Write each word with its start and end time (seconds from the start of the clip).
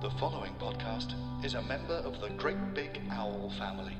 The 0.00 0.10
following 0.10 0.54
podcast 0.60 1.12
is 1.44 1.54
a 1.54 1.62
member 1.62 1.94
of 1.94 2.20
the 2.20 2.28
Great 2.28 2.72
Big 2.72 3.00
Owl 3.10 3.52
family. 3.58 3.96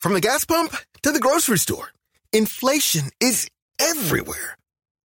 From 0.00 0.14
the 0.14 0.22
gas 0.22 0.46
pump 0.46 0.74
to 1.02 1.12
the 1.12 1.20
grocery 1.20 1.58
store, 1.58 1.92
inflation 2.32 3.10
is 3.20 3.50
everywhere. 3.78 4.56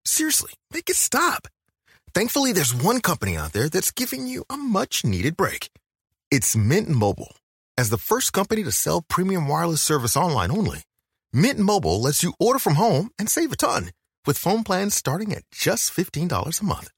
Seriously, 0.05 0.53
make 0.71 0.89
it 0.89 0.95
stop. 0.95 1.49
Thankfully, 2.13 2.53
there's 2.53 2.73
one 2.73 3.01
company 3.01 3.35
out 3.35 3.51
there 3.51 3.67
that's 3.67 3.91
giving 3.91 4.27
you 4.27 4.45
a 4.49 4.55
much 4.55 5.03
needed 5.03 5.35
break. 5.35 5.71
It's 6.31 6.55
Mint 6.55 6.87
Mobile. 6.87 7.35
As 7.77 7.89
the 7.89 7.97
first 7.97 8.31
company 8.31 8.63
to 8.63 8.71
sell 8.71 9.01
premium 9.01 9.49
wireless 9.49 9.81
service 9.81 10.15
online 10.15 10.51
only, 10.51 10.83
Mint 11.33 11.59
Mobile 11.59 11.99
lets 11.99 12.23
you 12.23 12.31
order 12.39 12.59
from 12.59 12.75
home 12.75 13.09
and 13.19 13.29
save 13.29 13.51
a 13.51 13.57
ton 13.57 13.89
with 14.25 14.37
phone 14.37 14.63
plans 14.63 14.95
starting 14.95 15.33
at 15.33 15.43
just 15.51 15.91
$15 15.95 16.61
a 16.61 16.65
month. 16.65 16.89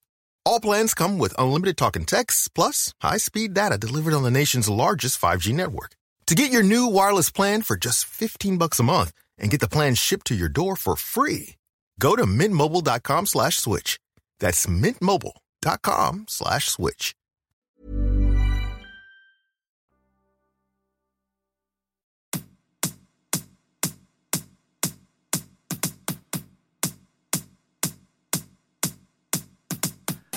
All 0.45 0.59
plans 0.59 0.93
come 0.93 1.17
with 1.17 1.33
unlimited 1.39 1.77
talk 1.77 1.95
and 1.95 2.07
text, 2.07 2.53
plus 2.53 2.93
high 3.01 3.17
speed 3.17 3.53
data 3.53 3.77
delivered 3.77 4.13
on 4.13 4.23
the 4.23 4.31
nation's 4.31 4.69
largest 4.69 5.19
5G 5.19 5.53
network. 5.53 5.95
To 6.27 6.35
get 6.35 6.51
your 6.51 6.63
new 6.63 6.87
wireless 6.87 7.31
plan 7.31 7.61
for 7.61 7.77
just 7.77 8.05
15 8.05 8.57
bucks 8.57 8.79
a 8.79 8.83
month 8.83 9.11
and 9.37 9.51
get 9.51 9.59
the 9.59 9.67
plan 9.67 9.95
shipped 9.95 10.27
to 10.27 10.35
your 10.35 10.49
door 10.49 10.75
for 10.75 10.95
free, 10.95 11.55
go 11.99 12.15
to 12.15 12.25
mintmobile.com 12.25 13.25
slash 13.25 13.57
switch. 13.57 13.99
That's 14.39 14.65
mintmobile.com 14.65 16.25
slash 16.27 16.65
switch. 16.67 17.15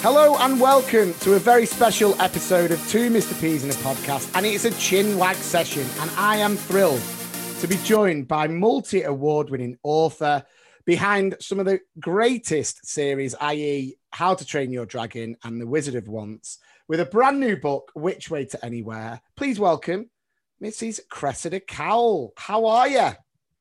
Hello 0.00 0.36
and 0.38 0.60
welcome 0.60 1.12
to 1.14 1.34
a 1.34 1.40
very 1.40 1.66
special 1.66 2.14
episode 2.22 2.70
of 2.70 2.78
Two 2.88 3.10
Mr. 3.10 3.38
P's 3.40 3.64
in 3.64 3.70
a 3.70 3.72
podcast, 3.72 4.30
and 4.36 4.46
it's 4.46 4.64
a 4.64 4.70
chin 4.78 5.18
wag 5.18 5.34
session. 5.34 5.84
And 6.00 6.08
I 6.16 6.36
am 6.36 6.54
thrilled 6.54 7.02
to 7.58 7.66
be 7.66 7.74
joined 7.78 8.28
by 8.28 8.46
multi 8.46 9.02
award 9.02 9.50
winning 9.50 9.76
author 9.82 10.44
behind 10.86 11.34
some 11.40 11.58
of 11.58 11.66
the 11.66 11.80
greatest 11.98 12.86
series, 12.86 13.34
i.e., 13.40 13.96
How 14.12 14.34
to 14.34 14.44
Train 14.44 14.70
Your 14.70 14.86
Dragon 14.86 15.36
and 15.42 15.60
The 15.60 15.66
Wizard 15.66 15.96
of 15.96 16.06
Once, 16.06 16.58
with 16.86 17.00
a 17.00 17.04
brand 17.04 17.40
new 17.40 17.56
book, 17.56 17.90
Which 17.94 18.30
Way 18.30 18.44
to 18.44 18.64
Anywhere. 18.64 19.20
Please 19.34 19.58
welcome 19.58 20.10
Mrs. 20.62 21.00
Cressida 21.10 21.58
Cowell. 21.58 22.34
How 22.36 22.66
are 22.66 22.88
you? 22.88 23.10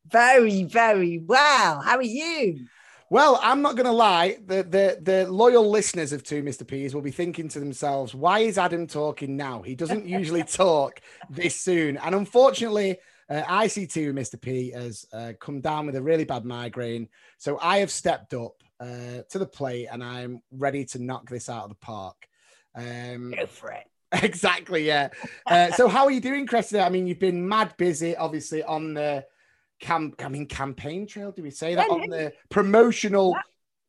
Very, 0.05 0.65
very 0.65 1.17
well. 1.17 1.81
How 1.81 1.97
are 1.97 2.03
you? 2.03 2.67
Well, 3.09 3.39
I'm 3.41 3.61
not 3.61 3.75
going 3.75 3.85
to 3.85 3.91
lie. 3.91 4.37
The, 4.45 4.63
the 4.63 4.99
the 5.01 5.31
loyal 5.31 5.69
listeners 5.69 6.11
of 6.11 6.23
Two 6.23 6.43
Mr. 6.43 6.67
P's 6.67 6.93
will 6.93 7.01
be 7.01 7.11
thinking 7.11 7.47
to 7.49 7.59
themselves, 7.59 8.13
"Why 8.13 8.39
is 8.39 8.57
Adam 8.57 8.85
talking 8.85 9.37
now? 9.37 9.61
He 9.61 9.75
doesn't 9.75 10.05
usually 10.05 10.43
talk 10.43 11.01
this 11.29 11.55
soon." 11.55 11.97
And 11.97 12.13
unfortunately, 12.13 12.97
uh, 13.29 13.43
IC2 13.43 14.13
Mr. 14.13 14.39
P 14.39 14.71
has 14.71 15.05
uh, 15.13 15.33
come 15.39 15.61
down 15.61 15.85
with 15.85 15.95
a 15.95 16.01
really 16.01 16.25
bad 16.25 16.43
migraine, 16.43 17.07
so 17.37 17.57
I 17.61 17.79
have 17.79 17.91
stepped 17.91 18.33
up 18.33 18.61
uh, 18.79 19.23
to 19.29 19.39
the 19.39 19.45
plate 19.45 19.87
and 19.91 20.03
I'm 20.03 20.41
ready 20.51 20.85
to 20.85 20.99
knock 20.99 21.29
this 21.29 21.49
out 21.49 21.63
of 21.63 21.69
the 21.69 21.75
park. 21.75 22.27
Um, 22.75 23.31
Go 23.31 23.45
for 23.45 23.71
it. 23.71 23.85
exactly, 24.23 24.85
yeah. 24.85 25.09
Uh, 25.45 25.71
so, 25.71 25.87
how 25.87 26.05
are 26.05 26.11
you 26.11 26.21
doing, 26.21 26.47
Cressida? 26.47 26.81
I 26.81 26.89
mean, 26.89 27.07
you've 27.07 27.19
been 27.19 27.47
mad 27.47 27.73
busy, 27.77 28.15
obviously, 28.15 28.63
on 28.63 28.93
the 28.93 29.25
cam 29.79 30.13
I 30.19 30.29
mean 30.29 30.47
campaign 30.47 31.07
trail. 31.07 31.31
Do 31.31 31.43
we 31.43 31.51
say 31.51 31.75
that 31.75 31.87
Yeah, 31.87 31.93
on 31.93 32.09
the 32.09 32.33
promotional 32.49 33.35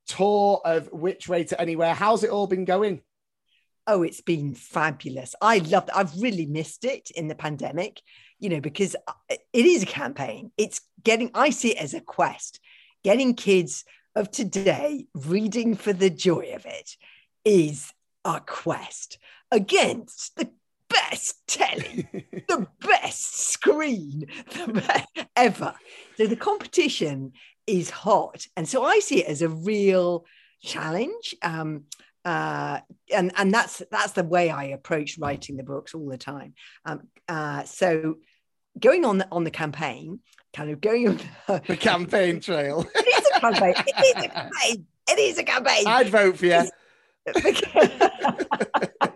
tour 0.06 0.60
of 0.64 0.90
which 0.92 1.28
way 1.28 1.44
to 1.44 1.60
anywhere? 1.60 1.94
How's 1.94 2.24
it 2.24 2.30
all 2.30 2.46
been 2.46 2.64
going? 2.64 3.02
Oh, 3.86 4.02
it's 4.02 4.20
been 4.20 4.54
fabulous. 4.54 5.34
I 5.40 5.58
love 5.58 5.70
loved. 5.70 5.90
I've 5.94 6.20
really 6.20 6.46
missed 6.46 6.84
it 6.84 7.10
in 7.12 7.28
the 7.28 7.34
pandemic, 7.34 8.02
you 8.38 8.50
know, 8.50 8.60
because 8.60 8.94
uh, 9.06 9.12
it 9.28 9.66
is 9.66 9.82
a 9.82 9.86
campaign. 9.86 10.52
It's 10.58 10.80
getting. 11.02 11.30
I 11.34 11.50
see 11.50 11.70
it 11.70 11.82
as 11.82 11.94
a 11.94 12.00
quest. 12.00 12.60
Getting 13.02 13.34
kids 13.34 13.84
of 14.14 14.30
today 14.30 15.06
reading 15.14 15.74
for 15.74 15.92
the 15.92 16.10
joy 16.10 16.52
of 16.54 16.66
it 16.66 16.96
is 17.44 17.92
a 18.24 18.40
quest 18.40 19.18
against 19.50 20.36
the 20.36 20.50
best 20.88 21.46
telly, 21.46 22.08
the 22.48 22.66
best 22.80 23.48
screen 23.50 24.26
ever. 25.36 25.74
So 26.16 26.26
the 26.26 26.36
competition 26.36 27.32
is 27.66 27.90
hot, 27.90 28.46
and 28.56 28.68
so 28.68 28.84
I 28.84 29.00
see 29.00 29.22
it 29.22 29.28
as 29.28 29.42
a 29.42 29.48
real 29.48 30.24
challenge. 30.62 31.34
Um, 31.42 31.84
uh, 32.24 32.80
and 33.14 33.32
and 33.36 33.52
that's 33.54 33.82
that's 33.90 34.12
the 34.12 34.24
way 34.24 34.50
I 34.50 34.64
approach 34.64 35.18
writing 35.18 35.56
the 35.56 35.62
books 35.62 35.94
all 35.94 36.06
the 36.08 36.18
time. 36.18 36.54
Um, 36.84 37.02
uh, 37.28 37.64
so 37.64 38.16
going 38.78 39.04
on 39.04 39.18
the, 39.18 39.28
on 39.30 39.44
the 39.44 39.50
campaign, 39.50 40.20
kind 40.54 40.70
of 40.70 40.80
going 40.80 41.08
on 41.08 41.20
the, 41.46 41.62
The 41.66 41.76
campaign 41.76 42.40
trail. 42.48 42.86
it 42.94 43.06
is 43.06 43.30
a 43.34 43.40
campaign. 43.40 43.74
It 43.86 44.16
is 44.16 44.24
a 44.24 44.28
campaign. 44.28 44.86
It 45.10 45.18
is 45.18 45.38
a 45.38 45.42
campaign. 45.44 45.84
I'd 45.86 46.08
vote 46.10 46.38
for 46.38 46.46
you. 46.46 46.62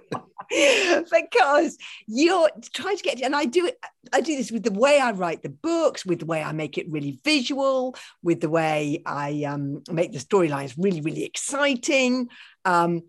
because 1.11 1.79
you're 2.07 2.51
trying 2.73 2.97
to 2.97 3.03
get 3.03 3.21
and 3.23 3.35
i 3.35 3.45
do 3.45 3.67
it 3.67 3.79
i 4.13 4.21
do 4.21 4.37
this 4.37 4.51
with 4.53 4.63
the 4.63 4.73
way 4.73 4.99
i 4.99 5.11
write 5.13 5.43
the 5.43 5.49
books 5.49 6.05
with 6.05 6.19
the 6.21 6.27
way 6.27 6.43
i 6.43 6.53
make 6.53 6.79
it 6.79 6.91
really 6.91 7.19
visual 7.25 7.95
with 8.23 8.41
the 8.41 8.49
way 8.51 9.03
i 9.07 9.45
um, 9.45 9.83
make 9.91 10.13
the 10.13 10.19
storylines 10.19 10.75
really 10.77 11.01
really 11.01 11.25
exciting 11.25 12.29
um, 12.65 13.03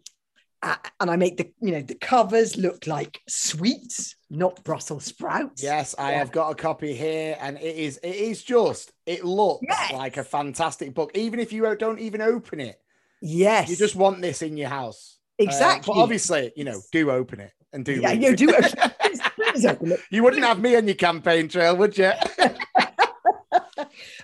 uh, 0.61 0.75
and 0.99 1.11
i 1.11 1.15
make 1.15 1.37
the 1.37 1.51
you 1.61 1.71
know 1.71 1.81
the 1.81 1.95
covers 1.95 2.55
look 2.57 2.87
like 2.87 3.21
sweets 3.27 4.15
not 4.29 4.63
brussels 4.63 5.05
sprouts 5.05 5.61
Yes, 5.61 5.93
I 5.99 6.11
Yeah. 6.11 6.19
have 6.19 6.31
got 6.31 6.51
a 6.51 6.55
copy 6.55 6.93
here, 6.95 7.37
and 7.39 7.57
it 7.57 7.75
is 7.75 7.97
it 8.01 8.15
is 8.15 8.43
just 8.43 8.91
it 9.05 9.23
looks 9.23 9.63
Yes. 9.67 9.91
like 9.91 10.17
a 10.17 10.23
fantastic 10.23 10.93
book. 10.93 11.11
Even 11.15 11.39
if 11.39 11.53
you 11.53 11.75
don't 11.75 11.99
even 11.99 12.21
open 12.21 12.59
it, 12.59 12.79
yes 13.21 13.69
you 13.69 13.75
just 13.75 13.95
want 13.95 14.21
this 14.21 14.41
in 14.41 14.57
your 14.57 14.69
house. 14.69 15.12
Uh, 15.39 15.44
exactly 15.44 15.94
but 15.94 16.01
obviously, 16.01 16.51
you 16.55 16.63
know, 16.63 16.79
do 16.91 17.09
open 17.09 17.39
it 17.39 17.51
and 17.71 17.83
do. 17.83 17.94
yeah 17.94 18.11
you 18.11 18.35
do 18.35 18.47
please, 18.53 19.21
please 19.35 19.66
open 19.66 19.91
it. 19.94 19.99
You 20.11 20.23
wouldn't 20.23 20.44
have 20.44 20.59
me 20.59 20.75
on 20.75 20.85
your 20.85 20.95
campaign 20.95 21.47
trail, 21.47 21.75
would 21.75 21.97
you? 21.97 22.11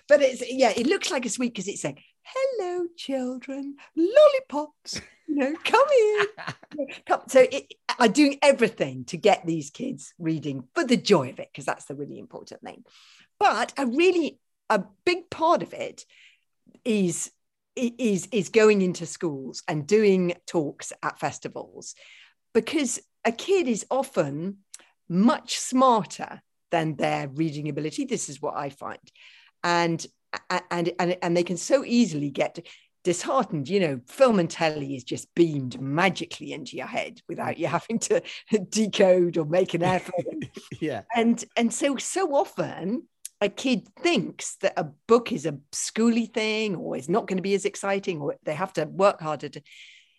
but 0.07 0.21
it's 0.21 0.43
yeah, 0.49 0.71
it 0.75 0.87
looks 0.87 1.11
like 1.11 1.25
a 1.25 1.29
sweet 1.29 1.53
because 1.53 1.67
it's 1.67 1.81
saying, 1.81 1.99
"Hello, 2.23 2.85
children, 2.95 3.75
lollipops, 3.95 5.01
you 5.27 5.35
know, 5.35 5.53
come 5.63 5.87
in." 6.77 6.87
come. 7.07 7.21
So 7.27 7.45
it, 7.51 7.73
I'm 7.97 8.11
doing 8.11 8.37
everything 8.41 9.05
to 9.05 9.17
get 9.17 9.45
these 9.45 9.71
kids 9.71 10.13
reading 10.19 10.63
for 10.75 10.83
the 10.83 10.97
joy 10.97 11.29
of 11.29 11.39
it 11.39 11.49
because 11.51 11.65
that's 11.65 11.85
the 11.85 11.95
really 11.95 12.19
important 12.19 12.61
thing. 12.61 12.83
But 13.39 13.73
a 13.77 13.85
really 13.85 14.39
a 14.69 14.83
big 15.05 15.29
part 15.29 15.63
of 15.63 15.73
it 15.73 16.05
is 16.85 17.31
is 17.97 18.27
is 18.31 18.49
going 18.49 18.81
into 18.81 19.05
schools 19.05 19.63
and 19.67 19.87
doing 19.87 20.33
talks 20.47 20.91
at 21.03 21.19
festivals 21.19 21.95
because 22.53 22.99
a 23.25 23.31
kid 23.31 23.67
is 23.67 23.85
often 23.89 24.59
much 25.07 25.57
smarter 25.59 26.41
than 26.71 26.95
their 26.95 27.27
reading 27.29 27.69
ability. 27.69 28.05
This 28.05 28.29
is 28.29 28.41
what 28.41 28.55
i 28.55 28.69
find. 28.69 28.99
And 29.63 30.05
and 30.71 30.91
and, 30.99 31.17
and 31.21 31.35
they 31.35 31.43
can 31.43 31.57
so 31.57 31.83
easily 31.83 32.29
get 32.29 32.59
disheartened. 33.03 33.67
You 33.67 33.79
know 33.79 34.01
film 34.07 34.39
and 34.39 34.49
telly 34.49 34.95
is 34.95 35.03
just 35.03 35.33
beamed 35.35 35.79
magically 35.81 36.53
into 36.53 36.77
your 36.77 36.87
head 36.87 37.21
without 37.27 37.57
you 37.57 37.67
having 37.67 37.99
to 37.99 38.21
decode 38.69 39.37
or 39.37 39.45
make 39.45 39.73
an 39.73 39.83
effort. 39.97 40.25
Yeah. 40.79 41.01
and 41.15 41.43
and 41.55 41.73
so 41.73 41.97
so 41.97 42.35
often 42.35 43.07
a 43.41 43.49
kid 43.49 43.87
thinks 43.99 44.55
that 44.57 44.73
a 44.77 44.83
book 45.07 45.31
is 45.31 45.45
a 45.45 45.57
schooly 45.71 46.31
thing 46.31 46.75
or 46.75 46.95
is 46.95 47.09
not 47.09 47.27
going 47.27 47.37
to 47.37 47.43
be 47.43 47.53
as 47.53 47.65
exciting 47.65 48.19
or 48.19 48.35
they 48.43 48.53
have 48.53 48.73
to 48.73 48.85
work 48.85 49.21
harder 49.21 49.49
to 49.49 49.61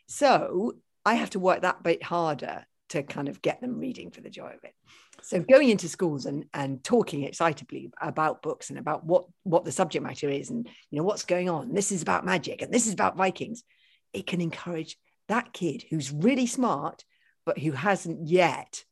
so 0.06 0.72
i 1.04 1.14
have 1.14 1.30
to 1.30 1.38
work 1.38 1.62
that 1.62 1.82
bit 1.82 2.02
harder 2.02 2.64
to 2.90 3.02
kind 3.04 3.28
of 3.28 3.40
get 3.40 3.60
them 3.60 3.78
reading 3.78 4.10
for 4.10 4.20
the 4.20 4.30
joy 4.30 4.48
of 4.48 4.64
it. 4.64 4.74
So 5.22 5.40
going 5.40 5.70
into 5.70 5.88
schools 5.88 6.26
and 6.26 6.44
and 6.52 6.82
talking 6.82 7.22
excitably 7.22 7.90
about 8.00 8.42
books 8.42 8.70
and 8.70 8.78
about 8.78 9.04
what 9.04 9.24
what 9.44 9.64
the 9.64 9.72
subject 9.72 10.04
matter 10.04 10.28
is 10.28 10.50
and 10.50 10.68
you 10.90 10.98
know 10.98 11.04
what's 11.04 11.24
going 11.24 11.48
on. 11.48 11.72
This 11.72 11.92
is 11.92 12.02
about 12.02 12.24
magic 12.24 12.62
and 12.62 12.72
this 12.72 12.86
is 12.86 12.92
about 12.92 13.16
vikings. 13.16 13.62
It 14.12 14.26
can 14.26 14.40
encourage 14.40 14.96
that 15.28 15.52
kid 15.52 15.84
who's 15.88 16.12
really 16.12 16.46
smart 16.46 17.04
but 17.46 17.58
who 17.58 17.72
hasn't 17.72 18.28
yet 18.28 18.84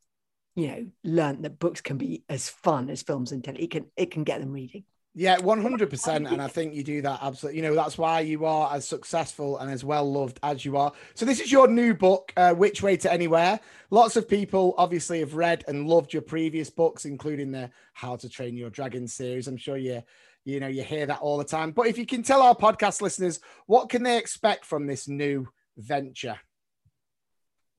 you 0.59 0.67
know 0.67 0.85
learned 1.03 1.43
that 1.43 1.59
books 1.59 1.81
can 1.81 1.97
be 1.97 2.23
as 2.29 2.49
fun 2.49 2.89
as 2.89 3.01
films 3.01 3.31
and 3.31 3.43
telly 3.43 3.63
it 3.63 3.71
can 3.71 3.85
it 3.95 4.11
can 4.11 4.23
get 4.23 4.39
them 4.39 4.51
reading 4.51 4.83
Yeah, 5.15 5.37
100%. 5.37 6.31
And 6.31 6.41
I 6.41 6.47
think 6.47 6.75
you 6.75 6.83
do 6.83 7.01
that 7.01 7.19
absolutely. 7.23 7.57
You 7.57 7.67
know, 7.67 7.75
that's 7.75 7.97
why 7.97 8.19
you 8.21 8.45
are 8.45 8.71
as 8.73 8.87
successful 8.87 9.57
and 9.57 9.69
as 9.69 9.83
well 9.83 10.09
loved 10.09 10.39
as 10.43 10.63
you 10.63 10.77
are. 10.77 10.91
So, 11.15 11.25
this 11.25 11.39
is 11.39 11.51
your 11.51 11.67
new 11.67 11.95
book, 11.95 12.31
uh, 12.37 12.53
Which 12.53 12.83
Way 12.83 12.95
to 12.97 13.11
Anywhere. 13.11 13.59
Lots 13.89 14.15
of 14.17 14.29
people 14.29 14.75
obviously 14.77 15.19
have 15.19 15.33
read 15.33 15.63
and 15.67 15.87
loved 15.87 16.13
your 16.13 16.21
previous 16.21 16.69
books, 16.69 17.05
including 17.05 17.51
the 17.51 17.71
How 17.93 18.17
to 18.17 18.29
Train 18.29 18.55
Your 18.55 18.69
Dragon 18.69 19.07
series. 19.07 19.47
I'm 19.47 19.57
sure 19.57 19.77
you 19.77 20.03
you 20.45 20.59
know, 20.59 20.67
you 20.67 20.83
hear 20.83 21.05
that 21.05 21.19
all 21.19 21.37
the 21.37 21.43
time. 21.43 21.71
But 21.71 21.87
if 21.87 21.97
you 21.97 22.05
can 22.05 22.23
tell 22.23 22.41
our 22.41 22.55
podcast 22.55 23.01
listeners, 23.01 23.39
what 23.65 23.89
can 23.89 24.03
they 24.03 24.17
expect 24.17 24.65
from 24.65 24.87
this 24.87 25.07
new 25.07 25.47
venture? 25.77 26.39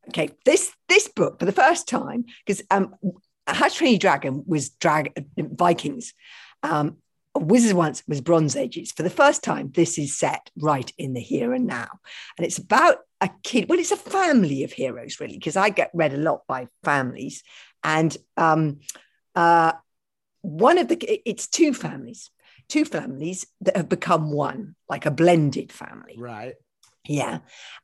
Okay, 0.09 0.31
this 0.45 0.73
this 0.89 1.09
book 1.09 1.39
for 1.39 1.47
the 1.47 1.53
first 1.53 1.89
time 1.89 2.25
because 2.45 2.63
um, 2.71 2.95
How 3.47 3.69
to 3.69 3.75
Train 3.75 3.93
Your 3.93 3.99
Dragon 3.99 4.45
was 4.47 4.71
drag 4.71 5.13
Vikings. 5.37 6.15
Um, 6.63 6.97
Wizards 7.37 7.75
once 7.75 8.03
was 8.09 8.21
Bronze 8.21 8.57
Ages. 8.57 8.93
For 8.93 9.05
the 9.05 9.11
first 9.11 9.45
time, 9.45 9.71
this 9.73 9.99
is 9.99 10.17
set 10.17 10.51
right 10.57 10.93
in 10.99 11.13
the 11.13 11.21
here 11.21 11.53
and 11.53 11.67
now, 11.67 11.89
and 12.37 12.47
it's 12.47 12.59
about 12.59 12.99
a 13.21 13.31
kid. 13.45 13.69
Well, 13.69 13.79
it's 13.79 13.93
a 13.93 13.97
family 13.97 14.65
of 14.65 14.73
heroes, 14.73 15.21
really, 15.21 15.39
because 15.39 15.57
I 15.57 15.71
get 15.71 15.91
read 15.95 16.13
a 16.13 16.19
lot 16.19 16.43
by 16.49 16.67
families, 16.83 17.45
and 17.85 18.17
um, 18.37 18.81
uh, 19.37 19.73
one 20.41 20.79
of 20.79 20.89
the 20.89 20.99
it's 21.29 21.47
two 21.47 21.73
families, 21.73 22.31
two 22.69 22.85
families 22.85 23.47
that 23.61 23.77
have 23.77 23.89
become 23.89 24.33
one, 24.33 24.75
like 24.89 25.07
a 25.07 25.11
blended 25.11 25.71
family. 25.71 26.17
Right. 26.19 26.55
Yeah, 27.07 27.39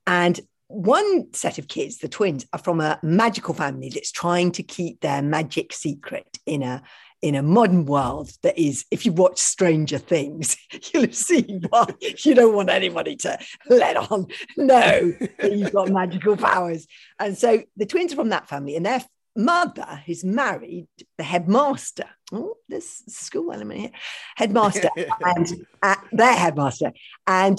and 0.06 0.40
one 0.68 1.32
set 1.32 1.58
of 1.58 1.68
kids, 1.68 1.98
the 1.98 2.08
twins, 2.08 2.46
are 2.52 2.58
from 2.58 2.80
a 2.80 2.98
magical 3.02 3.54
family 3.54 3.90
that's 3.92 4.10
trying 4.10 4.52
to 4.52 4.62
keep 4.62 5.00
their 5.00 5.22
magic 5.22 5.72
secret 5.72 6.38
in 6.44 6.62
a 6.62 6.82
in 7.22 7.34
a 7.34 7.42
modern 7.42 7.86
world 7.86 8.30
that 8.42 8.58
is, 8.58 8.84
if 8.90 9.06
you 9.06 9.12
watch 9.12 9.38
Stranger 9.38 9.98
Things, 9.98 10.56
you'll 10.92 11.04
have 11.04 11.14
seen 11.14 11.64
why 11.70 11.86
you 12.18 12.34
don't 12.34 12.54
want 12.54 12.68
anybody 12.68 13.16
to 13.16 13.38
let 13.68 13.96
on 13.96 14.26
know 14.56 15.12
that 15.38 15.52
you've 15.52 15.72
got 15.72 15.88
magical 15.88 16.36
powers. 16.36 16.86
And 17.18 17.36
so 17.36 17.62
the 17.76 17.86
twins 17.86 18.12
are 18.12 18.16
from 18.16 18.28
that 18.28 18.48
family, 18.48 18.76
and 18.76 18.84
their 18.84 19.02
mother 19.34 20.02
is 20.06 20.24
married 20.24 20.88
the 21.16 21.24
headmaster. 21.24 22.08
Oh, 22.32 22.56
there's 22.68 23.02
school 23.08 23.52
element 23.52 23.80
here. 23.80 23.90
Headmaster 24.36 24.90
and 25.20 25.66
uh, 25.82 25.96
their 26.12 26.34
headmaster. 26.34 26.92
And 27.26 27.58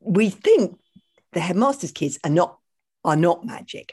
we 0.00 0.30
think 0.30 0.78
the 1.36 1.42
headmaster's 1.42 1.92
kids 1.92 2.18
are 2.24 2.30
not 2.30 2.58
are 3.04 3.14
not 3.14 3.44
magic, 3.44 3.92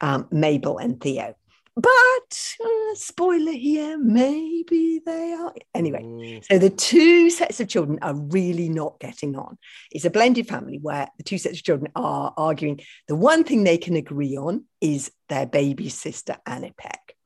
um, 0.00 0.28
Mabel 0.30 0.78
and 0.78 1.00
Theo. 1.00 1.34
But 1.76 2.54
uh, 2.64 2.94
spoiler 2.94 3.50
here, 3.50 3.98
maybe 3.98 5.00
they 5.04 5.32
are. 5.32 5.52
Anyway, 5.74 6.02
mm. 6.04 6.44
so 6.48 6.56
the 6.56 6.70
two 6.70 7.30
sets 7.30 7.58
of 7.58 7.66
children 7.66 7.98
are 8.00 8.14
really 8.14 8.68
not 8.68 9.00
getting 9.00 9.36
on. 9.36 9.58
It's 9.90 10.04
a 10.04 10.10
blended 10.10 10.46
family 10.46 10.78
where 10.80 11.08
the 11.18 11.24
two 11.24 11.36
sets 11.36 11.58
of 11.58 11.64
children 11.64 11.90
are 11.96 12.32
arguing. 12.36 12.80
The 13.08 13.16
one 13.16 13.42
thing 13.42 13.64
they 13.64 13.76
can 13.76 13.96
agree 13.96 14.36
on 14.36 14.66
is 14.80 15.10
their 15.28 15.46
baby 15.46 15.88
sister, 15.88 16.36
Annipeck. 16.46 17.16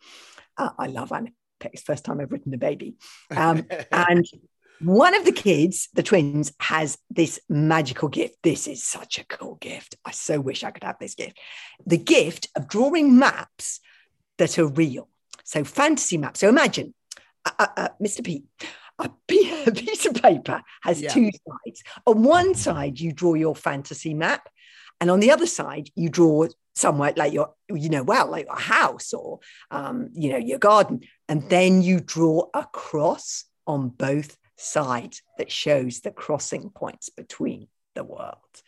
Uh, 0.57 0.71
I 0.79 0.87
love 0.87 1.13
Annie 1.13 1.35
Peck. 1.61 1.75
It's 1.75 1.83
first 1.83 2.07
time 2.07 2.21
I've 2.21 2.33
written 2.33 2.55
a 2.55 2.59
baby. 2.59 2.95
Um, 3.37 3.67
and 3.93 4.27
one 4.81 5.15
of 5.15 5.25
the 5.25 5.33
kids, 5.33 5.89
the 5.95 6.03
twins, 6.03 6.53
has 6.61 6.99
this 7.11 7.41
magical 7.49 8.09
gift. 8.09 8.37
This 8.43 8.67
is 8.67 8.85
such 8.85 9.19
a 9.19 9.25
cool 9.25 9.57
gift. 9.57 9.97
I 10.05 10.13
so 10.13 10.41
wish 10.41 10.63
I 10.65 10.71
could 10.71 10.85
have 10.85 10.99
this 11.01 11.15
gift. 11.15 11.39
The 11.87 11.99
gift 11.99 12.49
of 12.57 12.69
drawing 12.69 13.19
maps 13.19 13.81
that 14.39 14.59
are 14.59 14.67
real. 14.67 15.09
So 15.45 15.65
fantasy 15.65 16.19
maps. 16.19 16.41
So 16.41 16.49
imagine, 16.49 16.95
uh, 17.45 17.53
uh, 17.59 17.67
uh 17.77 17.89
Mr. 18.03 18.25
P, 18.25 18.45
a 18.99 19.09
piece 19.71 20.07
of 20.07 20.15
paper 20.15 20.63
has 20.83 21.01
yeah. 21.01 21.13
two 21.13 21.31
sides. 21.31 21.83
On 22.07 22.23
one 22.23 22.55
side, 22.55 22.99
you 22.99 23.13
draw 23.13 23.35
your 23.35 23.55
fantasy 23.55 24.15
map, 24.15 24.49
and 25.01 25.11
on 25.11 25.21
the 25.21 25.31
other 25.31 25.47
side, 25.47 25.91
you 25.95 26.09
draw 26.09 26.47
somewhere 26.75 27.13
like 27.17 27.33
your, 27.33 27.55
you 27.69 27.89
know, 27.89 28.03
well, 28.03 28.29
like 28.29 28.47
a 28.49 28.59
house 28.59 29.13
or, 29.13 29.41
um, 29.71 30.11
you 30.13 30.31
know, 30.31 30.39
your 30.39 30.59
garden, 30.59 31.01
and 31.29 31.49
then 31.49 31.83
you 31.83 32.01
draw 32.01 32.49
a 32.55 32.65
cross 32.65 33.45
on 33.67 33.89
both 33.89 34.37
sides 34.59 35.23
that 35.39 35.51
shows 35.51 36.01
the 36.01 36.11
crossing 36.11 36.71
points 36.71 37.09
between 37.09 37.69
the 37.95 38.05
worlds. 38.05 38.63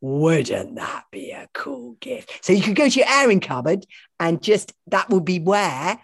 Wouldn't 0.00 0.76
that 0.76 1.04
be 1.10 1.30
a 1.30 1.48
cool 1.54 1.96
gift? 2.00 2.44
So 2.44 2.52
you 2.52 2.62
could 2.62 2.76
go 2.76 2.88
to 2.88 2.98
your 2.98 3.08
airing 3.08 3.40
cupboard 3.40 3.86
and 4.18 4.42
just 4.42 4.72
that 4.88 5.08
would 5.10 5.24
be 5.24 5.38
where 5.38 6.00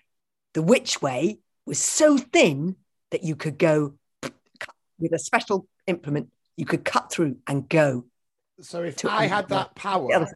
the 0.54 0.62
witch 0.62 1.02
way 1.02 1.38
was 1.66 1.78
so 1.78 2.16
thin 2.16 2.76
that 3.10 3.24
you 3.24 3.36
could 3.36 3.58
go 3.58 3.94
with 4.98 5.12
a 5.12 5.18
special 5.18 5.66
implement, 5.86 6.30
you 6.56 6.66
could 6.66 6.84
cut 6.84 7.10
through 7.10 7.36
and 7.46 7.68
go. 7.68 8.04
So 8.60 8.82
if 8.82 9.04
I 9.04 9.26
had 9.26 9.48
that 9.48 9.74
power, 9.74 10.26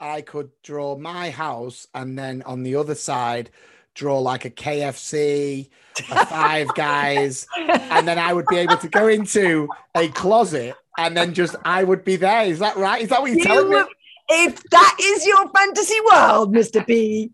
I 0.00 0.22
could 0.22 0.50
draw 0.62 0.96
my 0.96 1.30
house 1.30 1.86
and 1.94 2.18
then 2.18 2.42
on 2.42 2.62
the 2.62 2.76
other 2.76 2.94
side, 2.94 3.50
draw 3.94 4.18
like 4.18 4.44
a 4.44 4.50
KFC, 4.50 5.68
a 6.10 6.26
Five 6.26 6.74
Guys, 6.74 7.46
and 7.56 8.06
then 8.06 8.18
I 8.18 8.32
would 8.32 8.46
be 8.46 8.56
able 8.58 8.76
to 8.78 8.88
go 8.88 9.08
into 9.08 9.68
a 9.94 10.08
closet 10.08 10.74
and 10.98 11.16
then 11.16 11.34
just 11.34 11.56
I 11.64 11.84
would 11.84 12.04
be 12.04 12.16
there. 12.16 12.44
Is 12.44 12.58
that 12.58 12.76
right? 12.76 13.02
Is 13.02 13.08
that 13.08 13.20
what 13.20 13.30
you're 13.30 13.38
you 13.38 13.44
telling 13.44 13.70
me? 13.70 13.82
If 14.28 14.62
that 14.70 14.96
is 15.00 15.26
your 15.26 15.48
fantasy 15.50 16.00
world, 16.10 16.54
Mr. 16.54 16.86
P, 16.86 17.30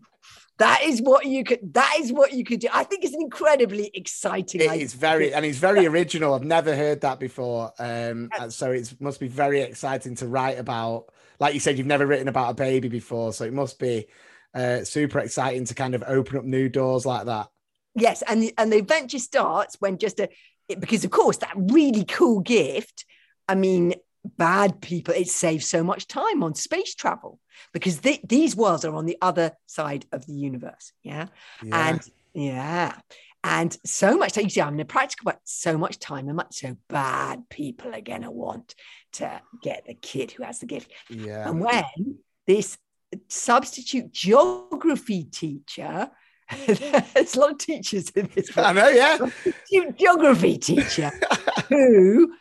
that 0.57 0.83
is 0.83 1.01
what 1.01 1.25
you 1.25 1.43
could 1.43 1.73
that 1.73 1.97
is 1.99 2.11
what 2.13 2.33
you 2.33 2.43
could 2.43 2.59
do. 2.59 2.67
I 2.71 2.83
think 2.83 3.03
it's 3.03 3.13
an 3.15 3.21
incredibly 3.21 3.89
exciting. 3.93 4.61
It 4.61 4.81
is 4.81 4.93
very 4.93 5.33
and 5.33 5.45
it's 5.45 5.57
very 5.57 5.85
original. 5.87 6.33
I've 6.33 6.43
never 6.43 6.75
heard 6.75 7.01
that 7.01 7.19
before. 7.19 7.73
Um, 7.79 8.29
so 8.49 8.71
it 8.71 8.93
must 8.99 9.19
be 9.19 9.27
very 9.27 9.61
exciting 9.61 10.15
to 10.15 10.27
write 10.27 10.59
about. 10.59 11.05
Like 11.39 11.55
you 11.55 11.59
said, 11.59 11.79
you've 11.79 11.87
never 11.87 12.05
written 12.05 12.27
about 12.27 12.51
a 12.51 12.53
baby 12.53 12.87
before, 12.87 13.33
so 13.33 13.45
it 13.45 13.53
must 13.53 13.79
be 13.79 14.05
uh, 14.53 14.83
super 14.83 15.19
exciting 15.19 15.65
to 15.65 15.75
kind 15.75 15.95
of 15.95 16.03
open 16.07 16.37
up 16.37 16.43
new 16.43 16.69
doors 16.69 17.05
like 17.05 17.25
that. 17.25 17.47
Yes, 17.95 18.21
and 18.21 18.43
the, 18.43 18.53
and 18.57 18.71
the 18.71 18.77
adventure 18.77 19.19
starts 19.19 19.75
when 19.79 19.97
just 19.97 20.19
a 20.19 20.29
because 20.79 21.03
of 21.03 21.11
course 21.11 21.37
that 21.37 21.51
really 21.55 22.05
cool 22.05 22.39
gift 22.39 23.05
I 23.51 23.55
mean, 23.55 23.95
bad 24.37 24.81
people, 24.81 25.13
it 25.13 25.27
saves 25.27 25.67
so 25.67 25.83
much 25.83 26.07
time 26.07 26.41
on 26.41 26.55
space 26.55 26.95
travel 26.95 27.37
because 27.73 27.99
these 27.99 28.55
worlds 28.55 28.85
are 28.85 28.95
on 28.95 29.05
the 29.05 29.17
other 29.21 29.51
side 29.65 30.05
of 30.13 30.25
the 30.25 30.33
universe. 30.33 30.93
Yeah? 31.03 31.27
yeah. 31.61 31.89
And 31.89 32.01
yeah. 32.33 32.95
And 33.43 33.75
so 33.85 34.17
much 34.17 34.31
time, 34.31 34.45
you 34.45 34.49
see, 34.49 34.61
I'm 34.61 34.75
in 34.75 34.79
a 34.79 34.85
practical, 34.85 35.25
but 35.25 35.39
so 35.43 35.77
much 35.77 35.99
time 35.99 36.27
and 36.27 36.37
much 36.37 36.59
so 36.59 36.77
bad 36.87 37.49
people 37.49 37.93
are 37.93 38.01
going 38.01 38.21
to 38.21 38.31
want 38.31 38.73
to 39.13 39.41
get 39.61 39.85
the 39.85 39.95
kid 39.95 40.31
who 40.31 40.43
has 40.43 40.59
the 40.59 40.65
gift. 40.65 40.91
Yeah. 41.09 41.49
And 41.49 41.59
when 41.59 42.19
this 42.47 42.77
substitute 43.27 44.11
geography 44.11 45.25
teacher, 45.25 46.09
there's 46.65 47.35
a 47.35 47.39
lot 47.39 47.51
of 47.51 47.57
teachers 47.57 48.09
in 48.11 48.29
this. 48.33 48.51
Book, 48.51 48.65
I 48.65 48.73
know, 48.73 48.89
yeah. 48.89 49.17
Substitute 49.17 49.97
Geography 49.97 50.57
teacher 50.57 51.11
who 51.69 52.33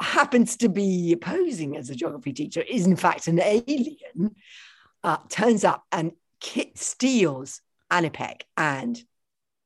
happens 0.00 0.56
to 0.56 0.68
be 0.68 1.16
posing 1.20 1.76
as 1.76 1.90
a 1.90 1.94
geography 1.94 2.32
teacher 2.32 2.62
is 2.62 2.86
in 2.86 2.96
fact 2.96 3.28
an 3.28 3.40
alien, 3.40 4.34
uh, 5.04 5.18
turns 5.28 5.64
up 5.64 5.84
and 5.92 6.12
Kit 6.40 6.78
steals 6.78 7.60
Annipeck 7.90 8.42
and 8.56 9.00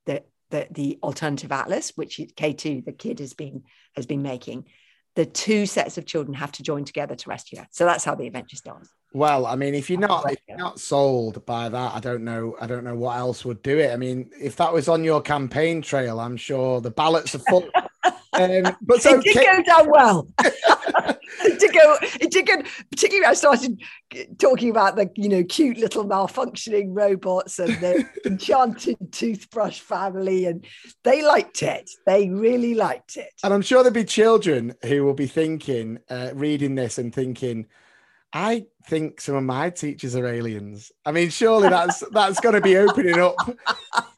the, 0.07 0.25
the 0.51 0.67
the 0.71 0.99
alternative 1.03 1.53
atlas, 1.53 1.93
which 1.95 2.17
K2, 2.19 2.85
the 2.85 2.93
kid 2.93 3.21
has 3.21 3.33
been 3.33 3.63
has 3.95 4.07
been 4.07 4.23
making. 4.23 4.65
The 5.15 5.27
two 5.27 5.67
sets 5.67 5.97
of 5.99 6.07
children 6.07 6.35
have 6.35 6.51
to 6.53 6.65
join 6.65 6.85
together 6.85 7.15
to 7.15 7.31
rescue 7.31 7.59
her. 7.59 7.69
So 7.71 7.85
that's 7.85 8.05
how 8.05 8.17
the 8.17 8.27
adventure 8.27 8.57
starts. 8.57 8.91
Well, 9.15 9.47
I 9.47 9.55
mean, 9.55 9.77
if 9.77 9.89
you're 9.89 10.01
not 10.01 10.29
if 10.31 10.41
you're 10.49 10.59
not 10.59 10.81
sold 10.81 11.47
by 11.47 11.69
that, 11.69 11.95
I 11.95 12.01
don't 12.01 12.25
know. 12.25 12.57
I 12.61 12.67
don't 12.67 12.83
know 12.83 12.97
what 12.97 13.17
else 13.17 13.45
would 13.45 13.63
do 13.63 13.79
it. 13.79 13.93
I 13.93 13.97
mean, 13.97 14.29
if 14.41 14.57
that 14.57 14.73
was 14.73 14.89
on 14.89 15.05
your 15.05 15.23
campaign 15.23 15.83
trail, 15.83 16.19
I'm 16.19 16.37
sure 16.37 16.81
the 16.81 16.91
ballots 16.91 17.35
are 17.35 17.39
full. 17.39 17.67
Um, 18.35 18.77
but 18.83 19.01
so 19.01 19.15
it 19.15 19.23
did 19.23 19.37
go 19.37 19.63
down 19.63 19.89
well. 19.89 20.29
it 20.43 21.61
did 21.61 21.73
go. 21.73 21.97
It 22.21 22.33
did 22.33 22.47
go. 22.49 22.63
Particularly, 22.91 23.27
I 23.27 23.35
started 23.35 23.81
talking 24.39 24.71
about 24.71 24.97
the 24.97 25.09
you 25.15 25.29
know 25.29 25.45
cute 25.45 25.79
little 25.79 26.05
malfunctioning 26.05 26.89
robots 26.89 27.61
and 27.61 27.75
the 27.75 28.05
enchanted 28.27 28.97
toothbrush 29.13 29.79
family, 29.79 30.47
and 30.47 30.67
they 31.05 31.23
liked 31.23 31.63
it. 31.63 31.89
They 32.07 32.29
really 32.29 32.75
liked 32.75 33.17
it. 33.17 33.31
And 33.45 33.55
I'm 33.55 33.63
sure 33.63 33.85
there'll 33.85 33.95
be 33.95 34.05
children 34.05 34.75
who 34.83 35.05
will 35.05 35.15
be 35.15 35.29
thinking, 35.29 36.01
uh, 36.11 36.31
reading 36.35 36.75
this 36.75 36.99
and 36.99 37.15
thinking 37.15 37.67
I 38.35 38.67
think 38.87 39.21
some 39.21 39.35
of 39.35 39.43
my 39.45 39.71
teachers 39.71 40.15
are 40.15 40.27
aliens. 40.27 40.93
I 41.07 41.13
mean, 41.13 41.31
surely 41.31 41.69
that's 41.69 42.01
that's 42.11 42.41
going 42.41 42.55
to 42.55 42.61
be 42.61 42.77
opening 42.77 43.19
up. 43.19 43.37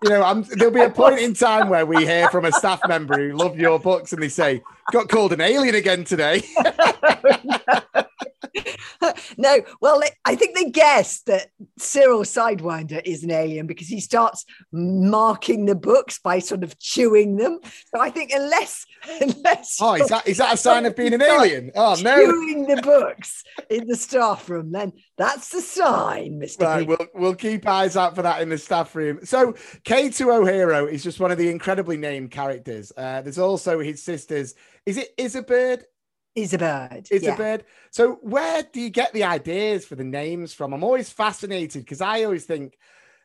You 0.02 0.10
know, 0.10 0.22
I'm, 0.22 0.42
there'll 0.42 0.74
be 0.74 0.80
a 0.80 0.90
point 0.90 1.20
in 1.20 1.34
time 1.34 1.68
where 1.68 1.86
we 1.86 2.04
hear 2.04 2.28
from 2.30 2.44
a 2.44 2.52
staff 2.52 2.80
member 2.88 3.16
who 3.16 3.36
loved 3.36 3.58
your 3.58 3.78
books 3.78 4.12
and 4.12 4.22
they 4.22 4.28
say, 4.28 4.62
"Got 4.92 5.08
called 5.08 5.32
an 5.32 5.40
alien 5.40 5.74
again 5.74 6.04
today." 6.04 6.42
no, 9.38 9.60
well, 9.80 10.02
I 10.24 10.36
think 10.36 10.56
they 10.56 10.70
guessed 10.70 11.26
that 11.26 11.48
Cyril 11.78 12.22
Sidewinder 12.22 13.00
is 13.04 13.24
an 13.24 13.30
alien 13.30 13.66
because 13.66 13.88
he 13.88 14.00
starts 14.00 14.44
marking 14.72 15.64
the 15.66 15.74
books 15.74 16.18
by 16.18 16.38
sort 16.38 16.62
of 16.62 16.78
chewing 16.78 17.36
them. 17.36 17.60
So 17.94 18.00
I 18.00 18.10
think 18.10 18.32
unless, 18.34 18.86
unless 19.20 19.78
oh, 19.80 19.94
is 19.94 20.08
that 20.08 20.26
is 20.26 20.38
that 20.38 20.54
a 20.54 20.56
sign 20.56 20.86
of 20.86 20.96
being 20.96 21.14
an 21.14 21.22
alien? 21.22 21.70
Oh 21.74 21.96
no, 22.02 22.16
chewing 22.16 22.66
the 22.66 22.80
books 22.82 23.42
in 23.70 23.86
the 23.86 23.96
staff 23.96 24.48
room, 24.48 24.72
then 24.72 24.92
that's 25.16 25.50
the 25.50 25.60
sign, 25.60 26.38
Mister. 26.38 26.64
Right, 26.64 26.86
we'll 26.86 27.06
we'll 27.14 27.34
keep 27.34 27.66
eyes 27.66 27.96
out 27.96 28.14
for 28.14 28.22
that 28.22 28.42
in 28.42 28.48
the 28.48 28.58
staff 28.58 28.94
room. 28.94 29.20
So 29.24 29.52
K2 29.84 30.40
O'Hero 30.40 30.86
is 30.86 31.02
just 31.02 31.20
one 31.20 31.30
of 31.30 31.38
the 31.38 31.50
incredibly 31.50 31.96
named 31.96 32.30
characters. 32.30 32.92
Uh, 32.96 33.22
there's 33.22 33.38
also 33.38 33.80
his 33.80 34.02
sisters. 34.02 34.54
Is 34.84 34.98
it 34.98 35.16
Izzabird? 35.16 35.82
Izzabird. 36.36 37.08
Izzabird. 37.08 37.22
Yeah. 37.22 37.34
A 37.34 37.36
bird. 37.36 37.64
So 37.90 38.18
where 38.22 38.62
do 38.62 38.80
you 38.80 38.90
get 38.90 39.12
the 39.12 39.24
ideas 39.24 39.86
for 39.86 39.94
the 39.94 40.04
names 40.04 40.52
from? 40.52 40.74
I'm 40.74 40.84
always 40.84 41.10
fascinated 41.10 41.84
because 41.84 42.00
I 42.00 42.24
always 42.24 42.44
think, 42.44 42.76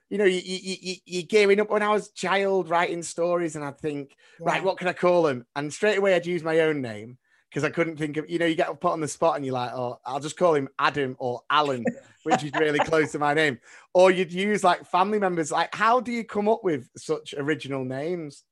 you 0.09 0.17
know, 0.17 0.25
you, 0.25 0.41
you, 0.43 0.75
you, 0.81 0.95
you're 1.05 1.23
gearing 1.23 1.59
up 1.59 1.69
when 1.69 1.83
I 1.83 1.89
was 1.89 2.07
a 2.07 2.13
child 2.13 2.69
writing 2.69 3.03
stories 3.03 3.55
and 3.55 3.65
I'd 3.65 3.79
think, 3.79 4.15
yeah. 4.39 4.47
right, 4.47 4.63
what 4.63 4.77
can 4.77 4.87
I 4.87 4.93
call 4.93 5.23
them? 5.23 5.45
And 5.55 5.73
straight 5.73 5.97
away 5.97 6.15
I'd 6.15 6.25
use 6.25 6.43
my 6.43 6.61
own 6.61 6.81
name 6.81 7.17
because 7.49 7.65
I 7.65 7.69
couldn't 7.69 7.97
think 7.97 8.15
of, 8.15 8.29
you 8.29 8.39
know, 8.39 8.45
you 8.45 8.55
get 8.55 8.79
put 8.79 8.93
on 8.93 9.01
the 9.01 9.09
spot 9.09 9.35
and 9.35 9.45
you're 9.45 9.55
like, 9.55 9.73
oh, 9.73 9.99
I'll 10.05 10.21
just 10.21 10.37
call 10.37 10.53
him 10.53 10.69
Adam 10.79 11.17
or 11.19 11.41
Alan, 11.49 11.83
which 12.23 12.43
is 12.45 12.51
really 12.57 12.79
close 12.79 13.11
to 13.11 13.19
my 13.19 13.33
name. 13.33 13.59
Or 13.93 14.09
you'd 14.09 14.31
use 14.31 14.63
like 14.63 14.85
family 14.85 15.19
members. 15.19 15.51
Like, 15.51 15.75
how 15.75 15.99
do 15.99 16.13
you 16.13 16.23
come 16.23 16.47
up 16.47 16.63
with 16.63 16.89
such 16.95 17.33
original 17.37 17.83
names? 17.83 18.43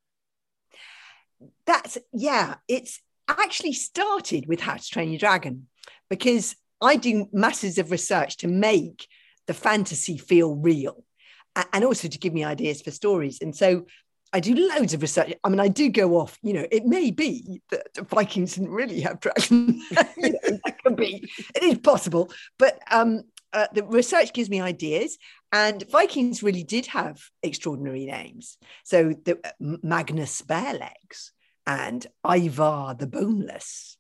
That's, 1.66 1.98
yeah, 2.12 2.56
it's, 2.68 3.00
actually 3.38 3.74
started 3.74 4.48
with 4.48 4.60
How 4.60 4.76
to 4.76 4.88
Train 4.88 5.10
Your 5.10 5.20
Dragon 5.20 5.68
because 6.10 6.56
I 6.82 6.96
do 6.96 7.28
masses 7.32 7.78
of 7.78 7.92
research 7.92 8.38
to 8.38 8.48
make 8.48 9.08
the 9.48 9.54
fantasy 9.54 10.18
feel 10.18 10.56
real 10.56 11.04
and 11.74 11.84
also 11.84 12.08
to 12.08 12.18
give 12.18 12.34
me 12.34 12.44
ideas 12.44 12.82
for 12.82 12.92
stories. 12.92 13.40
And 13.42 13.56
so 13.56 13.86
I 14.32 14.40
do 14.40 14.56
loads 14.56 14.94
of 14.94 15.02
research. 15.02 15.34
I 15.44 15.50
mean, 15.50 15.60
I 15.60 15.68
do 15.68 15.90
go 15.90 16.20
off, 16.20 16.38
you 16.44 16.54
know, 16.54 16.66
it 16.72 16.86
may 16.86 17.12
be 17.12 17.62
that 17.72 18.08
Vikings 18.08 18.56
didn't 18.56 18.70
really 18.70 19.02
have 19.02 19.20
dragons. 19.20 19.84
you 20.18 20.34
know, 20.34 20.60
that 20.66 20.76
could 20.84 20.96
be, 20.96 21.30
it 21.56 21.64
is 21.64 21.80
possible. 21.80 22.32
But 22.58 22.80
um, 22.92 23.24
uh, 23.54 23.68
the 23.74 23.84
research 23.84 24.34
gives 24.34 24.50
me 24.50 24.62
ideas. 24.62 25.18
And 25.52 25.84
Vikings 25.90 26.44
really 26.44 26.64
did 26.64 26.86
have 26.88 27.20
extraordinary 27.42 28.06
names. 28.06 28.58
So 28.84 29.16
the 29.26 29.40
uh, 29.44 29.78
Magnus 29.82 30.42
Barelegs 30.44 31.32
and 31.70 32.08
Ivar 32.28 32.96
the 32.96 33.06
Boneless. 33.06 33.96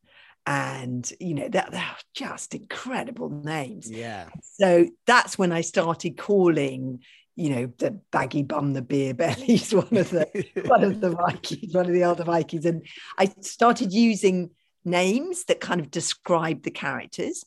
And 0.45 1.11
you 1.19 1.35
know 1.35 1.47
that 1.49 1.71
they're 1.71 1.97
just 2.15 2.55
incredible 2.55 3.29
names. 3.29 3.89
Yeah. 3.89 4.29
So 4.41 4.87
that's 5.05 5.37
when 5.37 5.51
I 5.51 5.61
started 5.61 6.17
calling, 6.17 7.03
you 7.35 7.49
know, 7.51 7.71
the 7.77 7.99
baggy 8.11 8.41
bum, 8.41 8.73
the 8.73 8.81
beer 8.81 9.13
bellies, 9.13 9.71
one 9.73 9.95
of 9.95 10.09
the 10.09 10.45
one 10.65 10.83
of 10.83 10.99
the 11.01 11.11
Vikings, 11.27 11.75
one 11.75 11.85
of 11.85 11.93
the 11.93 12.03
older 12.03 12.23
Vikings, 12.23 12.65
and 12.65 12.83
I 13.19 13.31
started 13.41 13.93
using 13.93 14.49
names 14.83 15.43
that 15.45 15.59
kind 15.59 15.79
of 15.79 15.91
describe 15.91 16.63
the 16.63 16.71
characters. 16.71 17.45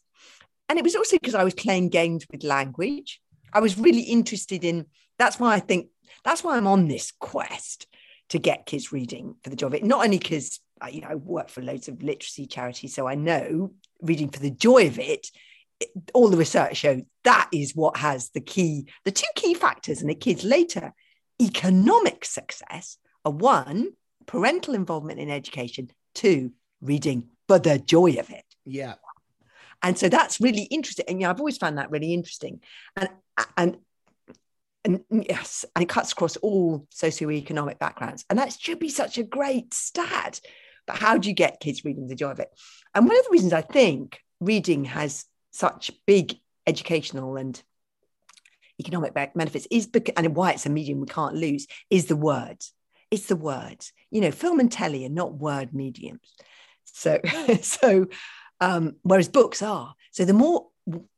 And 0.68 0.78
it 0.78 0.84
was 0.84 0.94
also 0.94 1.16
because 1.16 1.34
I 1.34 1.44
was 1.44 1.54
playing 1.54 1.88
games 1.88 2.24
with 2.30 2.44
language. 2.44 3.20
I 3.52 3.58
was 3.58 3.76
really 3.76 4.02
interested 4.02 4.64
in. 4.64 4.86
That's 5.18 5.40
why 5.40 5.54
I 5.54 5.60
think 5.60 5.88
that's 6.24 6.44
why 6.44 6.56
I'm 6.56 6.68
on 6.68 6.86
this 6.86 7.12
quest 7.18 7.88
to 8.32 8.38
get 8.38 8.64
kids 8.64 8.92
reading 8.92 9.36
for 9.44 9.50
the 9.50 9.56
joy 9.56 9.66
of 9.66 9.74
it. 9.74 9.84
Not 9.84 10.04
only 10.04 10.18
because 10.18 10.58
you 10.90 11.02
know 11.02 11.08
I 11.08 11.14
work 11.16 11.50
for 11.50 11.60
loads 11.60 11.88
of 11.88 12.02
literacy 12.02 12.46
charities, 12.46 12.94
so 12.94 13.06
I 13.06 13.14
know 13.14 13.72
reading 14.00 14.30
for 14.30 14.40
the 14.40 14.50
joy 14.50 14.86
of 14.86 14.98
it. 14.98 15.28
it 15.80 15.90
all 16.14 16.28
the 16.28 16.36
research 16.38 16.78
shows 16.78 17.02
that 17.24 17.50
is 17.52 17.76
what 17.76 17.98
has 17.98 18.30
the 18.30 18.40
key, 18.40 18.88
the 19.04 19.10
two 19.10 19.26
key 19.34 19.52
factors 19.52 20.00
in 20.00 20.08
a 20.08 20.14
kid's 20.14 20.44
later 20.44 20.94
economic 21.40 22.24
success 22.24 22.96
are 23.24 23.32
one, 23.32 23.90
parental 24.26 24.74
involvement 24.74 25.20
in 25.20 25.30
education, 25.30 25.90
two, 26.14 26.52
reading 26.80 27.28
for 27.48 27.58
the 27.58 27.78
joy 27.78 28.12
of 28.14 28.30
it. 28.30 28.44
Yeah. 28.64 28.94
And 29.82 29.98
so 29.98 30.08
that's 30.08 30.40
really 30.40 30.62
interesting. 30.62 31.04
And 31.06 31.20
yeah, 31.20 31.28
I've 31.28 31.40
always 31.40 31.58
found 31.58 31.76
that 31.76 31.90
really 31.90 32.14
interesting. 32.14 32.60
And 32.96 33.10
and 33.58 33.76
and 34.84 35.00
yes, 35.10 35.64
and 35.74 35.82
it 35.82 35.88
cuts 35.88 36.12
across 36.12 36.36
all 36.38 36.86
socioeconomic 36.92 37.78
backgrounds. 37.78 38.24
And 38.28 38.38
that 38.38 38.52
should 38.58 38.78
be 38.78 38.88
such 38.88 39.18
a 39.18 39.22
great 39.22 39.72
stat. 39.72 40.40
But 40.86 40.96
how 40.96 41.18
do 41.18 41.28
you 41.28 41.34
get 41.34 41.60
kids 41.60 41.84
reading 41.84 42.08
the 42.08 42.16
joy 42.16 42.30
of 42.30 42.40
it? 42.40 42.48
And 42.94 43.06
one 43.06 43.16
of 43.16 43.24
the 43.24 43.30
reasons 43.30 43.52
I 43.52 43.62
think 43.62 44.20
reading 44.40 44.86
has 44.86 45.24
such 45.52 45.92
big 46.06 46.34
educational 46.66 47.36
and 47.36 47.62
economic 48.80 49.14
benefits 49.14 49.68
is 49.70 49.86
because, 49.86 50.14
and 50.16 50.34
why 50.34 50.52
it's 50.52 50.66
a 50.66 50.70
medium 50.70 51.00
we 51.00 51.06
can't 51.06 51.34
lose 51.34 51.66
is 51.90 52.06
the 52.06 52.16
words. 52.16 52.72
It's 53.10 53.26
the 53.26 53.36
words. 53.36 53.92
You 54.10 54.20
know, 54.22 54.30
film 54.30 54.58
and 54.58 54.72
telly 54.72 55.06
are 55.06 55.10
not 55.10 55.34
word 55.34 55.72
mediums. 55.72 56.34
So, 56.84 57.20
so 57.62 58.06
um, 58.60 58.96
whereas 59.02 59.28
books 59.28 59.62
are. 59.62 59.94
So 60.10 60.24
the 60.24 60.32
more 60.32 60.68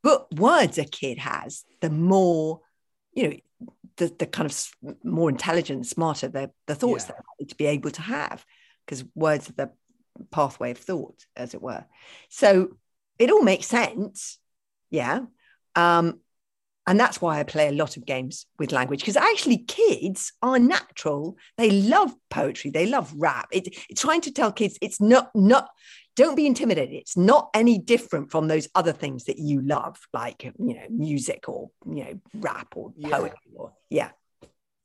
book 0.02 0.28
words 0.37 0.78
a 0.78 0.85
kid 0.85 1.18
has, 1.18 1.64
the 1.80 1.90
more 1.90 2.61
you 3.14 3.28
know 3.28 3.37
the, 3.97 4.15
the 4.19 4.27
kind 4.27 4.51
of 4.51 4.71
more 5.03 5.31
intelligent, 5.31 5.87
smarter 5.87 6.29
the, 6.29 6.51
the 6.67 6.75
thoughts 6.75 7.07
yeah. 7.09 7.17
they're 7.39 7.47
to 7.47 7.55
be 7.57 7.67
able 7.67 7.91
to 7.91 8.03
have, 8.03 8.45
because 8.85 9.05
words 9.15 9.49
are 9.51 9.53
the 9.53 9.71
pathway 10.31 10.71
of 10.71 10.79
thought, 10.79 11.25
as 11.37 11.55
it 11.55 11.63
were. 11.63 11.85
So 12.29 12.77
it 13.19 13.31
all 13.31 13.43
makes 13.43 13.67
sense. 13.67 14.39
Yeah. 14.91 15.21
Um, 15.75 16.21
and 16.87 17.00
that's 17.00 17.21
why 17.21 17.38
I 17.38 17.45
play 17.45 17.69
a 17.69 17.73
lot 17.73 17.97
of 17.97 18.05
games 18.05 18.47
with 18.59 18.73
language 18.73 19.00
because 19.00 19.17
actually 19.17 19.59
kids 19.59 20.33
are 20.43 20.59
natural. 20.59 21.37
They 21.57 21.71
love 21.71 22.14
poetry. 22.31 22.71
They 22.71 22.87
love 22.87 23.12
rap. 23.17 23.49
It, 23.53 23.69
it's 23.88 24.03
trying 24.03 24.21
to 24.23 24.33
tell 24.33 24.53
kids 24.53 24.79
it's 24.83 25.00
not 25.00 25.31
not 25.35 25.71
don't 26.17 26.37
be 26.37 26.47
intimidated. 26.47 26.95
It's 26.95 27.17
not 27.17 27.50
any 27.55 27.79
different 27.79 28.31
from 28.31 28.47
those 28.47 28.69
other 28.75 28.93
things 28.93 29.25
that 29.25 29.38
you 29.38 29.62
love, 29.62 29.99
like 30.12 30.45
you 30.45 30.53
know, 30.75 30.87
music 30.91 31.49
or 31.49 31.71
you 31.87 32.05
know, 32.05 32.21
rap 32.35 32.75
or 32.76 32.93
poetry. 33.03 33.38
Yeah. 33.53 33.59
Or, 33.59 33.73
yeah. 33.91 34.11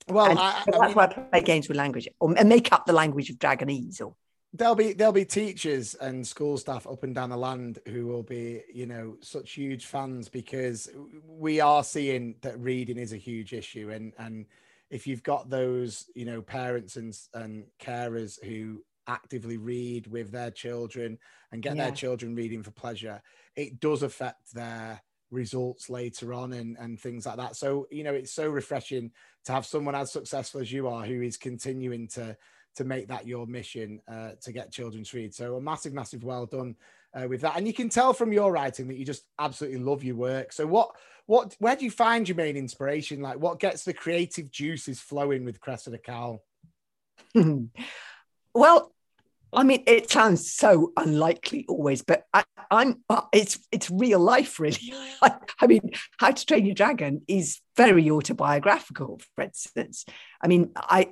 Well, 0.08 0.32
I, 0.32 0.64
that's 0.66 0.78
I 0.78 0.88
mean, 0.88 0.96
why 0.96 1.04
I 1.04 1.08
play 1.08 1.42
games 1.42 1.68
with 1.68 1.78
language 1.78 2.08
or 2.20 2.30
make 2.30 2.72
up 2.74 2.86
the 2.86 2.94
language 2.94 3.30
of 3.30 3.38
Dragonese 3.38 4.02
or 4.02 4.16
there'll 4.54 4.76
be 4.76 4.94
there'll 4.94 5.14
be 5.14 5.26
teachers 5.26 5.96
and 5.96 6.26
school 6.26 6.58
staff 6.58 6.88
up 6.88 7.04
and 7.04 7.14
down 7.14 7.30
the 7.30 7.38
land 7.38 7.80
who 7.88 8.08
will 8.08 8.24
be 8.24 8.62
you 8.74 8.86
know 8.86 9.16
such 9.22 9.52
huge 9.52 9.86
fans 9.86 10.28
because 10.28 10.90
we 11.28 11.60
are 11.60 11.84
seeing 11.84 12.36
that 12.42 12.60
reading 12.60 12.98
is 12.98 13.14
a 13.14 13.18
huge 13.18 13.54
issue 13.54 13.92
and 13.92 14.14
and 14.18 14.46
if 14.90 15.06
you've 15.06 15.24
got 15.24 15.50
those 15.50 16.10
you 16.16 16.26
know 16.26 16.42
parents 16.42 16.96
and 16.96 17.16
and 17.36 17.66
carers 17.80 18.44
who 18.44 18.82
actively 19.10 19.58
read 19.58 20.08
with 20.08 20.32
their 20.32 20.52
children 20.52 21.18
and 21.52 21.62
get 21.62 21.76
yeah. 21.76 21.86
their 21.86 21.96
children 21.96 22.36
reading 22.36 22.64
for 22.64 22.72
pleasure, 22.72 23.22
it 23.56 23.80
does 23.80 24.04
affect 24.04 24.54
their 24.54 25.02
results 25.32 25.90
later 25.90 26.34
on 26.34 26.54
and, 26.54 26.78
and 26.78 27.00
things 27.00 27.26
like 27.26 27.38
that. 27.38 27.56
So, 27.56 27.88
you 27.92 28.04
know, 28.04 28.14
it's 28.14 28.32
so 28.32 28.48
refreshing 28.48 29.12
to 29.46 29.52
have 29.52 29.66
someone 29.66 29.96
as 29.96 30.12
successful 30.12 30.62
as 30.62 30.72
you 30.72 30.88
are 30.88 31.06
who 31.06 31.22
is 31.22 31.38
continuing 31.38 32.08
to 32.10 32.38
to 32.76 32.84
make 32.84 33.08
that 33.08 33.28
your 33.28 33.48
mission 33.48 34.02
uh, 34.08 34.32
to 34.42 34.52
get 34.52 34.72
children 34.72 35.04
to 35.04 35.18
read. 35.18 35.34
So 35.34 35.56
a 35.56 35.62
massive, 35.62 35.94
massive 35.94 36.24
well 36.24 36.46
done 36.46 36.76
uh, 37.14 37.28
with 37.28 37.42
that. 37.42 37.58
And 37.58 37.68
you 37.68 37.74
can 37.74 37.90
tell 37.90 38.14
from 38.14 38.34
your 38.34 38.52
writing 38.52 38.88
that 38.88 38.98
you 38.98 39.06
just 39.06 39.24
absolutely 39.40 39.80
love 39.80 40.04
your 40.04 40.16
work. 40.16 40.54
So 40.54 40.66
what 40.66 40.96
what 41.26 41.56
where 41.60 41.76
do 41.76 41.86
you 41.86 41.92
find 41.92 42.28
your 42.28 42.38
main 42.38 42.58
inspiration? 42.58 43.22
Like 43.22 43.40
what 43.40 43.60
gets 43.60 43.84
the 43.84 43.94
creative 43.94 44.52
juices 44.52 45.00
flowing 45.00 45.46
with 45.46 45.60
Cressida 45.60 45.98
Cowell? 45.98 46.44
well, 48.54 48.92
I 49.52 49.64
mean, 49.64 49.84
it 49.88 50.10
sounds 50.12 50.52
so 50.52 50.94
unlikely 50.96 51.66
always, 51.68 52.04
but 52.04 52.26
I, 52.34 52.44
am 52.72 53.04
it's 53.34 53.60
it's 53.72 53.90
real 53.90 54.20
life 54.20 54.60
really. 54.60 54.94
I, 55.22 55.36
I, 55.60 55.68
mean, 55.68 55.92
How 56.20 56.32
to 56.32 56.46
Train 56.46 56.66
Your 56.66 56.76
Dragon 56.76 57.22
is 57.28 57.60
very 57.76 58.10
autobiographical, 58.10 59.22
for 59.36 59.44
instance. 59.44 60.06
I 60.42 60.48
mean, 60.48 60.72
I 60.76 61.08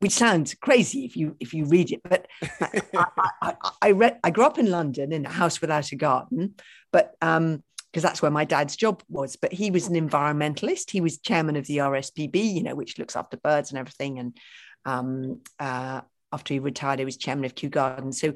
which 0.00 0.12
sounds 0.12 0.54
crazy 0.54 1.04
if 1.04 1.16
you 1.16 1.36
if 1.40 1.54
you 1.54 1.64
read 1.66 1.90
it, 1.90 2.00
but 2.04 2.26
I, 2.60 3.12
I, 3.42 3.54
I, 3.80 3.90
read 3.92 4.18
I 4.24 4.30
grew 4.30 4.44
up 4.44 4.58
in 4.58 4.70
London 4.70 5.12
in 5.12 5.26
a 5.26 5.30
house 5.30 5.60
without 5.60 5.92
a 5.92 5.96
garden, 5.96 6.54
but 6.92 7.14
um 7.20 7.62
because 7.92 8.02
that's 8.02 8.22
where 8.22 8.30
my 8.30 8.46
dad's 8.46 8.74
job 8.74 9.02
was. 9.10 9.36
But 9.36 9.52
he 9.52 9.70
was 9.70 9.86
an 9.86 9.94
environmentalist. 9.94 10.90
He 10.90 11.02
was 11.02 11.18
chairman 11.18 11.56
of 11.56 11.66
the 11.66 11.76
RSPB, 11.78 12.54
you 12.54 12.62
know, 12.62 12.74
which 12.74 12.98
looks 12.98 13.16
after 13.16 13.36
birds 13.36 13.70
and 13.70 13.78
everything, 13.78 14.18
and 14.18 14.36
um, 14.84 15.40
uh, 15.58 16.00
after 16.32 16.54
he 16.54 16.60
retired, 16.60 16.98
he 16.98 17.04
was 17.04 17.16
chairman 17.16 17.44
of 17.44 17.54
Kew 17.54 17.68
Gardens. 17.68 18.20
So 18.20 18.34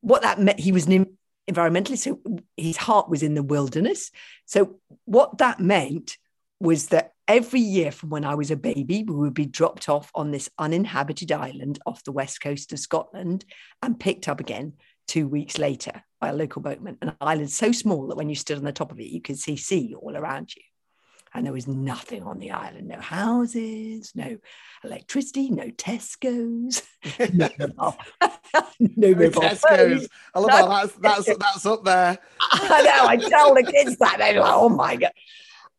what 0.00 0.22
that 0.22 0.38
meant, 0.38 0.60
he 0.60 0.72
was 0.72 0.86
an 0.86 1.16
environmentalist. 1.50 1.98
So 1.98 2.20
his 2.56 2.76
heart 2.76 3.08
was 3.08 3.22
in 3.22 3.34
the 3.34 3.42
wilderness. 3.42 4.10
So 4.46 4.78
what 5.04 5.38
that 5.38 5.60
meant 5.60 6.18
was 6.62 6.86
that 6.88 7.12
every 7.26 7.60
year 7.60 7.90
from 7.90 8.10
when 8.10 8.24
I 8.24 8.36
was 8.36 8.52
a 8.52 8.56
baby, 8.56 9.02
we 9.02 9.14
would 9.14 9.34
be 9.34 9.46
dropped 9.46 9.88
off 9.88 10.12
on 10.14 10.30
this 10.30 10.48
uninhabited 10.58 11.32
island 11.32 11.80
off 11.86 12.04
the 12.04 12.12
west 12.12 12.40
coast 12.40 12.72
of 12.72 12.78
Scotland 12.78 13.44
and 13.82 13.98
picked 13.98 14.28
up 14.28 14.38
again 14.38 14.74
two 15.08 15.26
weeks 15.26 15.58
later 15.58 16.04
by 16.20 16.28
a 16.28 16.32
local 16.32 16.62
boatman, 16.62 16.98
an 17.02 17.16
island 17.20 17.50
so 17.50 17.72
small 17.72 18.06
that 18.06 18.16
when 18.16 18.28
you 18.28 18.36
stood 18.36 18.58
on 18.58 18.64
the 18.64 18.70
top 18.70 18.92
of 18.92 19.00
it, 19.00 19.08
you 19.08 19.20
could 19.20 19.40
see 19.40 19.56
sea 19.56 19.96
all 20.00 20.16
around 20.16 20.54
you. 20.54 20.62
And 21.34 21.44
there 21.44 21.52
was 21.52 21.66
nothing 21.66 22.22
on 22.22 22.38
the 22.38 22.52
island 22.52 22.88
no 22.88 23.00
houses, 23.00 24.12
no 24.14 24.36
electricity, 24.84 25.50
no 25.50 25.68
Tesco's, 25.70 26.82
no 27.34 27.48
mobile, 27.58 27.96
no 28.78 29.14
Tesco's. 29.14 30.08
I 30.32 30.38
love 30.38 30.50
that. 30.50 30.68
that's, 30.68 31.26
that's, 31.26 31.38
that's 31.38 31.66
up 31.66 31.84
there. 31.84 32.18
I 32.40 32.82
know. 32.82 33.06
I 33.08 33.16
tell 33.16 33.54
the 33.54 33.64
kids 33.64 33.96
that 33.96 34.18
they're 34.18 34.38
like, 34.38 34.52
"Oh 34.54 34.68
my 34.68 34.96
god!" 34.96 35.12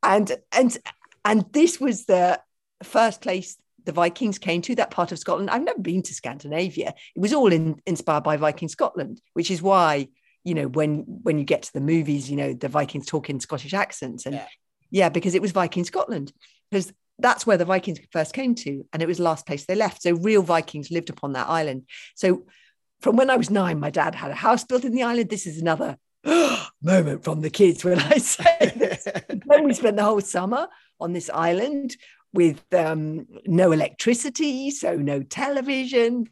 And 0.04 0.32
and 0.52 0.78
and 1.26 1.46
this 1.52 1.80
was 1.80 2.06
the 2.06 2.40
first 2.84 3.22
place 3.22 3.58
the 3.86 3.92
Vikings 3.92 4.38
came 4.38 4.62
to 4.62 4.76
that 4.76 4.92
part 4.92 5.12
of 5.12 5.20
Scotland. 5.20 5.50
I've 5.50 5.64
never 5.64 5.80
been 5.80 6.04
to 6.04 6.14
Scandinavia. 6.14 6.94
It 7.16 7.20
was 7.20 7.34
all 7.34 7.52
in, 7.52 7.82
inspired 7.86 8.24
by 8.24 8.38
Viking 8.38 8.70
Scotland, 8.70 9.22
which 9.34 9.52
is 9.52 9.62
why 9.62 10.10
you 10.44 10.54
know 10.54 10.68
when 10.68 11.06
when 11.24 11.38
you 11.38 11.46
get 11.46 11.64
to 11.64 11.74
the 11.74 11.82
movies, 11.82 12.30
you 12.30 12.38
know 12.38 12.54
the 12.54 12.70
Vikings 12.70 13.06
talk 13.06 13.30
in 13.30 13.40
Scottish 13.40 13.74
accents, 13.74 14.26
and 14.26 14.36
yeah, 14.36 14.48
yeah 14.92 15.10
because 15.10 15.36
it 15.36 15.42
was 15.42 15.52
Viking 15.52 15.84
Scotland 15.84 16.32
because 16.70 16.92
that's 17.20 17.46
where 17.46 17.58
the 17.58 17.66
Vikings 17.66 18.00
first 18.12 18.34
came 18.34 18.56
to, 18.56 18.86
and 18.92 19.02
it 19.02 19.08
was 19.08 19.18
the 19.18 19.24
last 19.24 19.46
place 19.46 19.66
they 19.66 19.76
left. 19.76 20.02
So 20.02 20.14
real 20.16 20.44
Vikings 20.44 20.92
lived 20.92 21.10
upon 21.10 21.34
that 21.34 21.50
island. 21.50 21.84
So 22.16 22.46
from 23.02 23.16
when 23.16 23.30
I 23.30 23.36
was 23.36 23.50
nine, 23.50 23.80
my 23.80 23.90
dad 23.90 24.16
had 24.16 24.32
a 24.32 24.36
house 24.36 24.64
built 24.64 24.86
in 24.86 24.94
the 24.94 25.04
island. 25.04 25.30
This 25.30 25.46
is 25.46 25.60
another 25.60 25.98
moment 26.84 27.24
from 27.24 27.42
the 27.42 27.50
kids 27.50 27.84
when 27.84 28.00
I 28.00 28.18
say 28.18 28.74
this. 28.76 29.08
then 29.28 29.64
we 29.64 29.74
spent 29.74 29.98
the 29.98 30.04
whole 30.04 30.22
summer 30.22 30.68
on 31.00 31.14
this 31.14 31.30
island 31.34 31.96
with 32.34 32.62
um, 32.74 33.28
no 33.46 33.72
electricity, 33.72 34.72
so 34.72 34.96
no 34.96 35.22
television, 35.22 36.28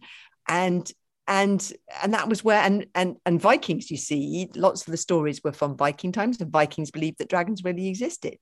and 0.48 0.91
and 1.27 1.72
and 2.01 2.13
that 2.13 2.27
was 2.27 2.43
where 2.43 2.62
and 2.62 2.88
and 2.96 3.17
and 3.25 3.39
Vikings. 3.39 3.91
You 3.91 3.98
see, 3.98 4.50
lots 4.55 4.88
of 4.88 4.91
the 4.91 4.98
stories 4.98 5.43
were 5.43 5.51
from 5.51 5.77
Viking 5.77 6.12
times, 6.12 6.41
and 6.41 6.51
Vikings 6.51 6.91
believed 6.91 7.20
that 7.20 7.29
dragons 7.29 7.63
really 7.63 7.88
existed. 7.88 8.38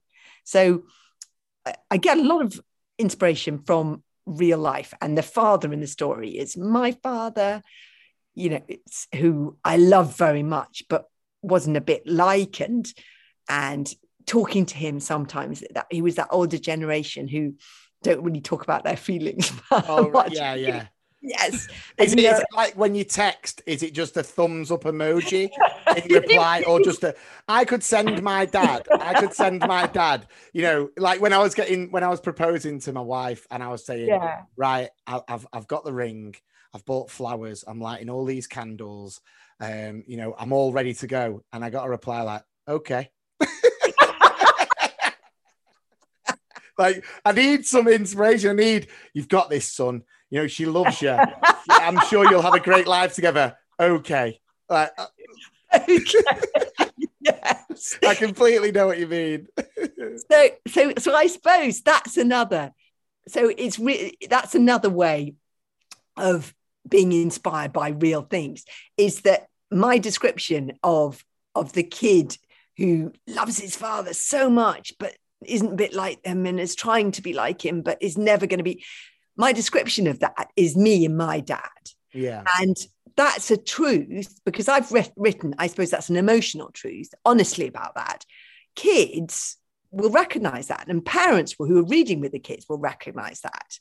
So 0.46 0.84
I 1.92 1.98
get 1.98 2.18
a 2.18 2.24
lot 2.24 2.42
of 2.42 2.60
inspiration 2.98 3.60
from 3.60 4.04
real 4.26 4.58
life, 4.60 4.94
and 5.02 5.18
the 5.18 5.24
father 5.24 5.74
in 5.74 5.82
the 5.82 5.88
story 5.88 6.38
is 6.38 6.58
my 6.58 6.94
father. 7.04 7.62
You 8.36 8.52
know, 8.52 8.62
it's 8.70 9.08
who 9.14 9.58
I 9.66 9.76
love 9.76 10.16
very 10.18 10.44
much, 10.44 10.84
but 10.90 11.06
wasn't 11.42 11.78
a 11.78 11.82
bit 11.82 12.06
like 12.06 12.62
and 12.62 12.94
and 13.48 13.94
talking 14.26 14.66
to 14.66 14.76
him 14.76 15.00
sometimes 15.00 15.64
that 15.74 15.88
he 15.90 16.02
was 16.02 16.16
that 16.16 16.28
older 16.32 16.58
generation 16.58 17.28
who 17.28 17.56
don't 18.04 18.24
really 18.24 18.42
talk 18.42 18.64
about 18.64 18.84
their 18.84 18.98
feelings. 18.98 19.52
Oh, 19.72 20.26
yeah, 20.32 20.56
yeah. 20.56 20.88
Yes. 21.22 21.68
Is 21.98 22.14
it, 22.14 22.20
is 22.20 22.40
it 22.40 22.46
like 22.56 22.76
when 22.76 22.96
you 22.96 23.04
text, 23.04 23.62
is 23.66 23.84
it 23.84 23.94
just 23.94 24.16
a 24.16 24.24
thumbs 24.24 24.72
up 24.72 24.84
emoji 24.84 25.50
in 25.98 26.14
reply 26.14 26.64
or 26.66 26.80
just 26.80 27.04
a 27.04 27.14
I 27.48 27.66
could 27.66 27.84
send 27.84 28.24
my 28.24 28.46
dad. 28.46 28.88
I 28.90 29.20
could 29.20 29.34
send 29.34 29.60
my 29.60 29.88
dad, 29.88 30.28
you 30.54 30.62
know, 30.62 30.90
like 30.96 31.20
when 31.20 31.34
I 31.34 31.40
was 31.40 31.54
getting 31.56 31.92
when 31.92 32.06
I 32.06 32.08
was 32.08 32.22
proposing 32.22 32.80
to 32.82 32.94
my 32.94 33.02
wife 33.02 33.46
and 33.52 33.62
I 33.62 33.68
was 33.68 33.86
saying, 33.86 34.08
yeah. 34.08 34.44
right, 34.56 34.90
I, 35.06 35.22
I've 35.28 35.46
I've 35.52 35.68
got 35.68 35.84
the 35.84 35.94
ring, 35.94 36.36
I've 36.74 36.86
bought 36.86 37.12
flowers, 37.12 37.66
I'm 37.68 37.82
lighting 37.82 38.10
all 38.10 38.24
these 38.24 38.48
candles, 38.48 39.20
um, 39.60 40.04
you 40.08 40.18
know, 40.18 40.36
I'm 40.38 40.54
all 40.54 40.72
ready 40.72 40.94
to 40.96 41.08
go. 41.08 41.44
And 41.52 41.64
I 41.64 41.70
got 41.70 41.86
a 41.86 41.90
reply 41.90 42.22
like, 42.22 42.44
okay. 42.68 43.10
like 46.78 47.06
I 47.26 47.32
need 47.34 47.66
some 47.66 47.88
inspiration. 47.88 48.52
I 48.52 48.54
need 48.54 48.88
you've 49.14 49.30
got 49.30 49.50
this, 49.50 49.72
son. 49.72 50.04
You 50.30 50.42
know, 50.42 50.48
she 50.48 50.66
loves 50.66 51.02
you. 51.02 51.18
I'm 51.70 52.00
sure 52.08 52.30
you'll 52.30 52.42
have 52.42 52.54
a 52.54 52.60
great 52.60 52.88
life 52.88 53.16
together. 53.16 53.58
Okay. 53.80 54.40
Like, 54.70 54.92
uh, 54.98 55.08
yes. 57.22 57.98
I 58.06 58.16
completely 58.16 58.72
know 58.72 58.88
what 58.88 59.00
you 59.00 59.08
mean. 59.08 59.48
so 60.32 60.50
so 60.68 60.94
so 60.98 61.16
I 61.16 61.28
suppose 61.28 61.82
that's 61.82 62.18
another 62.18 62.72
so 63.30 63.52
it's 63.56 63.80
really 63.80 64.18
that's 64.30 64.56
another 64.56 64.90
way 64.90 65.36
of 66.18 66.54
being 66.88 67.12
inspired 67.12 67.72
by 67.72 67.90
real 67.90 68.24
things 68.24 68.66
is 68.98 69.22
that 69.22 69.48
my 69.72 69.98
description 69.98 70.74
of 70.84 71.24
of 71.56 71.74
the 71.74 71.84
kid 71.84 72.38
who 72.78 73.12
loves 73.28 73.60
his 73.60 73.76
father 73.76 74.14
so 74.14 74.50
much 74.50 74.94
but 75.00 75.16
isn't 75.46 75.74
a 75.74 75.76
bit 75.76 75.94
like 75.94 76.26
him 76.26 76.46
and 76.46 76.60
is 76.60 76.76
trying 76.76 77.12
to 77.12 77.22
be 77.22 77.34
like 77.34 77.64
him 77.64 77.82
but 77.82 78.02
is 78.02 78.18
never 78.18 78.46
going 78.48 78.58
to 78.58 78.64
be 78.64 78.84
my 79.40 79.54
description 79.54 80.06
of 80.08 80.20
that 80.20 80.50
is 80.58 80.76
me 80.76 81.06
and 81.06 81.18
my 81.18 81.40
dad. 81.40 81.62
Yeah. 82.14 82.44
And 82.60 82.76
that's 83.16 83.52
a 83.52 83.58
truth 83.58 84.40
because 84.46 84.70
i've 84.70 84.90
re- 84.94 85.12
written 85.18 85.54
i 85.58 85.68
suppose 85.68 85.90
that's 85.90 86.10
an 86.10 86.16
emotional 86.16 86.70
truth 86.72 87.10
honestly 87.26 87.68
about 87.68 87.96
that. 87.96 88.26
Kids 88.76 89.58
will 89.92 90.12
recognize 90.12 90.68
that 90.68 90.88
and 90.88 91.04
parents 91.04 91.56
who 91.58 91.80
are 91.80 91.88
reading 91.88 92.20
with 92.20 92.32
the 92.32 92.40
kids 92.40 92.66
will 92.70 92.78
recognize 92.78 93.42
that 93.42 93.80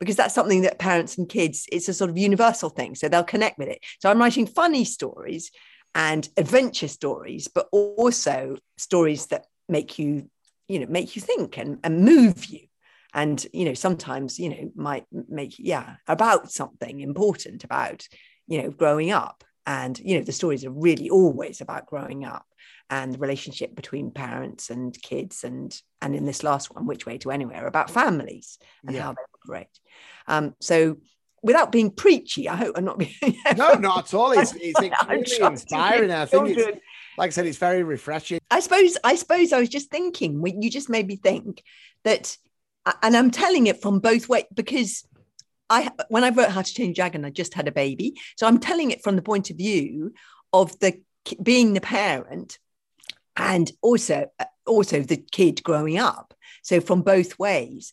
because 0.00 0.16
that's 0.16 0.34
something 0.34 0.62
that 0.62 0.78
parents 0.78 1.16
and 1.18 1.28
kids 1.28 1.66
it's 1.70 1.88
a 1.88 1.94
sort 1.94 2.10
of 2.10 2.18
universal 2.18 2.70
thing 2.70 2.94
so 2.94 3.08
they'll 3.08 3.22
connect 3.22 3.58
with 3.58 3.68
it. 3.68 3.80
So 4.00 4.10
i'm 4.10 4.18
writing 4.18 4.46
funny 4.46 4.84
stories 4.84 5.50
and 5.94 6.28
adventure 6.36 6.88
stories 6.88 7.48
but 7.48 7.68
also 7.70 8.56
stories 8.76 9.26
that 9.26 9.46
make 9.68 9.98
you 9.98 10.28
you 10.70 10.78
know 10.78 10.86
make 10.86 11.16
you 11.16 11.22
think 11.22 11.58
and, 11.58 11.78
and 11.82 12.04
move 12.04 12.46
you. 12.46 12.60
And 13.12 13.44
you 13.52 13.64
know 13.64 13.74
sometimes 13.74 14.38
you 14.38 14.48
know 14.50 14.70
might 14.74 15.04
make 15.10 15.54
yeah 15.58 15.96
about 16.06 16.52
something 16.52 17.00
important 17.00 17.64
about 17.64 18.06
you 18.46 18.62
know 18.62 18.70
growing 18.70 19.10
up. 19.10 19.42
And 19.66 19.98
you 19.98 20.16
know 20.16 20.24
the 20.24 20.32
stories 20.32 20.64
are 20.64 20.70
really 20.70 21.10
always 21.10 21.60
about 21.60 21.86
growing 21.86 22.24
up 22.24 22.46
and 22.88 23.14
the 23.14 23.18
relationship 23.18 23.74
between 23.74 24.10
parents 24.10 24.70
and 24.70 25.00
kids 25.02 25.44
and 25.44 25.80
and 26.00 26.14
in 26.14 26.24
this 26.24 26.42
last 26.42 26.74
one 26.74 26.86
which 26.86 27.04
way 27.04 27.18
to 27.18 27.30
anywhere 27.30 27.66
about 27.66 27.90
families 27.90 28.58
and 28.86 28.96
yeah. 28.96 29.02
how 29.02 29.12
they 29.12 29.29
operate 29.44 29.80
um, 30.26 30.54
so 30.60 30.96
without 31.42 31.72
being 31.72 31.90
preachy, 31.90 32.48
I 32.48 32.56
hope 32.56 32.76
I'm 32.76 32.84
not 32.84 32.98
being. 32.98 33.14
no, 33.56 33.74
not 33.74 34.06
at 34.06 34.14
all. 34.14 34.32
It's, 34.32 34.54
it's 34.56 34.80
inspiring. 35.40 36.10
I 36.10 36.26
think 36.26 36.56
it's, 36.56 36.80
like 37.18 37.28
I 37.28 37.30
said, 37.30 37.46
it's 37.46 37.58
very 37.58 37.82
refreshing. 37.82 38.40
I 38.50 38.60
suppose, 38.60 38.96
I 39.04 39.14
suppose 39.16 39.52
I 39.52 39.60
was 39.60 39.68
just 39.68 39.90
thinking, 39.90 40.42
you 40.60 40.70
just 40.70 40.88
made 40.88 41.06
me 41.06 41.16
think 41.16 41.62
that, 42.04 42.36
and 43.02 43.16
I'm 43.16 43.30
telling 43.30 43.66
it 43.66 43.82
from 43.82 44.00
both 44.00 44.28
ways 44.28 44.44
because 44.54 45.04
I, 45.68 45.90
when 46.08 46.24
I 46.24 46.30
wrote 46.30 46.50
How 46.50 46.62
to 46.62 46.74
Change 46.74 46.96
Dragon, 46.96 47.24
I 47.24 47.30
just 47.30 47.54
had 47.54 47.68
a 47.68 47.72
baby. 47.72 48.14
So 48.36 48.46
I'm 48.46 48.58
telling 48.58 48.90
it 48.90 49.02
from 49.02 49.16
the 49.16 49.22
point 49.22 49.50
of 49.50 49.56
view 49.56 50.12
of 50.52 50.78
the 50.80 51.00
being 51.42 51.74
the 51.74 51.80
parent 51.80 52.58
and 53.36 53.70
also, 53.82 54.26
also 54.66 55.02
the 55.02 55.16
kid 55.16 55.62
growing 55.62 55.98
up. 55.98 56.34
So 56.62 56.80
from 56.80 57.02
both 57.02 57.38
ways. 57.38 57.92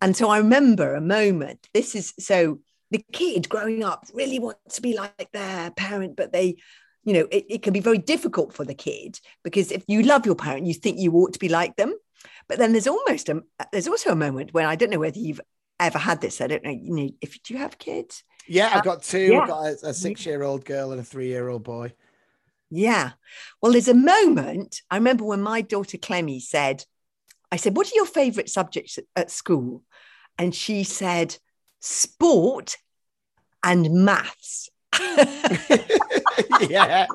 And 0.00 0.16
so 0.16 0.28
I 0.30 0.38
remember 0.38 0.94
a 0.94 1.00
moment. 1.00 1.68
This 1.74 1.94
is 1.94 2.14
so 2.18 2.60
the 2.90 3.04
kid 3.12 3.48
growing 3.48 3.84
up 3.84 4.06
really 4.12 4.38
wants 4.38 4.76
to 4.76 4.82
be 4.82 4.96
like 4.96 5.30
their 5.32 5.70
parent, 5.72 6.16
but 6.16 6.32
they, 6.32 6.56
you 7.04 7.12
know, 7.12 7.28
it, 7.30 7.46
it 7.48 7.62
can 7.62 7.72
be 7.72 7.80
very 7.80 7.98
difficult 7.98 8.52
for 8.52 8.64
the 8.64 8.74
kid 8.74 9.20
because 9.44 9.70
if 9.70 9.84
you 9.86 10.02
love 10.02 10.26
your 10.26 10.34
parent, 10.34 10.66
you 10.66 10.74
think 10.74 10.98
you 10.98 11.12
ought 11.12 11.34
to 11.34 11.38
be 11.38 11.48
like 11.48 11.76
them. 11.76 11.94
But 12.48 12.58
then 12.58 12.72
there's 12.72 12.88
almost 12.88 13.28
a 13.28 13.42
there's 13.72 13.88
also 13.88 14.10
a 14.10 14.16
moment 14.16 14.52
when 14.52 14.66
I 14.66 14.76
don't 14.76 14.90
know 14.90 14.98
whether 14.98 15.18
you've 15.18 15.40
ever 15.78 15.98
had 15.98 16.20
this. 16.20 16.40
I 16.40 16.46
don't 16.46 16.64
know. 16.64 16.70
You 16.70 16.94
know, 16.94 17.10
if 17.20 17.42
do 17.42 17.54
you 17.54 17.60
have 17.60 17.78
kids? 17.78 18.24
Yeah, 18.48 18.70
I've 18.72 18.78
uh, 18.78 18.82
got 18.82 19.02
two. 19.02 19.20
Yeah. 19.20 19.40
I've 19.40 19.48
got 19.48 19.66
a, 19.66 19.88
a 19.88 19.94
six 19.94 20.26
year 20.26 20.42
old 20.42 20.64
girl 20.64 20.92
and 20.92 21.00
a 21.00 21.04
three 21.04 21.28
year 21.28 21.48
old 21.48 21.62
boy. 21.62 21.92
Yeah. 22.70 23.12
Well, 23.60 23.72
there's 23.72 23.88
a 23.88 23.94
moment. 23.94 24.82
I 24.90 24.96
remember 24.96 25.24
when 25.24 25.42
my 25.42 25.60
daughter 25.60 25.98
Clemmy 25.98 26.40
said, 26.40 26.84
I 27.52 27.56
said, 27.56 27.76
What 27.76 27.88
are 27.88 27.96
your 27.96 28.06
favorite 28.06 28.48
subjects 28.48 28.98
at 29.16 29.30
school? 29.30 29.82
And 30.40 30.54
she 30.54 30.84
said, 30.84 31.36
sport 31.80 32.78
and 33.62 33.90
maths. 33.90 34.70
yeah. 36.62 37.06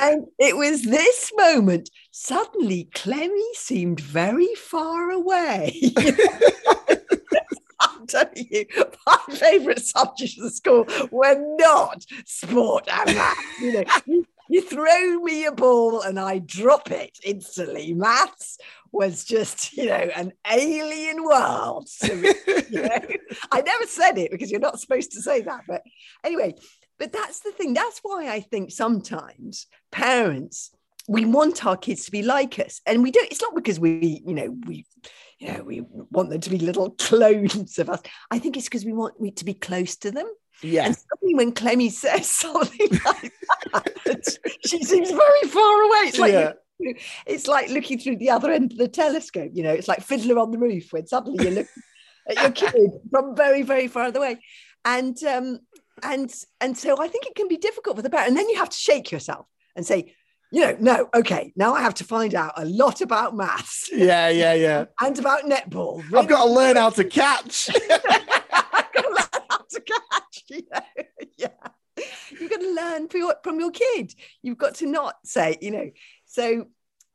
and 0.00 0.26
it 0.38 0.56
was 0.56 0.84
this 0.84 1.30
moment. 1.36 1.90
Suddenly, 2.12 2.88
Clemmy 2.94 3.44
seemed 3.52 4.00
very 4.00 4.54
far 4.54 5.10
away. 5.10 5.78
I'm 7.80 8.06
telling 8.06 8.48
you, 8.50 8.64
my 9.06 9.18
favourite 9.28 9.80
subjects 9.80 10.42
at 10.42 10.52
school 10.52 10.86
were 11.10 11.44
not 11.58 12.06
sport 12.24 12.88
and 12.90 13.14
maths. 13.14 13.60
You 13.60 13.72
know, 13.74 13.84
you, 14.06 14.26
you 14.48 14.62
throw 14.62 15.20
me 15.20 15.44
a 15.44 15.52
ball 15.52 16.02
and 16.02 16.18
I 16.18 16.38
drop 16.38 16.90
it 16.90 17.18
instantly. 17.24 17.92
Maths 17.94 18.58
was 18.92 19.24
just, 19.24 19.76
you 19.76 19.86
know, 19.86 20.08
an 20.16 20.32
alien 20.50 21.22
world. 21.24 21.88
Me, 22.02 22.32
you 22.70 22.82
know? 22.82 22.98
I 23.52 23.60
never 23.60 23.86
said 23.86 24.18
it 24.18 24.30
because 24.30 24.50
you're 24.50 24.60
not 24.60 24.80
supposed 24.80 25.12
to 25.12 25.22
say 25.22 25.42
that. 25.42 25.64
But 25.68 25.82
anyway, 26.24 26.54
but 26.98 27.12
that's 27.12 27.40
the 27.40 27.52
thing. 27.52 27.74
That's 27.74 28.00
why 28.02 28.28
I 28.28 28.40
think 28.40 28.70
sometimes 28.70 29.66
parents, 29.90 30.70
we 31.06 31.24
want 31.24 31.64
our 31.64 31.76
kids 31.76 32.04
to 32.06 32.10
be 32.10 32.22
like 32.22 32.58
us. 32.58 32.80
And 32.86 33.02
we 33.02 33.10
don't, 33.10 33.30
it's 33.30 33.42
not 33.42 33.54
because 33.54 33.78
we, 33.78 34.22
you 34.26 34.34
know, 34.34 34.56
we, 34.66 34.86
you 35.38 35.52
know, 35.52 35.62
we 35.62 35.82
want 36.10 36.30
them 36.30 36.40
to 36.40 36.50
be 36.50 36.58
little 36.58 36.90
clones 36.98 37.78
of 37.78 37.88
us. 37.88 38.00
I 38.30 38.38
think 38.38 38.56
it's 38.56 38.66
because 38.66 38.84
we 38.84 38.92
want 38.92 39.20
we 39.20 39.30
to 39.32 39.44
be 39.44 39.54
close 39.54 39.96
to 39.98 40.10
them. 40.10 40.26
Yeah. 40.62 40.86
And 40.86 40.96
suddenly 40.96 41.34
when 41.34 41.52
Clemmy 41.52 41.90
says 41.90 42.28
something 42.30 42.88
like 43.04 43.32
that, 43.72 44.38
she 44.66 44.82
seems 44.82 45.10
very 45.10 45.48
far 45.48 45.82
away. 45.82 45.98
It's 46.08 46.18
like 46.18 46.32
Yeah. 46.32 46.52
it's 47.26 47.46
like 47.48 47.70
looking 47.70 47.98
through 47.98 48.16
the 48.16 48.30
other 48.30 48.50
end 48.50 48.72
of 48.72 48.78
the 48.78 48.88
telescope. 48.88 49.50
You 49.54 49.62
know, 49.64 49.72
it's 49.72 49.88
like 49.88 50.00
Fiddler 50.02 50.38
on 50.38 50.50
the 50.50 50.58
Roof 50.58 50.92
when 50.92 51.06
suddenly 51.06 51.44
you 51.44 51.50
look 51.54 51.66
at 52.28 52.40
your 52.40 52.50
kid 52.70 52.90
from 53.10 53.36
very, 53.36 53.62
very 53.62 53.88
far 53.88 54.08
away. 54.14 54.38
And 54.84 55.16
um, 55.24 55.58
and 56.02 56.32
and 56.60 56.76
so 56.78 57.00
I 57.00 57.08
think 57.08 57.26
it 57.26 57.34
can 57.34 57.48
be 57.48 57.56
difficult 57.56 57.96
for 57.96 58.02
the 58.02 58.10
parent. 58.10 58.28
And 58.28 58.36
then 58.36 58.48
you 58.48 58.56
have 58.56 58.70
to 58.70 58.76
shake 58.76 59.10
yourself 59.10 59.46
and 59.76 59.84
say, 59.86 60.14
you 60.50 60.62
know, 60.62 60.76
no, 60.80 61.08
okay, 61.14 61.52
now 61.56 61.74
I 61.74 61.82
have 61.82 61.94
to 61.94 62.04
find 62.04 62.34
out 62.34 62.52
a 62.56 62.64
lot 62.64 63.00
about 63.00 63.36
maths 63.36 63.90
Yeah, 63.92 64.28
yeah, 64.28 64.54
yeah. 64.54 64.84
and 65.00 65.18
about 65.18 65.42
netball. 65.44 66.02
I've 66.16 66.28
got 66.28 66.44
to 66.44 66.50
learn 66.50 66.76
how 66.76 66.90
to 66.90 67.04
catch. 67.04 67.68
I've 67.90 68.02
got 68.94 69.02
to 69.02 69.08
learn 69.08 69.42
how 69.50 69.58
to 69.58 69.80
catch. 69.80 70.27
Yeah. 71.36 71.48
You've 72.30 72.50
got 72.50 72.60
to 72.60 72.74
learn 72.74 73.08
from 73.08 73.20
your, 73.20 73.34
from 73.42 73.60
your 73.60 73.70
kid. 73.70 74.14
You've 74.42 74.58
got 74.58 74.76
to 74.76 74.86
not 74.86 75.16
say, 75.24 75.56
you 75.60 75.70
know, 75.70 75.90
so 76.26 76.66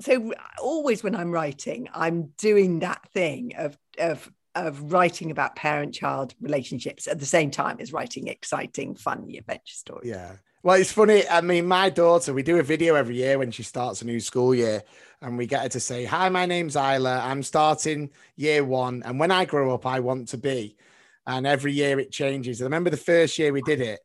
so 0.02 0.34
always 0.62 1.04
when 1.04 1.16
I'm 1.16 1.32
writing, 1.32 1.88
I'm 1.94 2.34
doing 2.38 2.80
that 2.80 3.08
thing 3.14 3.54
of 3.58 3.78
of 3.98 4.32
of 4.56 4.92
writing 4.92 5.32
about 5.32 5.56
parent-child 5.56 6.36
relationships 6.40 7.08
at 7.08 7.20
the 7.20 7.26
same 7.26 7.50
time 7.50 7.78
as 7.80 7.92
writing 7.92 8.28
exciting, 8.28 8.96
funny 8.96 9.38
adventure 9.38 9.74
stories. 9.74 10.10
Yeah. 10.10 10.34
Well, 10.62 10.80
it's 10.80 10.92
funny. 10.92 11.28
I 11.28 11.42
mean, 11.42 11.66
my 11.66 11.90
daughter, 11.90 12.34
we 12.34 12.44
do 12.44 12.60
a 12.60 12.64
video 12.64 12.96
every 12.96 13.16
year 13.16 13.38
when 13.38 13.52
she 13.52 13.64
starts 13.64 14.02
a 14.02 14.06
new 14.06 14.20
school 14.20 14.54
year, 14.54 14.84
and 15.22 15.38
we 15.38 15.46
get 15.48 15.64
her 15.64 15.70
to 15.70 15.80
say, 15.80 16.06
Hi, 16.06 16.30
my 16.30 16.46
name's 16.46 16.76
Isla. 16.76 17.20
I'm 17.24 17.44
starting 17.44 18.12
year 18.36 18.64
one. 18.64 19.04
And 19.06 19.20
when 19.20 19.32
I 19.32 19.46
grow 19.46 19.74
up, 19.74 19.86
I 19.86 20.00
want 20.00 20.30
to 20.30 20.38
be. 20.38 20.78
And 21.26 21.48
every 21.48 21.74
year 21.74 22.00
it 22.00 22.12
changes. 22.12 22.62
I 22.62 22.66
remember 22.66 22.90
the 22.90 22.98
first 22.98 23.38
year 23.40 23.54
we 23.54 23.62
did 23.62 23.82
it. 23.82 24.00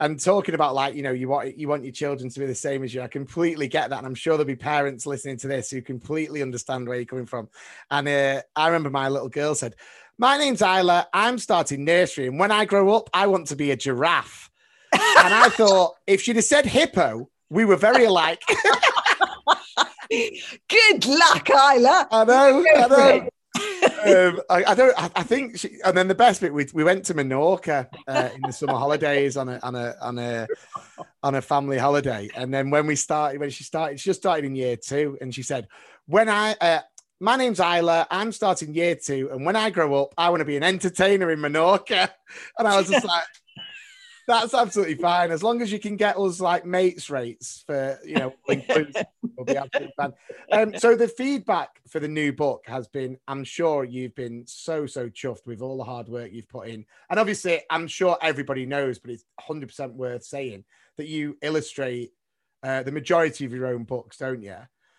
And 0.00 0.18
talking 0.18 0.56
about 0.56 0.74
like, 0.74 0.94
you 0.96 1.02
know, 1.02 1.12
you 1.12 1.28
want 1.28 1.56
you 1.56 1.68
want 1.68 1.84
your 1.84 1.92
children 1.92 2.28
to 2.28 2.40
be 2.40 2.46
the 2.46 2.54
same 2.54 2.82
as 2.82 2.92
you. 2.92 3.00
I 3.00 3.06
completely 3.06 3.68
get 3.68 3.90
that. 3.90 3.98
And 3.98 4.06
I'm 4.06 4.14
sure 4.14 4.32
there'll 4.32 4.44
be 4.44 4.56
parents 4.56 5.06
listening 5.06 5.36
to 5.38 5.48
this 5.48 5.70
who 5.70 5.80
completely 5.82 6.42
understand 6.42 6.88
where 6.88 6.96
you're 6.96 7.06
coming 7.06 7.26
from. 7.26 7.48
And 7.90 8.08
uh, 8.08 8.42
I 8.56 8.66
remember 8.66 8.90
my 8.90 9.08
little 9.08 9.28
girl 9.28 9.54
said, 9.54 9.76
My 10.18 10.36
name's 10.36 10.62
Isla. 10.62 11.06
I'm 11.12 11.38
starting 11.38 11.84
nursery. 11.84 12.26
And 12.26 12.40
when 12.40 12.50
I 12.50 12.64
grow 12.64 12.92
up, 12.96 13.08
I 13.14 13.28
want 13.28 13.46
to 13.48 13.56
be 13.56 13.70
a 13.70 13.76
giraffe 13.76 14.50
and 14.94 15.34
I 15.34 15.48
thought 15.56 15.94
if 16.06 16.22
she'd 16.22 16.36
have 16.36 16.44
said 16.44 16.66
hippo, 16.66 17.28
we 17.50 17.64
were 17.64 17.76
very 17.76 18.04
alike. 18.04 18.42
Good 20.10 21.06
luck, 21.06 21.48
Isla. 21.50 22.08
I 22.10 22.24
know, 22.24 22.64
I 22.76 22.86
know. 22.88 23.28
Um, 23.84 24.40
I, 24.50 24.64
I 24.64 24.74
don't. 24.74 24.94
I, 24.98 25.10
I 25.16 25.22
think. 25.22 25.58
She, 25.58 25.78
and 25.84 25.96
then 25.96 26.08
the 26.08 26.14
best 26.14 26.40
bit, 26.40 26.52
we, 26.52 26.66
we 26.74 26.84
went 26.84 27.04
to 27.06 27.14
Menorca 27.14 27.88
uh, 28.06 28.28
in 28.34 28.42
the 28.42 28.52
summer 28.52 28.74
holidays 28.74 29.36
on 29.36 29.48
a 29.48 29.58
on 29.62 29.74
a 29.74 29.94
on 30.00 30.18
a 30.18 30.46
on 31.22 31.34
a 31.34 31.42
family 31.42 31.78
holiday. 31.78 32.28
And 32.36 32.52
then 32.52 32.70
when 32.70 32.86
we 32.86 32.96
started, 32.96 33.40
when 33.40 33.50
she 33.50 33.64
started, 33.64 34.00
she 34.00 34.10
just 34.10 34.20
started 34.20 34.44
in 34.44 34.54
year 34.54 34.76
two, 34.76 35.18
and 35.20 35.34
she 35.34 35.42
said, 35.42 35.68
"When 36.06 36.28
I." 36.28 36.56
Uh, 36.60 36.80
my 37.20 37.36
name's 37.36 37.60
Isla. 37.60 38.06
I'm 38.10 38.32
starting 38.32 38.74
year 38.74 38.96
two, 38.96 39.30
and 39.32 39.46
when 39.46 39.56
I 39.56 39.70
grow 39.70 39.94
up, 40.02 40.14
I 40.18 40.28
want 40.28 40.40
to 40.40 40.44
be 40.44 40.56
an 40.56 40.62
entertainer 40.62 41.30
in 41.30 41.38
Menorca. 41.38 42.10
And 42.58 42.66
I 42.66 42.76
was 42.76 42.90
just 42.90 43.06
like, 43.06 43.22
"That's 44.26 44.54
absolutely 44.54 44.96
fine, 44.96 45.30
as 45.30 45.42
long 45.42 45.62
as 45.62 45.72
you 45.72 45.78
can 45.78 45.96
get 45.96 46.18
us 46.18 46.40
like 46.40 46.64
mates 46.64 47.10
rates 47.10 47.62
for 47.66 47.98
you 48.04 48.16
know, 48.16 48.32
we'll 48.48 49.44
be 49.44 49.56
absolutely 49.56 49.92
fine." 49.96 50.12
Um, 50.52 50.78
so 50.78 50.96
the 50.96 51.08
feedback 51.08 51.80
for 51.88 52.00
the 52.00 52.08
new 52.08 52.32
book 52.32 52.64
has 52.66 52.88
been, 52.88 53.18
I'm 53.28 53.44
sure 53.44 53.84
you've 53.84 54.14
been 54.14 54.44
so 54.46 54.86
so 54.86 55.08
chuffed 55.08 55.46
with 55.46 55.60
all 55.60 55.76
the 55.76 55.84
hard 55.84 56.08
work 56.08 56.32
you've 56.32 56.48
put 56.48 56.68
in, 56.68 56.84
and 57.10 57.20
obviously, 57.20 57.60
I'm 57.70 57.86
sure 57.86 58.16
everybody 58.22 58.66
knows, 58.66 58.98
but 58.98 59.10
it's 59.10 59.24
100 59.46 59.68
percent 59.68 59.94
worth 59.94 60.24
saying 60.24 60.64
that 60.96 61.08
you 61.08 61.36
illustrate 61.42 62.12
uh, 62.62 62.82
the 62.82 62.92
majority 62.92 63.44
of 63.44 63.52
your 63.52 63.66
own 63.66 63.84
books, 63.84 64.16
don't 64.18 64.42
you? 64.42 64.56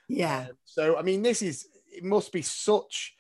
Yeah. 0.08 0.48
Um, 0.50 0.58
so 0.66 0.98
I 0.98 1.02
mean, 1.02 1.22
this 1.22 1.42
is 1.42 1.68
it 1.92 2.04
must 2.04 2.32
be 2.32 2.42
such. 2.42 3.16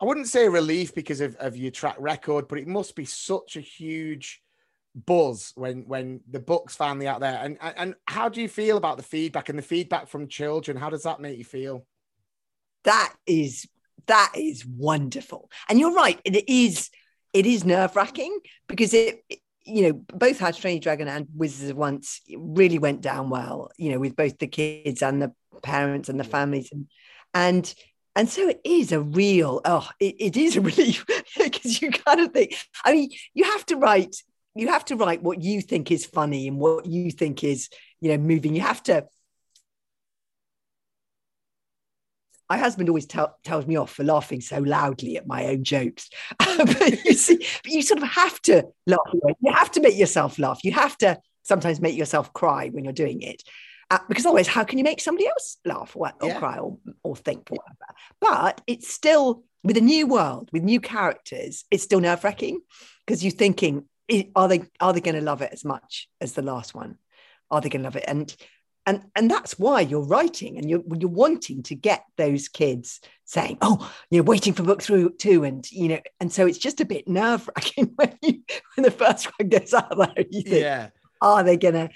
I 0.00 0.04
wouldn't 0.04 0.28
say 0.28 0.46
a 0.46 0.50
relief 0.50 0.94
because 0.94 1.20
of, 1.20 1.36
of 1.36 1.56
your 1.56 1.70
track 1.70 1.96
record, 1.98 2.48
but 2.48 2.58
it 2.58 2.66
must 2.66 2.96
be 2.96 3.04
such 3.04 3.56
a 3.56 3.60
huge 3.60 4.41
buzz 4.94 5.52
when 5.54 5.82
when 5.86 6.20
the 6.30 6.40
book's 6.40 6.76
finally 6.76 7.06
out 7.06 7.20
there. 7.20 7.40
And 7.42 7.58
and 7.60 7.94
how 8.06 8.28
do 8.28 8.40
you 8.40 8.48
feel 8.48 8.76
about 8.76 8.96
the 8.96 9.02
feedback 9.02 9.48
and 9.48 9.58
the 9.58 9.62
feedback 9.62 10.08
from 10.08 10.28
children? 10.28 10.76
How 10.76 10.90
does 10.90 11.04
that 11.04 11.20
make 11.20 11.38
you 11.38 11.44
feel? 11.44 11.86
that 12.84 13.14
is 13.26 13.68
that 14.06 14.32
is 14.36 14.66
wonderful 14.66 15.50
and 15.68 15.78
you're 15.78 15.94
right 15.94 16.20
it 16.24 16.48
is 16.48 16.90
it 17.32 17.46
is 17.46 17.64
nerve-wracking 17.64 18.38
because 18.66 18.92
it 18.92 19.22
you 19.64 19.82
know 19.82 19.92
both 19.92 20.38
how 20.38 20.50
to 20.50 20.60
train 20.60 20.76
Your 20.76 20.80
dragon 20.80 21.08
and 21.08 21.28
wizards 21.34 21.70
of 21.70 21.76
once 21.76 22.20
really 22.36 22.78
went 22.78 23.00
down 23.00 23.30
well 23.30 23.70
you 23.76 23.92
know 23.92 23.98
with 23.98 24.16
both 24.16 24.38
the 24.38 24.48
kids 24.48 25.02
and 25.02 25.22
the 25.22 25.32
parents 25.62 26.08
and 26.08 26.18
the 26.18 26.24
families 26.24 26.70
and 26.72 26.86
and 27.32 27.74
and 28.14 28.28
so 28.28 28.48
it 28.48 28.60
is 28.64 28.90
a 28.90 29.00
real 29.00 29.60
oh 29.64 29.88
it, 30.00 30.16
it 30.18 30.36
is 30.36 30.56
a 30.56 30.60
relief 30.60 31.06
because 31.38 31.80
you 31.82 31.90
kind 31.90 32.20
of 32.20 32.32
think 32.32 32.54
i 32.84 32.92
mean 32.92 33.10
you 33.34 33.44
have 33.44 33.64
to 33.66 33.76
write 33.76 34.16
you 34.54 34.68
have 34.68 34.84
to 34.86 34.96
write 34.96 35.22
what 35.22 35.42
you 35.42 35.60
think 35.60 35.90
is 35.90 36.04
funny 36.04 36.48
and 36.48 36.58
what 36.58 36.86
you 36.86 37.10
think 37.10 37.42
is 37.44 37.68
you 38.00 38.10
know 38.10 38.18
moving 38.18 38.54
you 38.54 38.60
have 38.60 38.82
to 38.82 39.06
my 42.52 42.58
husband 42.58 42.86
always 42.90 43.06
tell, 43.06 43.38
tells 43.44 43.66
me 43.66 43.76
off 43.76 43.94
for 43.94 44.04
laughing 44.04 44.42
so 44.42 44.58
loudly 44.58 45.16
at 45.16 45.26
my 45.26 45.46
own 45.46 45.64
jokes. 45.64 46.10
but 46.38 47.02
you 47.02 47.14
see, 47.14 47.36
but 47.36 47.72
you 47.72 47.80
sort 47.80 48.02
of 48.02 48.08
have 48.10 48.42
to 48.42 48.66
laugh. 48.86 48.98
You 49.40 49.52
have 49.54 49.70
to 49.70 49.80
make 49.80 49.96
yourself 49.96 50.38
laugh. 50.38 50.60
You 50.62 50.72
have 50.72 50.98
to 50.98 51.18
sometimes 51.44 51.80
make 51.80 51.96
yourself 51.96 52.34
cry 52.34 52.68
when 52.68 52.84
you're 52.84 52.92
doing 52.92 53.22
it. 53.22 53.42
Uh, 53.90 54.00
because 54.06 54.26
always, 54.26 54.46
how 54.46 54.64
can 54.64 54.76
you 54.76 54.84
make 54.84 55.00
somebody 55.00 55.26
else 55.28 55.56
laugh 55.64 55.96
or, 55.96 56.12
or 56.20 56.28
Yeah. 56.28 56.38
cry 56.38 56.58
or, 56.58 56.76
or 57.02 57.16
think 57.16 57.50
or 57.50 57.56
whatever? 57.56 57.98
But 58.20 58.60
it's 58.66 58.92
still 58.92 59.44
with 59.64 59.78
a 59.78 59.80
new 59.80 60.06
world, 60.06 60.50
with 60.52 60.62
new 60.62 60.80
characters, 60.80 61.64
it's 61.70 61.82
still 61.82 62.00
nerve 62.00 62.22
wracking 62.22 62.60
because 63.06 63.24
you're 63.24 63.30
thinking, 63.30 63.86
are 64.34 64.48
they 64.48 64.62
are 64.80 64.92
they 64.92 65.00
going 65.00 65.14
to 65.16 65.20
love 65.20 65.42
it 65.42 65.52
as 65.52 65.64
much 65.64 66.08
as 66.20 66.32
the 66.32 66.42
last 66.42 66.74
one? 66.74 66.98
Are 67.50 67.60
they 67.60 67.68
going 67.68 67.82
to 67.82 67.86
love 67.86 67.96
it? 67.96 68.04
And 68.06 68.34
and 68.86 69.02
and 69.14 69.30
that's 69.30 69.58
why 69.58 69.80
you're 69.80 70.06
writing 70.06 70.58
and 70.58 70.68
you're 70.68 70.82
you're 70.98 71.08
wanting 71.10 71.62
to 71.64 71.74
get 71.74 72.04
those 72.16 72.48
kids 72.48 73.00
saying 73.24 73.56
oh 73.62 73.92
you're 74.10 74.24
waiting 74.24 74.52
for 74.52 74.64
book 74.64 74.82
through 74.82 75.10
two 75.18 75.44
and 75.44 75.70
you 75.70 75.88
know 75.88 76.00
and 76.20 76.32
so 76.32 76.46
it's 76.46 76.58
just 76.58 76.80
a 76.80 76.84
bit 76.84 77.06
nerve 77.06 77.48
wracking 77.48 77.92
when 77.96 78.12
you 78.22 78.40
when 78.74 78.82
the 78.82 78.90
first 78.90 79.28
one 79.38 79.48
gets 79.48 79.72
out 79.72 79.96
there 79.96 80.24
you 80.30 80.42
think 80.42 80.62
Yeah. 80.62 80.88
are 81.20 81.44
they 81.44 81.56
gonna 81.56 81.90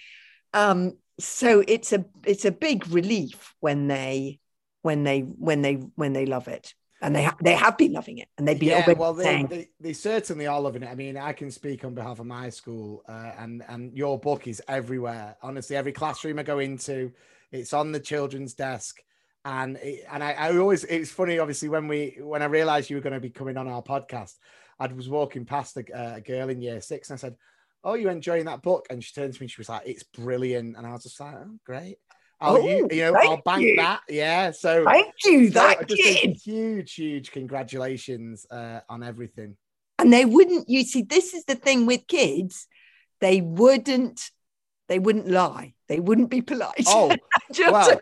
um 0.54 0.96
so 1.18 1.64
it's 1.66 1.92
a 1.92 2.04
it's 2.24 2.44
a 2.44 2.52
big 2.52 2.86
relief 2.88 3.54
when 3.60 3.88
they 3.88 4.38
when 4.82 5.02
they 5.02 5.20
when 5.20 5.62
they 5.62 5.74
when 5.96 6.12
they 6.12 6.26
love 6.26 6.46
it 6.46 6.72
and 7.02 7.14
they 7.14 7.24
ha- 7.24 7.36
they 7.42 7.54
have 7.54 7.76
been 7.76 7.92
loving 7.92 8.18
it 8.18 8.28
and 8.38 8.48
they've 8.48 8.58
been 8.58 8.70
Yeah, 8.70 8.92
well, 8.94 9.12
they, 9.12 9.42
they, 9.44 9.68
they 9.80 9.92
certainly 9.92 10.46
are 10.46 10.60
loving 10.60 10.82
it. 10.82 10.88
I 10.88 10.94
mean, 10.94 11.16
I 11.16 11.32
can 11.32 11.50
speak 11.50 11.84
on 11.84 11.94
behalf 11.94 12.20
of 12.20 12.26
my 12.26 12.48
school, 12.48 13.02
uh, 13.08 13.32
and 13.38 13.62
and 13.68 13.92
your 13.96 14.18
book 14.18 14.46
is 14.46 14.62
everywhere. 14.68 15.36
Honestly, 15.42 15.76
every 15.76 15.92
classroom 15.92 16.38
I 16.38 16.42
go 16.42 16.58
into, 16.58 17.12
it's 17.52 17.72
on 17.72 17.92
the 17.92 18.00
children's 18.00 18.54
desk, 18.54 19.02
and 19.44 19.76
it, 19.76 20.04
and 20.10 20.24
I, 20.24 20.32
I 20.32 20.56
always 20.56 20.84
it's 20.84 21.10
funny. 21.10 21.38
Obviously, 21.38 21.68
when 21.68 21.86
we 21.86 22.18
when 22.20 22.42
I 22.42 22.46
realised 22.46 22.88
you 22.88 22.96
were 22.96 23.02
going 23.02 23.14
to 23.14 23.20
be 23.20 23.30
coming 23.30 23.56
on 23.56 23.68
our 23.68 23.82
podcast, 23.82 24.34
I 24.78 24.86
was 24.86 25.08
walking 25.08 25.44
past 25.44 25.76
a, 25.76 26.14
a 26.16 26.20
girl 26.20 26.48
in 26.48 26.62
year 26.62 26.80
six, 26.80 27.10
and 27.10 27.18
I 27.18 27.20
said, 27.20 27.36
"Oh, 27.84 27.94
you 27.94 28.08
enjoying 28.08 28.46
that 28.46 28.62
book?" 28.62 28.86
And 28.88 29.04
she 29.04 29.12
turned 29.12 29.34
to 29.34 29.40
me, 29.40 29.44
and 29.44 29.50
she 29.50 29.60
was 29.60 29.68
like, 29.68 29.82
"It's 29.84 30.02
brilliant," 30.02 30.76
and 30.76 30.86
I 30.86 30.92
was 30.92 31.02
just 31.02 31.20
like, 31.20 31.34
"Oh, 31.34 31.58
great." 31.64 31.98
I'll, 32.40 32.60
you, 32.62 32.88
Oh, 32.90 32.94
you 32.94 33.02
know, 33.12 33.18
I'll 33.18 33.42
bank 33.44 33.62
you. 33.62 33.76
that. 33.76 34.00
Yeah. 34.08 34.50
So 34.50 34.84
thank 34.84 35.12
you 35.24 35.50
that 35.50 35.88
think 35.88 36.00
kid 36.00 36.36
huge, 36.44 36.94
huge 36.94 37.30
congratulations 37.32 38.46
uh, 38.50 38.80
on 38.88 39.02
everything. 39.02 39.56
and 39.98 40.12
they 40.12 40.24
wouldn't 40.24 40.68
you 40.68 40.82
see 40.84 41.02
this 41.02 41.32
is 41.34 41.44
the 41.44 41.54
thing 41.54 41.86
with 41.86 42.06
kids 42.06 42.66
they 43.20 43.40
wouldn't 43.40 44.30
they 44.88 44.98
wouldn't 44.98 45.28
lie 45.28 45.72
they 45.88 46.00
wouldn't 46.00 46.30
be 46.30 46.42
polite 46.42 46.84
Oh, 46.88 47.14
Just- 47.52 47.72
well, 47.72 48.00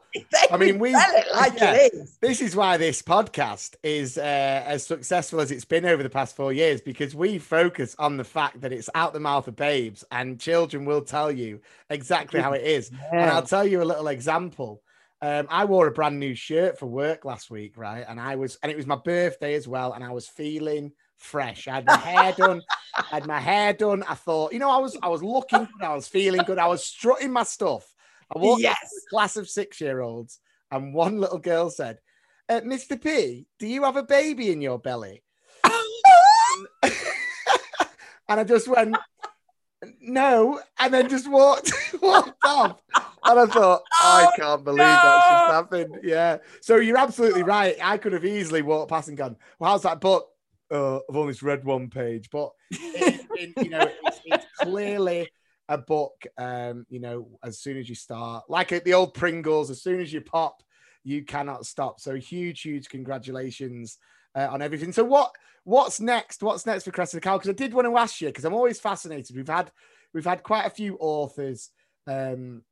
I 0.51 0.57
mean, 0.57 0.79
we- 0.79 0.93
like 0.95 1.59
yeah. 1.61 1.75
it 1.75 1.93
is 1.95 2.17
this 2.21 2.41
is 2.41 2.57
why 2.57 2.77
this 2.79 3.03
podcast 3.03 3.75
is 3.83 4.17
uh, 4.17 4.23
as 4.67 4.87
successful 4.87 5.41
as 5.41 5.51
it's 5.51 5.65
been 5.67 5.85
over 5.85 6.03
the 6.03 6.09
past 6.11 6.35
four 6.35 6.53
years 6.53 6.81
because 6.81 7.15
we 7.15 7.39
focus 7.39 7.95
on 7.99 8.17
the 8.17 8.25
fact 8.25 8.61
that 8.63 8.73
it's 8.73 8.89
out 8.95 9.13
the 9.13 9.21
mouth 9.21 9.47
of 9.49 9.57
babes 9.57 10.03
and 10.11 10.41
children 10.41 10.85
will 10.87 11.03
tell 11.03 11.31
you 11.31 11.61
exactly 11.91 12.41
how 12.41 12.53
it 12.53 12.63
is. 12.77 12.91
And 13.13 13.31
I'll 13.31 13.43
tell 13.43 13.67
you 13.67 13.83
a 13.83 13.85
little 13.85 14.09
example. 14.09 14.83
Um, 15.21 15.47
I 15.51 15.65
wore 15.67 15.87
a 15.87 15.93
brand 15.93 16.19
new 16.19 16.35
shirt 16.35 16.79
for 16.79 16.87
work 16.87 17.25
last 17.25 17.51
week, 17.51 17.77
right? 17.77 18.05
And 18.09 18.21
I 18.21 18.37
was, 18.37 18.59
and 18.63 18.71
it 18.73 18.77
was 18.77 18.87
my 18.87 18.97
birthday 18.97 19.55
as 19.55 19.67
well, 19.69 19.93
and 19.95 20.03
I 20.05 20.13
was 20.13 20.27
feeling 20.29 20.93
fresh. 21.25 21.67
I 21.69 21.75
had 21.77 21.87
my 21.87 21.97
hair 21.97 22.33
done. 22.33 22.63
I 22.97 23.05
had 23.11 23.27
my 23.27 23.41
hair 23.41 23.73
done. 23.73 24.03
I 24.09 24.15
thought, 24.15 24.53
you 24.53 24.59
know, 24.59 24.71
I 24.71 24.79
was, 24.79 24.97
I 25.03 25.09
was 25.09 25.23
looking 25.23 25.61
good. 25.79 25.87
I 25.87 25.95
was 25.95 26.07
feeling 26.07 26.43
good. 26.45 26.59
I 26.59 26.67
was 26.67 26.85
strutting 26.85 27.33
my 27.33 27.43
stuff. 27.43 27.85
I 28.35 28.39
walked 28.39 28.63
yes 28.63 28.77
a 28.83 29.11
class 29.11 29.37
of 29.37 29.49
six-year-olds, 29.49 30.39
and 30.71 30.95
one 30.95 31.21
little 31.21 31.39
girl 31.39 31.71
said, 31.71 31.99
uh, 32.49 32.61
"Mr. 32.61 33.01
P, 33.01 33.47
do 33.59 33.67
you 33.67 33.85
have 33.85 33.97
a 33.97 34.03
baby 34.03 34.51
in 34.51 34.61
your 34.61 34.79
belly?" 34.79 35.23
and 38.29 38.41
I 38.41 38.45
just 38.45 38.69
went, 38.69 38.97
no, 40.01 40.61
and 40.79 40.93
then 40.93 41.09
just 41.09 41.31
walked 41.31 41.73
walked 42.03 42.33
off. 42.45 42.81
And 43.27 43.41
I 43.41 43.47
thought, 43.47 43.83
I 44.01 44.27
Oh, 44.27 44.33
can't 44.37 44.65
believe 44.65 44.79
that's 44.79 45.29
just 45.29 45.53
happened. 45.53 45.99
Yeah. 46.03 46.39
So 46.61 46.77
you're 46.77 46.99
absolutely 46.99 47.43
right. 47.43 47.77
I 47.83 47.99
could 47.99 48.13
have 48.13 48.25
easily 48.25 48.63
walked 48.63 48.91
past 48.91 49.09
and 49.09 49.17
gone, 49.17 49.37
Well, 49.59 49.71
how's 49.71 49.83
that 49.83 50.01
book? 50.01 50.29
Uh, 50.71 50.97
I've 50.97 51.17
only 51.17 51.35
read 51.43 51.65
one 51.65 51.91
page, 51.91 52.29
but 52.31 52.51
it, 52.71 53.27
it- 53.35 53.65
you 53.65 53.71
know, 53.71 53.89
it's, 54.05 54.21
it's 54.25 54.47
clearly 54.61 55.29
a 55.69 55.79
book. 55.79 56.23
Um, 56.39 56.87
you 56.89 57.01
know, 57.01 57.29
as 57.43 57.61
soon 57.61 57.77
as 57.79 57.89
you 57.89 57.95
start, 57.95 58.45
like 58.49 58.73
at 58.73 58.85
the 58.85 58.95
old 58.95 59.15
Pringles, 59.15 59.71
as 59.71 59.83
soon 59.83 60.01
as 60.01 60.13
you 60.13 60.21
pop, 60.21 60.63
you 61.05 61.25
cannot 61.25 61.67
stop. 61.67 62.01
So 62.01 62.15
huge, 62.15 62.63
huge 62.63 62.89
congratulations 62.89 63.99
uh, 64.35 64.49
on 64.51 64.63
everything. 64.63 64.93
So 64.93 65.05
what 65.05 65.35
what's 65.65 66.01
next? 66.01 66.43
What's 66.43 66.67
next 66.67 66.85
for 66.85 66.91
Cressida 66.91 67.21
Cowell? 67.21 67.39
Because 67.39 67.51
I 67.51 67.55
did 67.55 67.75
want 67.75 67.87
to 67.87 67.97
ask 67.99 68.21
you 68.21 68.29
because 68.29 68.45
I'm 68.45 68.55
always 68.55 68.81
fascinated. 68.81 69.37
We've 69.37 69.47
had 69.49 69.71
we've 70.13 70.25
had 70.25 70.43
quite 70.43 70.67
a 70.67 70.71
few 70.71 70.97
authors 70.99 71.71
um, 72.07 72.63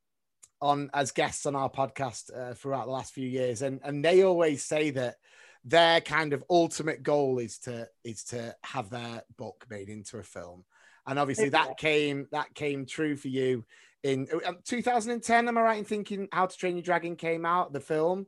on 0.61 0.91
as 0.95 1.11
guests 1.13 1.47
on 1.47 1.57
our 1.57 1.71
podcast 1.71 2.31
uh, 2.37 2.55
throughout 2.55 2.87
the 2.87 2.93
last 2.93 3.13
few 3.13 3.29
years, 3.29 3.63
and 3.63 3.81
and 3.85 4.05
they 4.05 4.23
always 4.23 4.65
say 4.65 4.91
that 4.91 5.17
their 5.65 6.01
kind 6.01 6.33
of 6.33 6.45
ultimate 6.51 7.03
goal 7.03 7.39
is 7.39 7.59
to 7.61 7.89
is 8.05 8.25
to 8.25 8.55
have 8.65 8.91
their 8.91 9.23
book 9.37 9.65
made 9.71 9.89
into 9.89 10.19
a 10.19 10.23
film, 10.23 10.65
and 11.07 11.19
obviously 11.19 11.51
that 11.51 11.77
came 11.79 12.27
that 12.33 12.55
came 12.55 12.87
true 12.87 13.17
for 13.17 13.29
you 13.29 13.65
in 14.03 14.27
um, 14.47 14.59
2010. 14.65 15.49
Am 15.49 15.59
I 15.59 15.61
right 15.63 15.79
in 15.79 15.85
thinking 15.85 16.29
How 16.33 16.47
to 16.47 16.57
Train 16.57 16.77
Your 16.77 16.83
Dragon 16.83 17.17
came 17.17 17.47
out 17.47 17.73
the 17.73 17.81
film? 17.81 18.27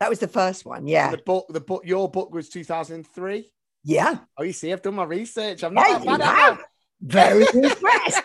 That 0.00 0.10
was 0.10 0.18
the 0.18 0.28
first 0.28 0.66
one. 0.66 0.86
Yeah. 0.86 1.10
The 1.10 1.18
book, 1.18 1.46
the 1.48 1.60
book, 1.60 1.82
your 1.86 2.10
book 2.10 2.32
was 2.32 2.48
2003. 2.50 3.50
Yeah. 3.84 4.18
Oh, 4.36 4.42
you 4.42 4.52
see, 4.52 4.72
I've 4.72 4.82
done 4.82 4.94
my 4.94 5.04
research. 5.04 5.64
I'm 5.64 5.72
not 5.74 6.04
Yeah, 6.04 6.16
bad 6.18 6.20
at. 6.20 6.60
Very 7.00 7.46
impressed. 7.54 8.22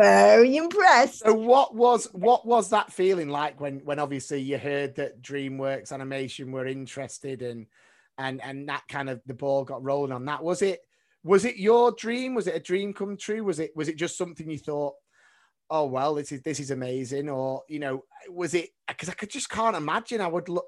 Very 0.00 0.56
impressed. 0.56 1.20
So 1.20 1.34
what 1.34 1.74
was 1.74 2.06
what 2.12 2.46
was 2.46 2.70
that 2.70 2.92
feeling 2.92 3.28
like 3.28 3.60
when 3.60 3.80
when 3.80 3.98
obviously 3.98 4.40
you 4.40 4.58
heard 4.58 4.94
that 4.96 5.22
DreamWorks 5.22 5.92
Animation 5.92 6.52
were 6.52 6.66
interested 6.66 7.42
in 7.42 7.66
and 8.18 8.40
and 8.42 8.68
that 8.68 8.84
kind 8.88 9.10
of 9.10 9.20
the 9.26 9.34
ball 9.34 9.64
got 9.64 9.84
rolling 9.84 10.12
on 10.12 10.24
that? 10.26 10.42
Was 10.42 10.62
it 10.62 10.80
was 11.22 11.44
it 11.44 11.56
your 11.56 11.92
dream? 11.92 12.34
Was 12.34 12.46
it 12.46 12.56
a 12.56 12.60
dream 12.60 12.94
come 12.94 13.16
true? 13.16 13.44
Was 13.44 13.60
it 13.60 13.72
was 13.76 13.88
it 13.88 13.96
just 13.96 14.16
something 14.16 14.50
you 14.50 14.58
thought, 14.58 14.94
oh 15.68 15.86
well, 15.86 16.14
this 16.14 16.32
is 16.32 16.40
this 16.42 16.60
is 16.60 16.70
amazing, 16.70 17.28
or 17.28 17.62
you 17.68 17.78
know, 17.78 18.04
was 18.28 18.54
it 18.54 18.70
because 18.88 19.08
I 19.08 19.12
could 19.14 19.30
just 19.30 19.50
can't 19.50 19.76
imagine 19.76 20.20
I 20.20 20.28
would 20.28 20.48
look. 20.48 20.66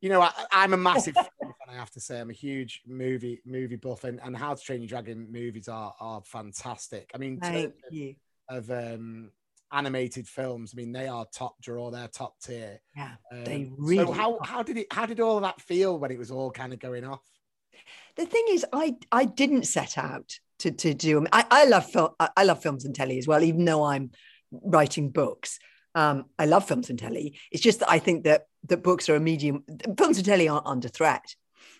You 0.00 0.08
know, 0.08 0.22
I, 0.22 0.32
I'm 0.50 0.72
a 0.72 0.78
massive 0.78 1.14
fan. 1.14 1.26
I 1.68 1.74
have 1.74 1.90
to 1.90 2.00
say, 2.00 2.18
I'm 2.18 2.30
a 2.30 2.34
huge 2.34 2.82
movie 2.86 3.42
movie 3.44 3.76
buff, 3.76 4.04
and, 4.04 4.18
and 4.22 4.34
How 4.36 4.54
to 4.54 4.62
Train 4.62 4.80
Your 4.80 4.88
Dragon 4.88 5.28
movies 5.30 5.68
are 5.68 5.92
are 6.00 6.22
fantastic. 6.24 7.10
I 7.14 7.18
mean, 7.18 7.38
Thank 7.38 7.66
of- 7.66 7.92
you. 7.92 8.14
Of 8.50 8.70
um 8.70 9.30
animated 9.72 10.26
films. 10.26 10.72
I 10.74 10.76
mean, 10.76 10.92
they 10.92 11.06
are 11.08 11.26
top 11.32 11.60
draw, 11.62 11.90
they're 11.90 12.08
top 12.08 12.34
tier. 12.40 12.80
Yeah. 12.96 13.12
Um, 13.32 13.44
They 13.44 13.64
so 13.64 13.74
really 13.78 14.12
how 14.12 14.38
how 14.42 14.62
did 14.62 14.76
it 14.76 14.92
how 14.92 15.06
did 15.06 15.20
all 15.20 15.36
of 15.36 15.42
that 15.42 15.60
feel 15.60 15.98
when 15.98 16.10
it 16.10 16.18
was 16.18 16.30
all 16.30 16.50
kind 16.50 16.72
of 16.72 16.78
going 16.78 17.04
off? 17.04 17.22
The 18.16 18.26
thing 18.26 18.44
is, 18.50 18.66
I 18.72 18.96
I 19.10 19.24
didn't 19.24 19.64
set 19.64 19.96
out 19.96 20.38
to 20.60 20.70
to 20.70 20.94
do. 20.94 21.26
I, 21.32 21.44
I 21.50 21.64
love 21.66 21.90
film. 21.90 22.10
I 22.18 22.28
I 22.36 22.44
love 22.44 22.62
films 22.62 22.84
and 22.84 22.94
telly 22.94 23.18
as 23.18 23.26
well, 23.26 23.42
even 23.42 23.64
though 23.64 23.84
I'm 23.84 24.10
writing 24.50 25.10
books. 25.10 25.58
Um, 25.94 26.26
I 26.38 26.46
love 26.46 26.66
films 26.68 26.90
and 26.90 26.98
telly. 26.98 27.38
It's 27.50 27.62
just 27.62 27.80
that 27.80 27.90
I 27.90 27.98
think 27.98 28.24
that 28.24 28.46
that 28.68 28.82
books 28.82 29.08
are 29.08 29.16
a 29.16 29.20
medium. 29.20 29.64
Films 29.96 30.18
and 30.18 30.26
telly 30.26 30.48
aren't 30.48 30.66
under 30.66 30.88
threat. 30.88 31.34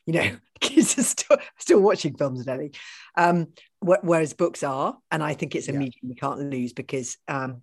You 0.07 0.13
know, 0.15 0.37
kids 0.61 0.99
are 0.99 1.03
still 1.03 1.39
still 1.59 1.81
watching 1.81 2.17
films 2.17 2.47
and 2.47 2.75
um, 3.17 3.47
wh- 3.81 4.03
whereas 4.03 4.33
books 4.33 4.63
are. 4.63 4.97
And 5.11 5.23
I 5.23 5.35
think 5.35 5.55
it's 5.55 5.69
a 5.69 5.73
Yeah. 5.73 5.79
medium 5.79 6.09
we 6.09 6.15
can't 6.15 6.41
lose 6.51 6.73
because. 6.73 7.17
Um, 7.29 7.63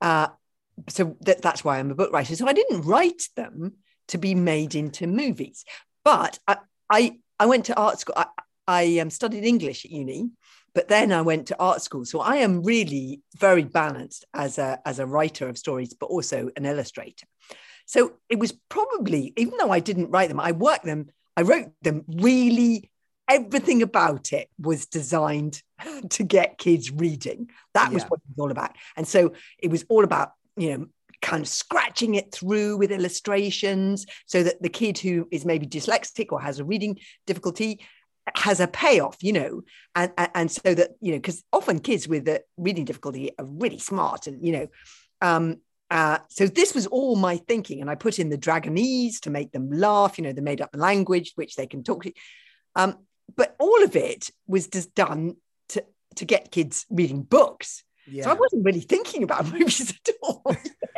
uh, 0.00 0.28
so 0.88 1.16
that, 1.20 1.40
that's 1.40 1.62
why 1.64 1.78
I'm 1.78 1.90
a 1.92 1.94
book 1.94 2.12
writer. 2.12 2.34
So 2.34 2.48
I 2.48 2.52
didn't 2.52 2.82
write 2.82 3.28
them 3.36 3.74
to 4.08 4.18
be 4.18 4.34
made 4.34 4.74
into 4.74 5.06
movies, 5.06 5.64
but 6.04 6.38
I 6.48 6.56
I, 6.90 7.18
I 7.38 7.46
went 7.46 7.66
to 7.66 7.76
art 7.76 8.00
school. 8.00 8.14
I, 8.16 8.26
I 8.66 8.98
um, 8.98 9.10
studied 9.10 9.44
English 9.44 9.84
at 9.84 9.90
uni, 9.90 10.30
but 10.74 10.88
then 10.88 11.12
I 11.12 11.22
went 11.22 11.46
to 11.48 11.56
art 11.60 11.80
school. 11.82 12.04
So 12.04 12.20
I 12.20 12.36
am 12.36 12.62
really 12.62 13.20
very 13.38 13.62
balanced 13.64 14.24
as 14.34 14.58
a 14.58 14.80
as 14.84 14.98
a 14.98 15.06
writer 15.06 15.48
of 15.48 15.58
stories, 15.58 15.94
but 15.94 16.06
also 16.06 16.50
an 16.56 16.66
illustrator. 16.66 17.26
So 17.86 18.14
it 18.28 18.38
was 18.38 18.52
probably, 18.68 19.32
even 19.36 19.58
though 19.58 19.70
I 19.70 19.80
didn't 19.80 20.10
write 20.10 20.28
them, 20.28 20.40
I 20.40 20.52
worked 20.52 20.84
them. 20.84 21.06
I 21.36 21.42
wrote 21.42 21.72
them 21.82 22.04
really. 22.08 22.90
Everything 23.26 23.80
about 23.80 24.34
it 24.34 24.50
was 24.58 24.84
designed 24.84 25.62
to 26.10 26.22
get 26.24 26.58
kids 26.58 26.90
reading. 26.90 27.48
That 27.72 27.90
was 27.90 28.02
what 28.04 28.20
it 28.20 28.36
was 28.36 28.38
all 28.38 28.50
about. 28.50 28.76
And 28.98 29.08
so 29.08 29.32
it 29.58 29.70
was 29.70 29.86
all 29.88 30.04
about, 30.04 30.32
you 30.58 30.76
know, 30.76 30.86
kind 31.22 31.40
of 31.40 31.48
scratching 31.48 32.16
it 32.16 32.32
through 32.32 32.76
with 32.76 32.92
illustrations 32.92 34.04
so 34.26 34.42
that 34.42 34.60
the 34.62 34.68
kid 34.68 34.98
who 34.98 35.26
is 35.30 35.46
maybe 35.46 35.66
dyslexic 35.66 36.32
or 36.32 36.40
has 36.40 36.58
a 36.58 36.64
reading 36.64 36.98
difficulty 37.26 37.80
has 38.36 38.60
a 38.60 38.66
payoff, 38.66 39.16
you 39.22 39.32
know, 39.32 39.62
and 39.94 40.12
and, 40.16 40.30
and 40.34 40.50
so 40.50 40.74
that 40.74 40.90
you 41.00 41.12
know, 41.12 41.18
because 41.18 41.44
often 41.52 41.78
kids 41.78 42.08
with 42.08 42.26
a 42.28 42.42
reading 42.56 42.84
difficulty 42.84 43.30
are 43.38 43.44
really 43.44 43.78
smart, 43.78 44.26
and 44.26 44.44
you 44.44 44.52
know, 44.52 44.66
um, 45.20 45.58
uh, 45.94 46.18
so 46.28 46.48
this 46.48 46.74
was 46.74 46.88
all 46.88 47.14
my 47.14 47.36
thinking, 47.36 47.80
and 47.80 47.88
I 47.88 47.94
put 47.94 48.18
in 48.18 48.28
the 48.28 48.36
Dragonese 48.36 49.20
to 49.20 49.30
make 49.30 49.52
them 49.52 49.70
laugh, 49.70 50.18
you 50.18 50.24
know, 50.24 50.32
the 50.32 50.42
made 50.42 50.60
up 50.60 50.70
language 50.74 51.30
which 51.36 51.54
they 51.54 51.68
can 51.68 51.84
talk 51.84 52.02
to, 52.02 52.12
um, 52.74 52.96
but 53.36 53.54
all 53.60 53.84
of 53.84 53.94
it 53.94 54.28
was 54.48 54.66
just 54.66 54.92
done 54.96 55.36
to 55.68 55.84
to 56.16 56.24
get 56.24 56.50
kids 56.50 56.84
reading 56.90 57.22
books. 57.22 57.84
Yeah. 58.08 58.24
So 58.24 58.30
I 58.32 58.34
wasn't 58.34 58.64
really 58.64 58.80
thinking 58.80 59.22
about 59.22 59.44
movies 59.52 59.92
at 59.92 60.14
all. 60.20 60.42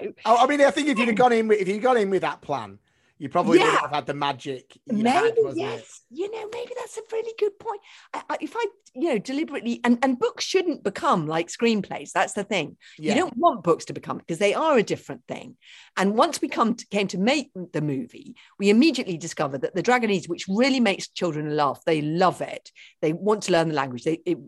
you 0.00 0.06
know. 0.06 0.12
Oh, 0.24 0.38
I 0.38 0.46
mean, 0.46 0.62
I 0.62 0.70
think 0.70 0.88
if 0.88 0.98
you'd 0.98 1.08
have 1.08 1.16
gone 1.16 1.34
in 1.34 1.46
with 1.46 1.60
if 1.60 1.68
you'd 1.68 1.82
gone 1.82 1.98
in 1.98 2.08
with 2.08 2.22
that 2.22 2.40
plan, 2.40 2.78
you 3.18 3.28
probably 3.28 3.58
Yeah. 3.58 3.70
would 3.72 3.80
have 3.80 3.90
had 3.90 4.06
the 4.06 4.14
magic. 4.14 4.76
You 4.86 5.02
maybe 5.02 5.42
had, 5.46 5.56
yes 5.56 5.80
it? 6.10 6.18
you 6.18 6.30
know 6.30 6.48
maybe 6.52 6.72
that's 6.78 6.96
a 6.98 7.02
really 7.12 7.32
good 7.38 7.58
point 7.58 7.80
I, 8.14 8.22
I, 8.30 8.36
if 8.40 8.54
i 8.56 8.64
you 8.94 9.08
know 9.10 9.18
deliberately 9.18 9.80
and 9.84 9.98
and 10.02 10.18
books 10.18 10.44
shouldn't 10.44 10.82
become 10.82 11.26
like 11.26 11.48
screenplays 11.48 12.12
that's 12.12 12.32
the 12.34 12.44
thing 12.44 12.76
Yeah. 12.98 13.14
you 13.14 13.20
don't 13.20 13.36
want 13.36 13.64
books 13.64 13.86
to 13.86 13.92
become 13.92 14.18
because 14.18 14.38
they 14.38 14.54
are 14.54 14.76
a 14.78 14.82
different 14.82 15.22
thing 15.26 15.56
and 15.96 16.14
once 16.16 16.40
we 16.40 16.48
come 16.48 16.74
to, 16.74 16.86
came 16.88 17.08
to 17.08 17.18
make 17.18 17.50
the 17.72 17.80
movie 17.82 18.36
we 18.58 18.70
immediately 18.70 19.16
discovered 19.18 19.62
that 19.62 19.74
the 19.74 19.82
dragonese 19.82 20.28
which 20.28 20.46
really 20.48 20.80
makes 20.80 21.08
children 21.08 21.56
laugh 21.56 21.80
they 21.86 22.00
love 22.02 22.40
it 22.40 22.70
they 23.02 23.12
want 23.12 23.42
to 23.44 23.52
learn 23.52 23.68
the 23.68 23.74
language 23.74 24.04
they 24.04 24.20
it, 24.24 24.38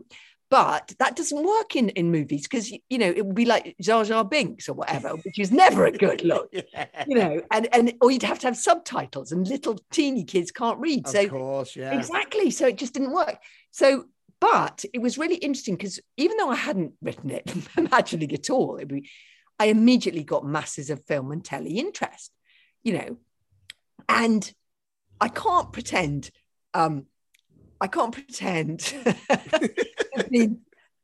but 0.49 0.95
that 0.97 1.15
doesn't 1.15 1.43
work 1.43 1.75
in 1.75 1.89
in 1.89 2.11
movies 2.11 2.43
because 2.43 2.71
you 2.71 2.97
know 2.97 3.07
it 3.07 3.25
would 3.25 3.35
be 3.35 3.45
like 3.45 3.75
Jar 3.79 4.03
Jar 4.03 4.25
Binks 4.25 4.67
or 4.67 4.73
whatever, 4.73 5.09
which 5.09 5.37
is 5.37 5.51
never 5.51 5.85
a 5.85 5.91
good 5.91 6.23
look 6.23 6.49
yeah. 6.51 6.87
you 7.07 7.15
know, 7.15 7.41
and 7.51 7.67
and 7.73 7.93
or 8.01 8.09
you'd 8.09 8.23
have 8.23 8.39
to 8.39 8.47
have 8.47 8.57
subtitles, 8.57 9.31
and 9.31 9.47
little 9.47 9.79
teeny 9.91 10.23
kids 10.23 10.51
can't 10.51 10.79
read. 10.79 11.05
Of 11.05 11.11
so 11.11 11.29
course, 11.29 11.75
yeah. 11.75 11.95
exactly, 11.95 12.49
so 12.49 12.67
it 12.67 12.77
just 12.77 12.93
didn't 12.93 13.13
work. 13.13 13.37
So, 13.71 14.05
but 14.39 14.83
it 14.91 14.99
was 14.99 15.19
really 15.19 15.35
interesting 15.35 15.75
because 15.75 15.99
even 16.17 16.37
though 16.37 16.49
I 16.49 16.55
hadn't 16.55 16.93
written 17.01 17.29
it 17.29 17.51
imagining 17.77 18.33
at 18.33 18.49
all, 18.49 18.77
it 18.77 18.87
be, 18.87 19.07
I 19.59 19.65
immediately 19.65 20.23
got 20.23 20.45
masses 20.45 20.89
of 20.89 21.05
film 21.05 21.31
and 21.31 21.45
telly 21.45 21.77
interest, 21.77 22.31
you 22.83 22.93
know, 22.93 23.17
and 24.07 24.51
I 25.21 25.27
can't 25.27 25.71
pretend. 25.71 26.31
Um, 26.73 27.05
I 27.81 27.87
can't 27.87 28.11
pretend 28.11 28.93
be 30.29 30.49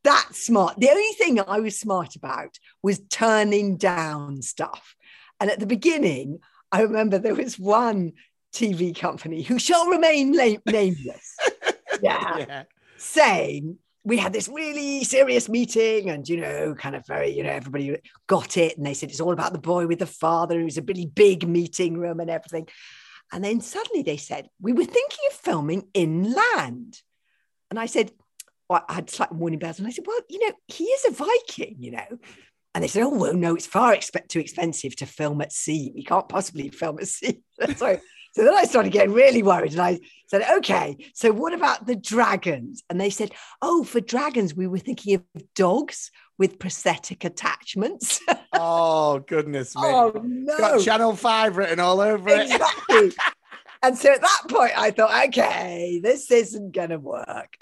that 0.03 0.29
smart. 0.31 0.79
The 0.79 0.89
only 0.89 1.13
thing 1.17 1.39
I 1.39 1.59
was 1.59 1.79
smart 1.79 2.15
about 2.15 2.57
was 2.81 3.01
turning 3.09 3.77
down 3.77 4.41
stuff. 4.41 4.95
And 5.39 5.49
at 5.49 5.59
the 5.59 5.65
beginning, 5.65 6.39
I 6.71 6.81
remember 6.81 7.17
there 7.17 7.35
was 7.35 7.59
one 7.59 8.13
TV 8.53 8.97
company 8.97 9.41
who 9.41 9.59
shall 9.59 9.87
remain 9.87 10.31
la- 10.33 10.71
nameless. 10.71 11.35
yeah, 12.01 12.37
yeah. 12.37 12.63
saying 12.97 13.77
we 14.05 14.17
had 14.17 14.31
this 14.31 14.47
really 14.47 15.03
serious 15.03 15.49
meeting 15.49 16.09
and 16.11 16.29
you 16.29 16.37
know 16.37 16.75
kind 16.75 16.95
of 16.95 17.05
very 17.07 17.35
you 17.35 17.43
know 17.43 17.49
everybody 17.49 17.97
got 18.27 18.55
it 18.55 18.77
and 18.77 18.85
they 18.85 18.93
said 18.93 19.09
it's 19.09 19.19
all 19.19 19.33
about 19.33 19.51
the 19.51 19.59
boy 19.59 19.87
with 19.87 19.99
the 19.99 20.05
father 20.05 20.59
it 20.59 20.63
was 20.63 20.77
a 20.77 20.83
really 20.83 21.07
big 21.07 21.47
meeting 21.47 21.97
room 21.97 22.19
and 22.19 22.29
everything 22.29 22.67
and 23.33 23.43
then 23.43 23.59
suddenly 23.59 24.03
they 24.03 24.17
said 24.17 24.47
we 24.61 24.73
were 24.73 24.85
thinking 24.85 25.19
of 25.29 25.35
filming 25.35 25.87
inland 25.93 27.01
and 27.71 27.79
i 27.79 27.87
said 27.87 28.11
well, 28.11 28.24
i 28.69 28.81
had 28.89 29.09
slightly 29.09 29.37
warning 29.37 29.59
bells 29.59 29.79
and 29.79 29.87
i 29.87 29.91
said 29.91 30.05
well 30.07 30.19
you 30.29 30.39
know 30.39 30.53
he 30.67 30.85
is 30.85 31.05
a 31.05 31.11
viking 31.11 31.75
you 31.79 31.91
know 31.91 32.19
and 32.73 32.83
they 32.83 32.87
said 32.87 33.03
oh 33.03 33.09
well 33.09 33.33
no 33.33 33.55
it's 33.55 33.65
far 33.65 33.93
expe- 33.93 34.27
too 34.27 34.39
expensive 34.39 34.95
to 34.95 35.05
film 35.05 35.41
at 35.41 35.51
sea 35.51 35.91
we 35.95 36.03
can't 36.03 36.29
possibly 36.29 36.69
film 36.69 36.99
at 36.99 37.07
sea 37.07 37.41
so 37.75 37.99
so 38.35 38.43
then 38.43 38.53
I 38.53 38.65
started 38.65 38.91
getting 38.91 39.13
really 39.13 39.43
worried 39.43 39.71
and 39.71 39.81
I 39.81 40.01
said, 40.27 40.43
okay, 40.57 40.97
so 41.13 41.31
what 41.31 41.53
about 41.53 41.87
the 41.87 41.95
dragons? 41.95 42.83
And 42.89 42.99
they 42.99 43.09
said, 43.09 43.31
oh, 43.61 43.85
for 43.85 44.01
dragons, 44.01 44.53
we 44.53 44.67
were 44.67 44.77
thinking 44.77 45.15
of 45.15 45.23
dogs 45.53 46.11
with 46.37 46.59
prosthetic 46.59 47.23
attachments. 47.23 48.19
Oh 48.57 49.19
goodness 49.19 49.75
me! 49.75 49.81
oh, 49.83 50.13
no. 50.23 50.57
got 50.57 50.81
Channel 50.81 51.13
Five 51.17 51.57
written 51.57 51.81
all 51.81 51.99
over 51.99 52.29
it. 52.29 52.43
Exactly. 52.43 53.11
and 53.83 53.97
so 53.97 54.13
at 54.13 54.21
that 54.21 54.41
point, 54.47 54.71
I 54.77 54.91
thought, 54.91 55.27
okay, 55.27 55.99
this 56.01 56.31
isn't 56.31 56.73
going 56.73 56.91
to 56.91 56.97
work. 56.97 57.57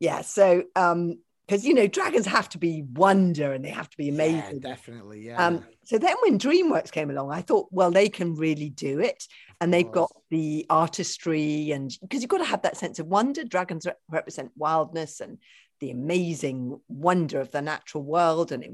Yeah. 0.00 0.22
So, 0.22 0.64
um, 0.74 1.18
because 1.46 1.64
you 1.64 1.74
know 1.74 1.86
dragons 1.86 2.26
have 2.26 2.48
to 2.50 2.58
be 2.58 2.82
wonder 2.82 3.52
and 3.52 3.64
they 3.64 3.70
have 3.70 3.88
to 3.88 3.96
be 3.96 4.08
amazing 4.08 4.36
Yeah, 4.36 4.42
amazing. 4.42 4.60
definitely. 4.60 5.26
Yeah. 5.26 5.46
Um, 5.46 5.64
so 5.84 5.98
then 5.98 6.16
when 6.22 6.38
DreamWorks 6.38 6.90
came 6.90 7.08
along, 7.10 7.30
I 7.30 7.40
thought, 7.42 7.68
well, 7.70 7.90
they 7.90 8.08
can 8.08 8.34
really 8.34 8.68
do 8.68 9.00
it. 9.00 9.24
And 9.60 9.72
they've 9.72 9.90
got 9.90 10.10
the 10.30 10.66
artistry 10.68 11.70
and 11.70 11.96
because 12.02 12.20
you've 12.20 12.30
got 12.30 12.38
to 12.38 12.44
have 12.44 12.62
that 12.62 12.76
sense 12.76 12.98
of 12.98 13.06
wonder. 13.06 13.44
Dragons 13.44 13.86
re- 13.86 13.92
represent 14.10 14.50
wildness 14.56 15.20
and 15.20 15.38
the 15.80 15.90
amazing 15.90 16.80
wonder 16.88 17.40
of 17.40 17.52
the 17.52 17.62
natural 17.62 18.02
world. 18.02 18.50
And 18.50 18.64
it, 18.64 18.72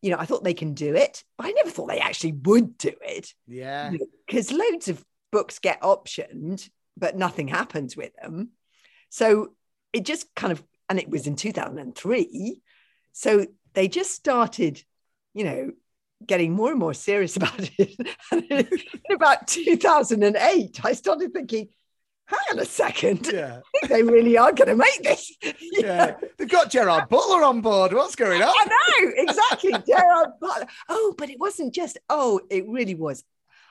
you 0.00 0.10
know, 0.10 0.18
I 0.18 0.24
thought 0.24 0.44
they 0.44 0.54
can 0.54 0.74
do 0.74 0.94
it, 0.94 1.22
but 1.36 1.46
I 1.46 1.52
never 1.52 1.70
thought 1.70 1.88
they 1.88 2.00
actually 2.00 2.32
would 2.32 2.78
do 2.78 2.92
it 3.02 3.32
yeah. 3.46 3.92
because 4.26 4.50
loads 4.50 4.88
of 4.88 5.04
books 5.30 5.58
get 5.58 5.82
optioned, 5.82 6.68
but 6.96 7.16
nothing 7.16 7.48
happens 7.48 7.96
with 7.96 8.12
them. 8.20 8.50
So 9.10 9.52
it 9.92 10.04
just 10.04 10.34
kind 10.34 10.52
of, 10.52 10.62
and 10.88 10.98
it 10.98 11.08
was 11.08 11.26
in 11.26 11.36
2003. 11.36 12.60
So 13.12 13.46
they 13.74 13.88
just 13.88 14.12
started, 14.12 14.82
you 15.34 15.44
know, 15.44 15.70
getting 16.26 16.52
more 16.52 16.70
and 16.70 16.78
more 16.78 16.94
serious 16.94 17.36
about 17.36 17.70
it. 17.78 17.96
in 18.32 19.14
about 19.14 19.46
2008, 19.46 20.80
I 20.84 20.92
started 20.92 21.32
thinking, 21.32 21.68
hang 22.26 22.38
on 22.52 22.58
a 22.58 22.64
second, 22.64 23.26
Yeah. 23.32 23.60
I 23.60 23.78
think 23.78 23.92
they 23.92 24.02
really 24.02 24.36
are 24.36 24.52
going 24.52 24.68
to 24.68 24.76
make 24.76 25.02
this. 25.02 25.32
Yeah. 25.60 26.16
They've 26.36 26.48
got 26.48 26.70
Gerard 26.70 27.08
Butler 27.08 27.42
on 27.42 27.60
board. 27.60 27.92
What's 27.92 28.16
going 28.16 28.42
on? 28.42 28.48
I 28.54 28.64
know 28.66 29.12
exactly. 29.16 29.72
Gerard 29.86 30.30
Butler. 30.40 30.66
Oh, 30.88 31.14
but 31.16 31.30
it 31.30 31.38
wasn't 31.38 31.74
just. 31.74 31.98
Oh, 32.10 32.40
it 32.50 32.68
really 32.68 32.94
was. 32.94 33.24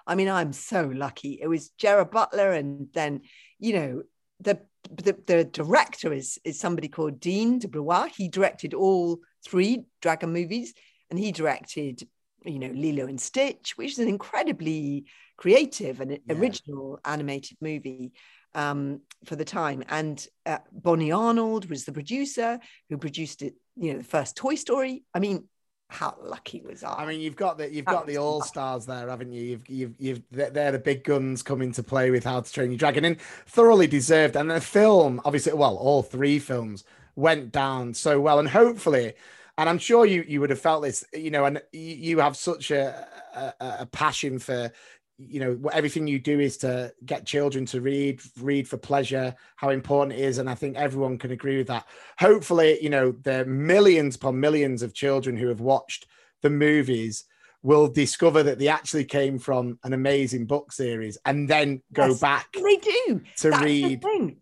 I 0.07 0.15
mean, 0.15 0.29
I'm 0.29 0.53
so 0.53 0.85
lucky. 0.93 1.37
It 1.41 1.47
was 1.47 1.69
Gerard 1.77 2.11
Butler, 2.11 2.51
and 2.53 2.87
then 2.93 3.21
you 3.59 3.73
know 3.73 4.03
the 4.39 4.61
the, 4.95 5.15
the 5.25 5.43
director 5.45 6.13
is 6.13 6.39
is 6.43 6.59
somebody 6.59 6.87
called 6.87 7.19
Dean 7.19 7.59
de 7.59 7.67
DeBlois. 7.67 8.09
He 8.15 8.27
directed 8.29 8.73
all 8.73 9.19
three 9.45 9.83
Dragon 10.01 10.31
movies, 10.33 10.73
and 11.09 11.19
he 11.19 11.31
directed 11.31 12.07
you 12.45 12.59
know 12.59 12.71
Lilo 12.73 13.05
and 13.07 13.19
Stitch, 13.19 13.77
which 13.77 13.91
is 13.93 13.99
an 13.99 14.07
incredibly 14.07 15.05
creative 15.37 16.01
and 16.01 16.11
Yeah. 16.11 16.35
original 16.35 16.99
animated 17.05 17.57
movie 17.61 18.11
um, 18.55 19.01
for 19.25 19.35
the 19.35 19.45
time. 19.45 19.83
And 19.89 20.25
uh, 20.45 20.59
Bonnie 20.71 21.11
Arnold 21.11 21.69
was 21.69 21.85
the 21.85 21.91
producer 21.91 22.59
who 22.89 22.97
produced 22.97 23.41
it. 23.41 23.53
You 23.75 23.93
know, 23.93 23.97
the 23.99 24.03
first 24.05 24.35
Toy 24.35 24.55
Story. 24.55 25.03
I 25.13 25.19
mean, 25.19 25.47
how 25.89 26.15
lucky 26.21 26.61
was 26.61 26.83
I? 26.83 26.93
I 26.93 27.05
mean, 27.05 27.21
you've 27.21 27.35
got 27.35 27.57
the 27.57 27.73
you've 27.73 27.85
got 27.85 28.07
the 28.07 28.17
all 28.17 28.41
stars 28.41 28.85
there, 28.85 29.09
haven't 29.09 29.31
you? 29.31 29.43
You've 29.43 29.69
you've 29.69 29.93
you've 29.97 30.21
they're 30.31 30.71
the 30.71 30.79
big 30.79 31.03
guns 31.03 31.41
coming 31.41 31.71
to 31.73 31.83
play 31.83 32.11
with 32.11 32.25
How 32.25 32.41
to 32.41 32.51
Train 32.51 32.71
Your 32.71 32.77
Dragon, 32.77 33.05
and 33.05 33.19
thoroughly 33.45 33.87
deserved. 33.87 34.35
And 34.35 34.51
the 34.51 34.59
film, 34.59 35.21
obviously, 35.23 35.53
well, 35.53 35.77
all 35.77 36.03
three 36.03 36.39
films 36.39 36.83
went 37.15 37.51
down 37.51 37.93
so 37.93 38.19
well, 38.19 38.37
and 38.37 38.49
hopefully, 38.49 39.13
and 39.57 39.69
I'm 39.69 39.79
sure 39.79 40.05
you 40.05 40.25
you 40.27 40.41
would 40.41 40.49
have 40.49 40.59
felt 40.59 40.83
this, 40.83 41.05
you 41.13 41.31
know, 41.31 41.45
and 41.45 41.61
you, 41.71 41.95
you 41.95 42.19
have 42.19 42.35
such 42.35 42.69
a, 42.71 43.07
a 43.35 43.53
a 43.81 43.85
passion 43.85 44.39
for. 44.39 44.71
You 45.19 45.39
know, 45.39 45.53
what- 45.55 45.73
everything 45.73 46.07
you 46.07 46.19
do 46.19 46.39
is 46.39 46.57
to 46.57 46.93
get 47.05 47.25
children 47.25 47.65
to 47.67 47.81
read, 47.81 48.21
read 48.39 48.67
for 48.67 48.77
pleasure, 48.77 49.35
how 49.55 49.69
important 49.69 50.19
it 50.19 50.23
is. 50.23 50.37
And 50.37 50.47
I 50.49 50.55
think 50.55 50.77
everyone 50.77 51.17
can 51.17 51.31
agree 51.31 51.57
with 51.57 51.67
that. 51.67 51.87
Hopefully, 52.19 52.77
you 52.81 52.89
know, 52.89 53.11
the 53.23 53.43
millions 53.45 54.15
upon 54.15 54.39
millions 54.39 54.83
of 54.83 54.93
children 54.93 55.35
who 55.35 55.47
have 55.47 55.59
watched 55.61 56.05
the 56.43 56.51
movies 56.51 57.25
will 57.63 57.87
discover 57.87 58.43
that 58.43 58.59
they 58.59 58.67
actually 58.67 59.05
came 59.05 59.39
from 59.39 59.79
an 59.83 59.91
amazing 59.93 60.45
book 60.45 60.71
series 60.71 61.17
and 61.25 61.49
then 61.49 61.81
go 61.91 62.09
Yes. 62.09 62.19
back 62.19 62.53
they 62.53 62.77
do. 62.77 63.21
to 63.37 63.49
That's 63.49 63.63
read. 63.63 64.01
the 64.01 64.07
thing. 64.07 64.37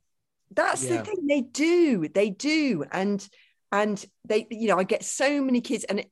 That's 0.52 0.84
Yeah. 0.84 0.98
the 0.98 1.04
thing. 1.06 1.26
They 1.28 1.42
do. 1.42 2.08
They 2.10 2.30
do. 2.30 2.84
And 2.92 3.28
and 3.72 4.06
they, 4.26 4.48
you 4.52 4.68
know, 4.68 4.78
I 4.78 4.84
get 4.84 5.04
so 5.04 5.42
many 5.42 5.60
kids, 5.60 5.84
and 5.86 6.00
it, 6.02 6.12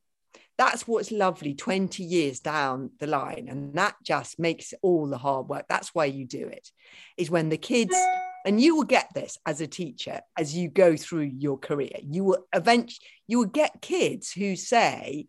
that's 0.56 0.86
what's 0.86 1.10
lovely 1.10 1.54
20 1.54 2.02
years 2.02 2.40
down 2.40 2.90
the 3.00 3.06
line. 3.06 3.48
And 3.48 3.74
that 3.74 3.96
just 4.02 4.38
makes 4.38 4.72
all 4.82 5.06
the 5.06 5.18
hard 5.18 5.48
work. 5.48 5.66
That's 5.68 5.94
why 5.94 6.06
you 6.06 6.26
do 6.26 6.46
it, 6.46 6.70
is 7.16 7.30
when 7.30 7.48
the 7.48 7.56
kids, 7.56 7.96
and 8.44 8.60
you 8.60 8.76
will 8.76 8.84
get 8.84 9.08
this 9.14 9.38
as 9.46 9.60
a 9.60 9.66
teacher 9.66 10.20
as 10.38 10.56
you 10.56 10.68
go 10.68 10.96
through 10.96 11.32
your 11.38 11.58
career. 11.58 11.96
You 12.02 12.24
will 12.24 12.46
eventually 12.54 13.04
you 13.26 13.38
will 13.38 13.46
get 13.46 13.80
kids 13.80 14.30
who 14.30 14.54
say, 14.54 15.26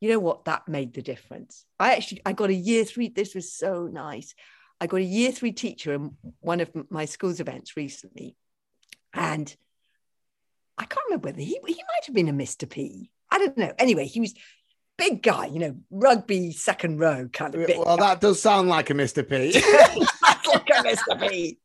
you 0.00 0.08
know 0.08 0.18
what, 0.18 0.44
that 0.44 0.68
made 0.68 0.94
the 0.94 1.02
difference. 1.02 1.64
I 1.78 1.94
actually 1.94 2.22
I 2.24 2.32
got 2.32 2.50
a 2.50 2.54
year 2.54 2.84
three. 2.84 3.08
This 3.08 3.34
was 3.34 3.52
so 3.52 3.86
nice. 3.86 4.34
I 4.80 4.86
got 4.86 4.98
a 4.98 5.04
year 5.04 5.32
three 5.32 5.52
teacher 5.52 5.94
in 5.94 6.16
one 6.40 6.60
of 6.60 6.70
my 6.90 7.04
school's 7.04 7.40
events 7.40 7.76
recently, 7.76 8.36
and 9.12 9.54
I 10.78 10.84
can't 10.86 11.04
remember 11.06 11.28
whether 11.28 11.40
he 11.40 11.60
he 11.66 11.74
might 11.74 12.06
have 12.06 12.14
been 12.14 12.28
a 12.28 12.32
Mr. 12.32 12.68
P. 12.68 13.10
I 13.34 13.38
don't 13.38 13.58
know. 13.58 13.72
Anyway, 13.80 14.06
he 14.06 14.20
was 14.20 14.32
big 14.96 15.20
guy, 15.20 15.46
you 15.46 15.58
know, 15.58 15.76
rugby 15.90 16.52
second 16.52 17.00
row 17.00 17.28
kind 17.32 17.52
of 17.52 17.66
big. 17.66 17.78
Well, 17.78 17.96
that 17.96 18.20
does 18.20 18.40
sound 18.40 18.68
like 18.68 18.90
a 18.90 18.94
Mr. 18.94 19.28
P. 19.28 19.60
Like 20.46 20.70
a 20.70 20.84
Mr. 20.84 21.28
P. 21.28 21.58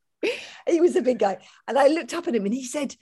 He 0.67 0.81
was 0.81 0.95
a 0.95 1.03
big 1.03 1.19
guy. 1.19 1.37
And 1.67 1.77
I 1.77 1.89
looked 1.89 2.15
up 2.15 2.27
at 2.27 2.33
him 2.33 2.45
and 2.45 2.53
he 2.53 2.65
said, 2.65 2.95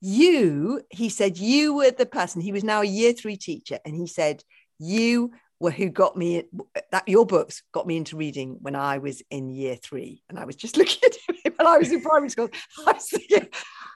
You, 0.00 0.80
he 0.88 1.10
said, 1.10 1.36
you 1.36 1.74
were 1.74 1.90
the 1.90 2.06
person. 2.06 2.40
He 2.40 2.50
was 2.50 2.64
now 2.64 2.80
a 2.80 2.86
year 2.86 3.12
three 3.12 3.36
teacher. 3.36 3.78
And 3.84 3.94
he 3.94 4.06
said, 4.06 4.42
You 4.78 5.32
were 5.60 5.70
who 5.70 5.90
got 5.90 6.16
me 6.16 6.44
that 6.90 7.06
your 7.06 7.26
books 7.26 7.62
got 7.72 7.86
me 7.86 7.98
into 7.98 8.16
reading 8.16 8.56
when 8.62 8.74
I 8.74 8.98
was 8.98 9.22
in 9.30 9.50
year 9.50 9.76
three. 9.76 10.22
And 10.30 10.38
I 10.38 10.46
was 10.46 10.56
just 10.56 10.76
looking 10.78 11.02
at 11.04 11.44
him 11.44 11.52
when 11.56 11.66
I 11.66 11.76
was 11.76 11.92
in 11.92 12.00
primary 12.00 12.30
school. 12.30 12.48
I 12.86 12.92
was 12.92 13.10
thinking, 13.10 13.48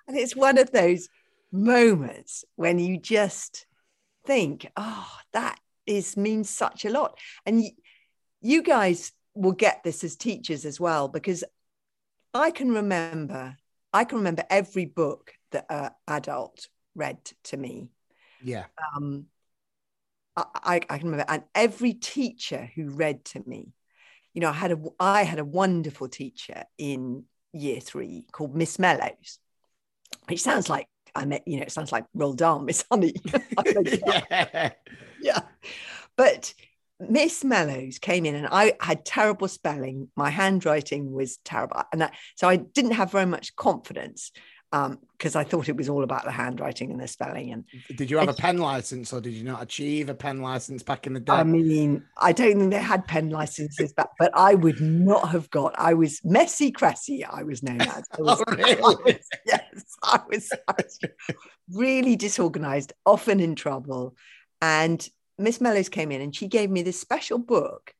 and 0.06 0.18
it's 0.18 0.36
one 0.36 0.58
of 0.58 0.70
those 0.70 1.08
moments 1.50 2.44
when 2.56 2.78
you 2.78 2.98
just 2.98 3.64
think, 4.26 4.70
oh, 4.76 5.10
that 5.32 5.58
is 5.86 6.16
means 6.16 6.50
such 6.50 6.84
a 6.84 6.90
lot. 6.90 7.18
And 7.46 7.58
y- 7.58 7.72
you 8.40 8.62
guys 8.62 9.12
will 9.34 9.52
get 9.52 9.82
this 9.84 10.04
as 10.04 10.16
teachers 10.16 10.64
as 10.64 10.78
well, 10.78 11.08
because 11.08 11.44
I 12.34 12.50
can 12.50 12.72
remember, 12.72 13.56
I 13.92 14.04
can 14.04 14.18
remember 14.18 14.44
every 14.50 14.84
book 14.84 15.32
that 15.52 15.66
an 15.70 15.90
adult 16.06 16.68
read 16.94 17.18
to 17.44 17.56
me. 17.56 17.88
yeah. 18.42 18.64
Um, 18.96 19.26
I, 20.36 20.44
I, 20.54 20.74
I 20.88 20.98
can 20.98 21.10
remember, 21.10 21.24
and 21.28 21.44
every 21.54 21.94
teacher 21.94 22.70
who 22.74 22.90
read 22.90 23.24
to 23.26 23.42
me, 23.46 23.72
you 24.34 24.40
know, 24.40 24.50
I 24.50 24.52
had 24.52 24.72
a, 24.72 24.78
I 25.00 25.22
had 25.24 25.38
a 25.38 25.44
wonderful 25.44 26.08
teacher 26.08 26.64
in 26.76 27.24
year 27.52 27.80
three 27.80 28.26
called 28.30 28.54
Miss 28.54 28.78
Mellows, 28.78 29.38
which 30.28 30.42
sounds 30.42 30.68
like 30.68 30.86
I 31.18 31.24
met, 31.24 31.42
you 31.46 31.56
know, 31.56 31.64
it 31.64 31.72
sounds 31.72 31.92
like 31.92 32.04
Roald 32.16 32.36
Dahl, 32.36 32.60
Miss 32.60 32.84
Honey. 32.90 33.14
I 33.56 33.62
beg 33.62 33.90
your 33.90 33.98
pardon 33.98 34.00
yeah. 34.30 34.70
yeah. 35.20 35.40
But 36.16 36.54
Miss 37.00 37.44
Mellows 37.44 37.98
came 37.98 38.24
in 38.24 38.34
and 38.34 38.48
I 38.50 38.74
had 38.80 39.04
terrible 39.04 39.48
spelling. 39.48 40.08
My 40.16 40.30
handwriting 40.30 41.12
was 41.12 41.38
terrible. 41.44 41.82
And 41.92 42.00
that, 42.00 42.14
so 42.36 42.48
I 42.48 42.56
didn't 42.56 42.92
have 42.92 43.12
very 43.12 43.26
much 43.26 43.56
confidence 43.56 44.32
because 44.70 45.34
I 45.34 45.44
thought 45.44 45.68
it 45.68 45.76
was 45.76 45.88
all 45.88 46.02
about 46.04 46.24
the 46.24 46.30
handwriting 46.30 46.90
and 46.90 47.00
the 47.00 47.08
spelling. 47.08 47.52
And 47.52 47.64
Did 47.96 48.10
you 48.10 48.18
have 48.18 48.28
a 48.28 48.34
pen 48.34 48.58
license 48.58 49.12
or 49.12 49.20
did 49.20 49.32
you 49.32 49.44
not 49.44 49.62
achieve 49.62 50.08
a 50.10 50.14
pen 50.14 50.42
license 50.42 50.82
back 50.82 51.06
in 51.06 51.14
the 51.14 51.20
day? 51.20 51.32
I 51.32 51.42
mean, 51.44 52.04
I 52.18 52.32
don't 52.32 52.58
think 52.58 52.70
they 52.72 52.78
had 52.78 53.06
pen 53.06 53.30
licenses 53.30 53.92
back, 53.94 54.10
but 54.18 54.30
I 54.34 54.54
would 54.54 54.80
not 54.80 55.30
have 55.30 55.48
got, 55.50 55.74
I 55.78 55.94
was 55.94 56.20
messy 56.22 56.70
cressy, 56.70 57.24
I 57.24 57.42
was 57.44 57.62
known 57.62 57.80
as. 57.80 58.02
I 58.18 58.20
was- 58.20 58.42
Oh, 58.46 58.54
really? 58.54 58.74
I 58.74 58.78
was- 59.04 59.28
yes, 59.46 59.84
I 60.02 60.20
was, 60.28 60.50
I 60.68 60.74
was 60.76 60.98
really 61.72 62.16
disorganized, 62.16 62.92
often 63.06 63.40
in 63.40 63.54
trouble. 63.54 64.16
And 64.60 65.06
Miss 65.38 65.60
Mellows 65.60 65.88
came 65.88 66.12
in 66.12 66.20
and 66.20 66.34
she 66.34 66.46
gave 66.46 66.68
me 66.70 66.82
this 66.82 67.00
special 67.00 67.38
book. 67.38 67.92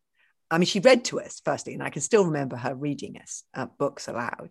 I 0.50 0.58
mean, 0.58 0.66
she 0.66 0.80
read 0.80 1.04
to 1.06 1.20
us 1.20 1.40
firstly, 1.44 1.74
and 1.74 1.82
I 1.82 1.90
can 1.90 2.02
still 2.02 2.24
remember 2.26 2.56
her 2.56 2.74
reading 2.74 3.18
us 3.18 3.44
uh, 3.54 3.66
books 3.78 4.08
aloud. 4.08 4.50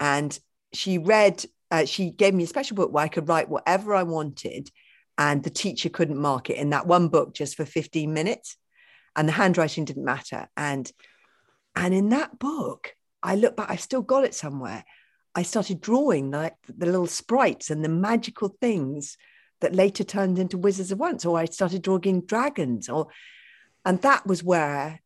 And 0.00 0.36
she 0.74 0.98
read, 0.98 1.44
uh, 1.70 1.84
she 1.84 2.10
gave 2.10 2.34
me 2.34 2.44
a 2.44 2.48
special 2.48 2.76
book 2.76 2.92
where 2.92 3.04
I 3.04 3.08
could 3.08 3.28
write 3.28 3.48
whatever 3.48 3.94
I 3.94 4.02
wanted, 4.02 4.70
and 5.16 5.42
the 5.42 5.50
teacher 5.50 5.88
couldn't 5.88 6.18
mark 6.18 6.50
it 6.50 6.56
in 6.56 6.70
that 6.70 6.86
one 6.86 7.08
book 7.08 7.34
just 7.34 7.56
for 7.56 7.64
15 7.64 8.12
minutes. 8.12 8.56
And 9.16 9.28
the 9.28 9.32
handwriting 9.32 9.84
didn't 9.84 10.04
matter. 10.04 10.48
And 10.56 10.90
and 11.76 11.94
in 11.94 12.10
that 12.10 12.38
book, 12.38 12.94
I 13.22 13.34
look 13.34 13.56
back, 13.56 13.70
I've 13.70 13.80
still 13.80 14.02
got 14.02 14.24
it 14.24 14.34
somewhere. 14.34 14.84
I 15.34 15.42
started 15.42 15.80
drawing 15.80 16.30
like 16.30 16.54
the 16.68 16.86
little 16.86 17.06
sprites 17.06 17.70
and 17.70 17.84
the 17.84 17.88
magical 17.88 18.56
things 18.60 19.16
that 19.60 19.74
later 19.74 20.04
turned 20.04 20.38
into 20.38 20.58
Wizards 20.58 20.92
of 20.92 20.98
Once, 20.98 21.24
or 21.24 21.38
I 21.38 21.46
started 21.46 21.82
drawing 21.82 22.22
dragons, 22.22 22.88
or 22.88 23.08
and 23.84 24.00
that 24.02 24.26
was 24.26 24.42
where 24.42 25.00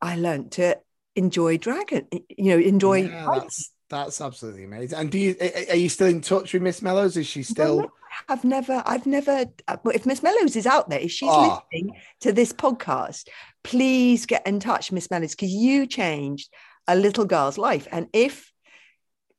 I 0.00 0.16
learned 0.16 0.52
to 0.52 0.78
enjoy 1.16 1.58
dragon, 1.58 2.08
you 2.28 2.50
know, 2.50 2.58
enjoy 2.58 3.08
Yeah, 3.08 3.44
that's 3.90 4.20
absolutely 4.20 4.64
amazing. 4.64 4.98
And 4.98 5.10
do 5.10 5.18
you 5.18 5.36
are 5.70 5.76
you 5.76 5.88
still 5.88 6.08
in 6.08 6.20
touch 6.20 6.52
with 6.52 6.62
Miss 6.62 6.82
Mellows? 6.82 7.16
Is 7.16 7.26
she 7.26 7.42
still? 7.42 7.90
I've 8.28 8.44
never, 8.44 8.82
I've 8.86 9.06
never. 9.06 9.46
uh, 9.66 9.76
well, 9.82 9.94
If 9.94 10.06
Miss 10.06 10.22
Mellows 10.22 10.54
is 10.54 10.66
out 10.66 10.88
there, 10.88 11.00
if 11.00 11.10
she's 11.10 11.28
Oh. 11.32 11.60
listening 11.72 11.96
to 12.20 12.32
this 12.32 12.52
podcast, 12.52 13.28
please 13.64 14.24
get 14.26 14.46
in 14.46 14.60
touch, 14.60 14.92
Miss 14.92 15.10
Mellows, 15.10 15.32
because 15.34 15.50
you 15.50 15.86
changed 15.86 16.48
a 16.86 16.94
little 16.94 17.24
girl's 17.24 17.58
life. 17.58 17.88
And 17.90 18.06
if 18.12 18.52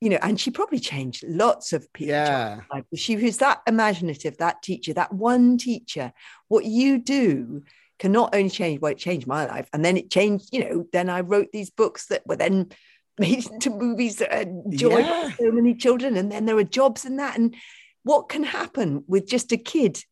you 0.01 0.09
know, 0.09 0.19
and 0.21 0.39
she 0.39 0.51
probably 0.51 0.79
changed 0.79 1.23
lots 1.25 1.71
of 1.71 1.91
people. 1.93 2.11
Yeah. 2.13 2.59
She 2.93 3.15
was 3.15 3.37
that 3.37 3.61
imaginative, 3.65 4.37
that 4.37 4.61
teacher, 4.61 4.93
that 4.93 5.13
one 5.13 5.57
teacher. 5.57 6.11
What 6.49 6.65
you 6.65 6.99
do 6.99 7.63
can 7.97 8.11
not 8.11 8.35
only 8.35 8.49
change, 8.49 8.81
well, 8.81 8.91
it 8.91 8.97
changed 8.97 9.25
my 9.25 9.45
life. 9.47 9.69
And 9.73 9.83
then 9.85 9.95
it 9.95 10.11
changed, 10.11 10.49
you 10.51 10.59
know, 10.59 10.85
then 10.91 11.09
I 11.09 11.21
wrote 11.21 11.47
these 11.53 11.69
books 11.69 12.07
that 12.07 12.27
were 12.27 12.35
then 12.35 12.71
made 13.19 13.49
into 13.49 13.69
movies 13.69 14.17
that 14.17 14.31
enjoyed 14.47 15.05
Yeah. 15.05 15.31
so 15.31 15.51
many 15.51 15.73
children. 15.75 16.17
And 16.17 16.31
then 16.31 16.45
there 16.45 16.57
are 16.57 16.63
jobs 16.63 17.05
in 17.05 17.17
that. 17.17 17.37
And 17.37 17.55
what 18.03 18.29
can 18.29 18.43
happen 18.43 19.03
with 19.07 19.27
just 19.27 19.51
a 19.51 19.57
kid 19.57 20.03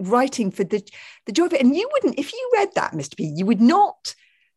writing 0.00 0.50
for 0.50 0.64
the, 0.64 0.82
the 1.26 1.32
joy 1.32 1.46
of 1.46 1.52
it? 1.52 1.60
And 1.60 1.74
you 1.76 1.88
wouldn't, 1.92 2.18
if 2.18 2.32
you 2.32 2.50
read 2.54 2.70
that, 2.74 2.92
Mr. 2.92 3.16
P, 3.16 3.24
you 3.36 3.46
would 3.46 3.60
not 3.60 4.14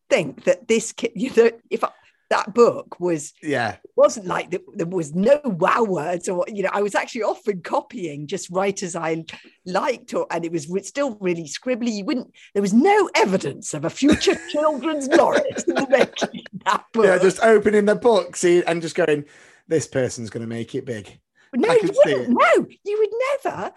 think 0.09 0.43
that 0.43 0.67
this 0.67 0.91
kid, 0.91 1.11
you 1.15 1.31
know, 1.35 1.51
if 1.69 1.83
I, 1.83 1.89
that 2.30 2.53
book 2.53 2.99
was 2.99 3.34
Yeah. 3.41 3.73
it 3.73 3.91
wasn't 3.95 4.26
like 4.26 4.49
there, 4.49 4.61
there 4.73 4.88
was 4.88 5.13
no 5.13 5.39
wow 5.45 5.84
words 5.84 6.28
or 6.28 6.43
you 6.47 6.63
know 6.63 6.69
i 6.73 6.82
was 6.82 6.95
actually 6.95 7.21
often 7.23 7.61
copying 7.61 8.26
just 8.26 8.49
writers 8.49 8.95
i 8.95 9.23
liked 9.65 10.13
or 10.13 10.26
and 10.32 10.43
it 10.43 10.51
was 10.51 10.67
still 10.88 11.17
really 11.21 11.43
scribbly. 11.45 11.91
You 11.91 12.05
wouldn't 12.05 12.34
there 12.53 12.61
was 12.61 12.73
no 12.73 13.09
evidence 13.15 13.73
of 13.73 13.86
a 13.86 13.89
future 13.89 14.36
children's 14.49 15.07
laureate 15.07 15.63
in 15.67 15.76
the 15.76 15.88
making 15.89 16.43
that 16.65 16.86
book. 16.93 17.05
Yeah. 17.05 17.17
Just 17.19 17.43
opening 17.43 17.86
the 17.86 17.95
book, 17.95 18.36
see, 18.36 18.63
and 18.63 18.82
just 18.82 18.95
going, 18.95 19.26
this 19.67 19.88
person's 19.88 20.30
going 20.30 20.41
to 20.41 20.47
make 20.47 20.73
it 20.76 20.86
big. 20.86 21.19
no 21.55 21.71
you 21.73 21.91
wouldn't. 22.05 22.30
no 22.30 22.67
you 22.84 22.97
would 22.99 23.45
never. 23.45 23.71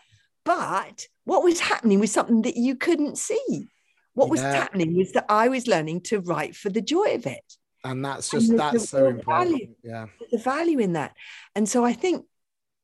But 0.45 1.07
what 1.25 1.43
was 1.45 1.61
happening 1.61 2.01
was 2.01 2.13
something 2.13 2.43
that 2.43 2.57
you 2.57 2.77
couldn't 2.77 3.19
see. 3.19 3.69
What 4.15 4.31
was 4.31 4.41
happening 4.41 4.97
was 4.97 5.13
that 5.13 5.27
i 5.29 5.47
was 5.49 5.69
learning 5.69 6.01
to 6.01 6.19
write 6.21 6.57
for 6.57 6.71
the 6.71 6.81
joy 6.81 7.15
of 7.15 7.25
it 7.27 7.45
And 7.85 8.05
that's 8.05 8.31
just, 8.31 8.49
there's 8.49 8.59
that's 8.59 8.89
so 8.89 9.07
important. 9.07 9.51
value. 9.51 9.75
Yeah. 9.83 10.07
the 10.31 10.39
value 10.39 10.79
in 10.79 10.95
that. 10.95 11.15
And 11.55 11.69
so 11.69 11.85
I 11.85 11.93
think 11.93 12.25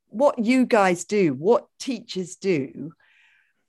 what 0.08 0.38
you 0.38 0.66
guys 0.66 1.04
do, 1.04 1.34
what 1.34 1.66
teachers 1.78 2.36
do, 2.36 2.92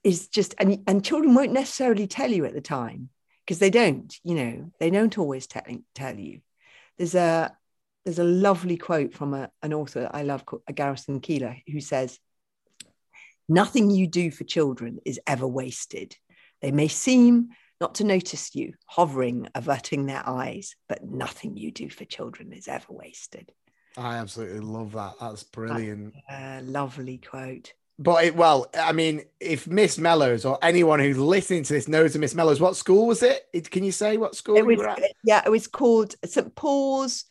is 0.04 0.28
just 0.28 0.54
and 0.60 0.84
and 0.88 1.04
children 1.04 1.34
won't 1.34 1.52
necessarily 1.52 2.06
tell 2.06 2.30
you 2.30 2.46
at 2.46 2.54
the 2.54 2.62
time 2.62 3.10
because 3.44 3.58
they 3.58 3.72
don't, 3.72 4.16
you 4.24 4.36
know, 4.36 4.72
they 4.80 4.92
don't 4.92 5.18
always 5.18 5.48
tell 5.48 5.64
tell 5.96 6.18
you. 6.18 6.42
There's 6.98 7.16
a 7.16 7.58
there's 8.06 8.20
a 8.20 8.24
lovely 8.24 8.78
quote 8.78 9.16
from 9.16 9.34
a, 9.34 9.50
an 9.64 9.74
author 9.74 10.08
I 10.14 10.22
love, 10.22 10.46
called 10.46 10.62
uh, 10.70 10.74
Garrison 10.74 11.22
Keillor, 11.22 11.62
who 11.68 11.82
says, 11.82 12.20
"Nothing 13.50 13.90
you 13.90 14.06
do 14.06 14.30
for 14.30 14.44
children 14.44 15.00
is 15.06 15.20
ever 15.26 15.48
wasted. 15.48 16.16
They 16.62 16.72
may 16.72 16.88
seem 16.88 17.50
not 17.82 17.96
to 17.96 18.04
notice 18.04 18.56
you, 18.56 18.74
hovering, 18.86 19.48
averting 19.56 20.06
their 20.06 20.24
eyes, 20.28 20.76
but 20.88 21.04
nothing 21.04 21.58
you 21.58 21.72
do 21.72 21.90
for 21.90 22.06
children 22.06 22.54
is 22.54 22.68
ever 22.68 22.86
wasted." 22.90 23.52
I 23.98 24.18
absolutely 24.18 24.60
love 24.60 24.92
that. 24.94 25.14
That's 25.22 25.44
brilliant. 25.44 26.14
A 26.30 26.62
lovely 26.62 27.18
quote. 27.18 27.74
But 27.98 28.26
it, 28.26 28.36
well, 28.36 28.68
I 28.78 28.92
mean, 28.92 29.24
if 29.40 29.68
Miss 29.68 29.98
Mellows 29.98 30.44
or 30.44 30.60
anyone 30.62 31.00
who's 31.00 31.18
listening 31.18 31.64
to 31.64 31.74
this 31.74 31.88
knows 31.88 32.14
of 32.14 32.20
Miss 32.20 32.36
Mellows, 32.36 32.60
what 32.60 32.76
school 32.76 33.08
was 33.08 33.24
it? 33.24 33.48
It- 33.54 33.72
Can 33.72 33.86
you 33.86 33.94
say 33.94 34.18
what 34.18 34.36
school 34.36 34.58
It 34.58 34.66
was, 34.66 34.80
yeah, 35.24 35.42
it 35.46 35.50
was 35.50 35.68
called 35.68 36.14
St 36.26 36.54
Paul's. 36.56 37.24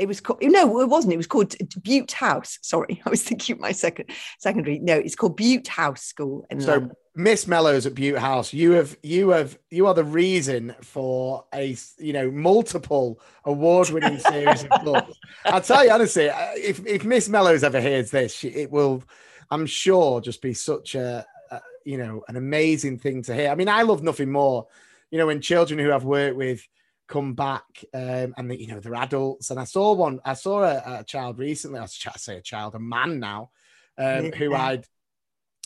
It 0.00 0.08
was 0.08 0.20
called 0.20 0.40
no, 0.42 0.80
it 0.80 0.88
wasn't. 0.88 1.12
It 1.12 1.18
was 1.18 1.26
called 1.26 1.54
Bute 1.82 2.12
House. 2.12 2.58
Sorry, 2.62 3.02
I 3.06 3.10
was 3.10 3.22
thinking 3.22 3.54
of 3.54 3.60
my 3.60 3.72
second 3.72 4.10
secondary. 4.38 4.78
No, 4.78 4.96
it's 4.96 5.14
called 5.14 5.36
Bute 5.36 5.68
House 5.68 6.02
School 6.02 6.46
in 6.50 6.60
So 6.60 6.72
London. 6.72 6.96
Miss 7.16 7.46
Mellows 7.46 7.86
at 7.86 7.94
Bute 7.94 8.18
House, 8.18 8.52
you 8.52 8.72
have 8.72 8.96
you 9.02 9.30
have 9.30 9.58
you 9.70 9.86
are 9.86 9.94
the 9.94 10.04
reason 10.04 10.74
for 10.80 11.44
a 11.52 11.76
you 11.98 12.12
know 12.12 12.30
multiple 12.30 13.20
award-winning 13.44 14.18
series 14.30 14.64
of 14.64 14.84
books. 14.84 15.12
I'll 15.44 15.60
tell 15.60 15.84
you 15.84 15.90
honestly, 15.90 16.30
uh, 16.30 16.52
if 16.56 16.84
if 16.86 17.04
Miss 17.04 17.28
Mellows 17.28 17.64
ever 17.64 17.80
hears 17.80 18.10
this, 18.10 18.34
she, 18.34 18.48
it 18.48 18.70
will, 18.70 19.02
I'm 19.50 19.66
sure, 19.66 20.20
just 20.20 20.40
be 20.40 20.54
such 20.54 20.94
a, 20.94 21.26
a 21.50 21.60
you 21.84 21.98
know 21.98 22.22
an 22.28 22.36
amazing 22.36 22.98
thing 22.98 23.22
to 23.24 23.34
hear. 23.34 23.50
I 23.50 23.54
mean, 23.54 23.68
I 23.68 23.82
love 23.82 24.02
nothing 24.02 24.32
more, 24.32 24.68
you 25.10 25.18
know, 25.18 25.26
when 25.26 25.40
children 25.40 25.78
who 25.78 25.92
I've 25.92 26.04
worked 26.04 26.36
with 26.36 26.66
come 27.10 27.34
back 27.34 27.84
um, 27.92 28.32
and 28.38 28.58
you 28.58 28.68
know 28.68 28.80
they're 28.80 28.94
adults. 28.94 29.50
And 29.50 29.60
I 29.60 29.64
saw 29.64 29.92
one, 29.92 30.20
I 30.24 30.34
saw 30.34 30.62
a, 30.62 31.00
a 31.00 31.04
child 31.04 31.38
recently. 31.38 31.78
I 31.78 31.82
was 31.82 31.96
trying 31.96 32.14
to 32.14 32.18
say 32.18 32.36
a 32.36 32.42
child, 32.42 32.74
a 32.74 32.78
man 32.78 33.20
now, 33.20 33.50
um, 33.98 34.32
who 34.32 34.54
I'd 34.54 34.86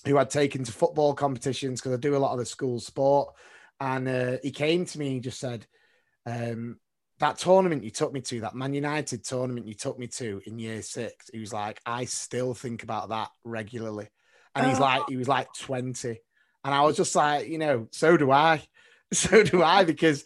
who 0.06 0.18
I'd 0.18 0.30
taken 0.30 0.64
to 0.64 0.72
football 0.72 1.14
competitions 1.14 1.80
because 1.80 1.92
I 1.92 2.00
do 2.00 2.16
a 2.16 2.18
lot 2.18 2.32
of 2.32 2.38
the 2.38 2.46
school 2.46 2.80
sport. 2.80 3.34
And 3.80 4.08
uh, 4.08 4.36
he 4.42 4.50
came 4.50 4.84
to 4.84 4.98
me 4.98 5.06
and 5.06 5.14
he 5.14 5.20
just 5.20 5.40
said, 5.40 5.66
um, 6.26 6.78
that 7.20 7.38
tournament 7.38 7.84
you 7.84 7.90
took 7.90 8.12
me 8.12 8.20
to, 8.22 8.40
that 8.40 8.54
Man 8.54 8.74
United 8.74 9.24
tournament 9.24 9.66
you 9.66 9.74
took 9.74 9.98
me 9.98 10.06
to 10.08 10.40
in 10.46 10.58
year 10.58 10.82
six, 10.82 11.30
he 11.32 11.38
was 11.40 11.52
like, 11.52 11.80
I 11.86 12.04
still 12.06 12.54
think 12.54 12.82
about 12.82 13.08
that 13.10 13.30
regularly. 13.44 14.08
And 14.54 14.66
he's 14.66 14.78
Oh. 14.78 14.82
like, 14.82 15.08
he 15.08 15.16
was 15.16 15.28
like 15.28 15.48
20. 15.58 16.20
And 16.64 16.74
I 16.74 16.82
was 16.82 16.96
just 16.96 17.14
like, 17.14 17.48
you 17.48 17.58
know, 17.58 17.88
so 17.92 18.16
do 18.16 18.30
I. 18.30 18.62
So 19.12 19.44
do 19.44 19.62
I, 19.62 19.84
because, 19.84 20.24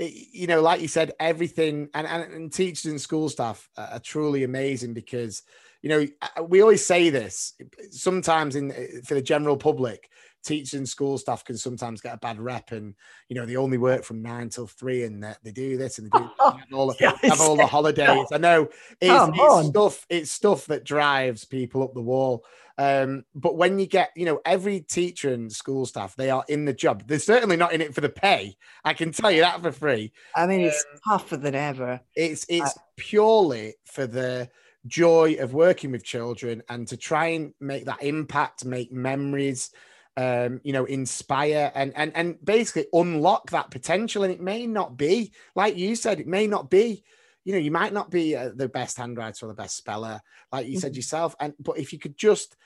you 0.00 0.46
know, 0.46 0.62
like 0.62 0.80
you 0.80 0.88
said, 0.88 1.12
everything 1.20 1.88
and, 1.94 2.06
and, 2.06 2.32
and 2.32 2.52
teachers 2.52 2.86
and 2.90 3.00
school 3.00 3.28
staff 3.28 3.68
are 3.76 4.00
truly 4.00 4.44
amazing 4.44 4.94
because, 4.94 5.42
you 5.82 5.88
know, 5.90 6.06
uh, 6.22 6.42
we 6.42 6.60
always 6.62 6.84
say 6.84 7.10
this 7.10 7.54
sometimes 7.90 8.56
in 8.56 8.72
for 9.04 9.14
the 9.14 9.22
general 9.22 9.56
public, 9.56 10.10
teachers 10.42 10.74
and 10.74 10.88
school 10.88 11.18
staff 11.18 11.44
can 11.44 11.56
sometimes 11.56 12.00
get 12.00 12.14
a 12.14 12.18
bad 12.18 12.38
rep 12.40 12.72
and, 12.72 12.94
you 13.28 13.36
know, 13.36 13.44
they 13.44 13.56
only 13.56 13.76
work 13.78 14.02
from 14.04 14.22
nine 14.22 14.48
till 14.48 14.66
three 14.66 15.04
and 15.04 15.22
they, 15.22 15.34
they 15.44 15.52
do 15.52 15.76
this 15.76 15.98
and 15.98 16.10
they 16.10 16.18
do 16.18 16.28
have 16.38 16.72
all, 16.72 16.86
the- 16.88 16.96
Yes. 17.00 17.18
have 17.22 17.40
all 17.42 17.56
the 17.56 17.66
holidays. 17.66 18.26
I 18.32 18.38
know 18.38 18.68
it's, 19.00 19.24
it's 19.34 19.68
stuff, 19.68 20.06
it's 20.08 20.30
stuff 20.30 20.66
that 20.66 20.84
drives 20.84 21.44
people 21.44 21.82
up 21.82 21.92
the 21.94 22.00
wall. 22.00 22.44
Um, 22.80 23.24
but 23.34 23.56
when 23.56 23.78
you 23.78 23.86
get, 23.86 24.10
you 24.16 24.24
know, 24.24 24.40
every 24.46 24.80
teacher 24.80 25.34
and 25.34 25.52
school 25.52 25.84
staff, 25.84 26.16
they 26.16 26.30
are 26.30 26.44
in 26.48 26.64
the 26.64 26.72
job. 26.72 27.06
They're 27.06 27.18
certainly 27.18 27.56
not 27.56 27.74
in 27.74 27.82
it 27.82 27.94
for 27.94 28.00
the 28.00 28.08
pay. 28.08 28.56
I 28.84 28.94
can 28.94 29.12
tell 29.12 29.30
you 29.30 29.42
that 29.42 29.60
for 29.60 29.70
free. 29.70 30.12
I 30.34 30.46
mean, 30.46 30.62
it's 30.62 30.86
tougher 31.06 31.36
than 31.36 31.54
ever. 31.54 32.00
It's 32.14 32.46
it's 32.48 32.78
purely 32.96 33.74
for 33.84 34.06
the 34.06 34.48
joy 34.86 35.36
of 35.40 35.52
working 35.52 35.90
with 35.92 36.04
children 36.04 36.62
and 36.70 36.88
to 36.88 36.96
try 36.96 37.26
and 37.26 37.52
make 37.60 37.84
that 37.84 38.02
impact, 38.02 38.64
make 38.64 38.90
memories, 38.90 39.70
um, 40.16 40.62
you 40.64 40.72
know, 40.72 40.86
inspire 40.86 41.70
and 41.74 41.92
and 41.96 42.12
and 42.16 42.42
basically 42.42 42.86
unlock 42.94 43.50
that 43.50 43.70
potential. 43.70 44.22
And 44.22 44.32
it 44.32 44.40
may 44.40 44.66
not 44.66 44.96
be, 44.96 45.32
like 45.54 45.76
you 45.76 45.96
said, 45.96 46.18
it 46.18 46.26
may 46.26 46.46
not 46.46 46.70
be. 46.70 47.04
You 47.44 47.54
know, 47.54 47.58
you 47.58 47.70
might 47.70 47.94
not 47.94 48.10
be 48.10 48.36
uh, 48.36 48.50
the 48.54 48.68
best 48.68 48.98
handwriter 48.98 49.42
or 49.44 49.48
the 49.48 49.54
best 49.54 49.76
speller, 49.76 50.20
like 50.52 50.66
you 50.66 50.76
said 50.76 50.92
Mhm. 50.92 50.96
yourself. 50.96 51.34
And 51.40 51.54
but 51.58 51.78
if 51.78 51.92
you 51.92 51.98
could 51.98 52.16
just 52.16 52.56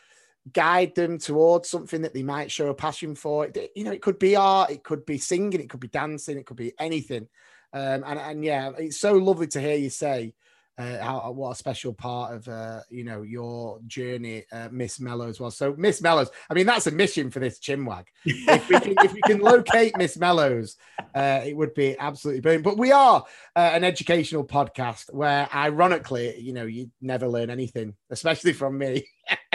guide 0.53 0.95
them 0.95 1.19
towards 1.19 1.69
something 1.69 2.03
that 2.03 2.13
they 2.13 2.23
might 2.23 2.51
show 2.51 2.69
a 2.69 2.75
passion 2.75 3.15
for, 3.15 3.47
it, 3.47 3.73
you 3.75 3.85
know, 3.85 3.93
it 3.93 4.03
could 4.03 4.19
be 4.19 4.37
art, 4.37 4.71
it 4.71 4.85
could 4.85 5.07
be 5.07 5.19
singing, 5.19 5.61
it 5.61 5.71
could 5.71 5.81
be 5.81 5.89
dancing, 5.89 6.39
it 6.39 6.47
could 6.47 6.57
be 6.57 6.73
anything. 6.79 7.29
Um, 7.73 8.05
and, 8.07 8.19
and 8.19 8.45
yeah, 8.45 8.71
it's 8.79 9.01
so 9.01 9.15
lovely 9.15 9.47
to 9.49 9.61
hear 9.61 9.77
you 9.77 9.91
say 9.91 10.35
uh, 10.77 10.99
how 10.99 11.31
what 11.31 11.53
a 11.53 11.55
special 11.55 11.93
part 11.93 12.35
of 12.35 12.49
uh, 12.49 12.81
you 12.91 13.05
know 13.05 13.23
your 13.23 13.79
journey, 13.87 14.45
uh, 14.53 14.69
Miss 14.73 14.99
Mellows 14.99 15.39
was. 15.39 15.57
So 15.57 15.75
Miss 15.79 16.03
Mellows, 16.03 16.31
I 16.51 16.55
mean, 16.55 16.67
that's 16.67 16.87
a 16.87 16.91
mission 16.91 17.31
for 17.31 17.39
this 17.39 17.61
chinwag. 17.61 18.05
If 18.25 18.69
we 18.69 18.81
can, 18.81 18.95
if 19.05 19.13
we 19.13 19.21
can 19.23 19.39
locate 19.39 19.97
Miss 19.97 20.17
Mellows, 20.17 20.77
uh, 21.15 21.43
it 21.45 21.57
would 21.57 21.75
be 21.75 21.97
absolutely 21.99 22.41
brilliant. 22.41 22.65
But 22.65 22.77
we 22.77 22.91
are 22.91 23.25
uh, 23.55 23.71
an 23.73 23.85
educational 23.85 24.45
podcast 24.45 25.13
where, 25.15 25.49
ironically, 25.55 26.39
you 26.41 26.53
know, 26.53 26.67
you 26.67 26.91
never 27.01 27.29
learn 27.29 27.51
anything, 27.51 27.95
especially 28.11 28.53
from 28.53 28.77
me. 28.77 29.07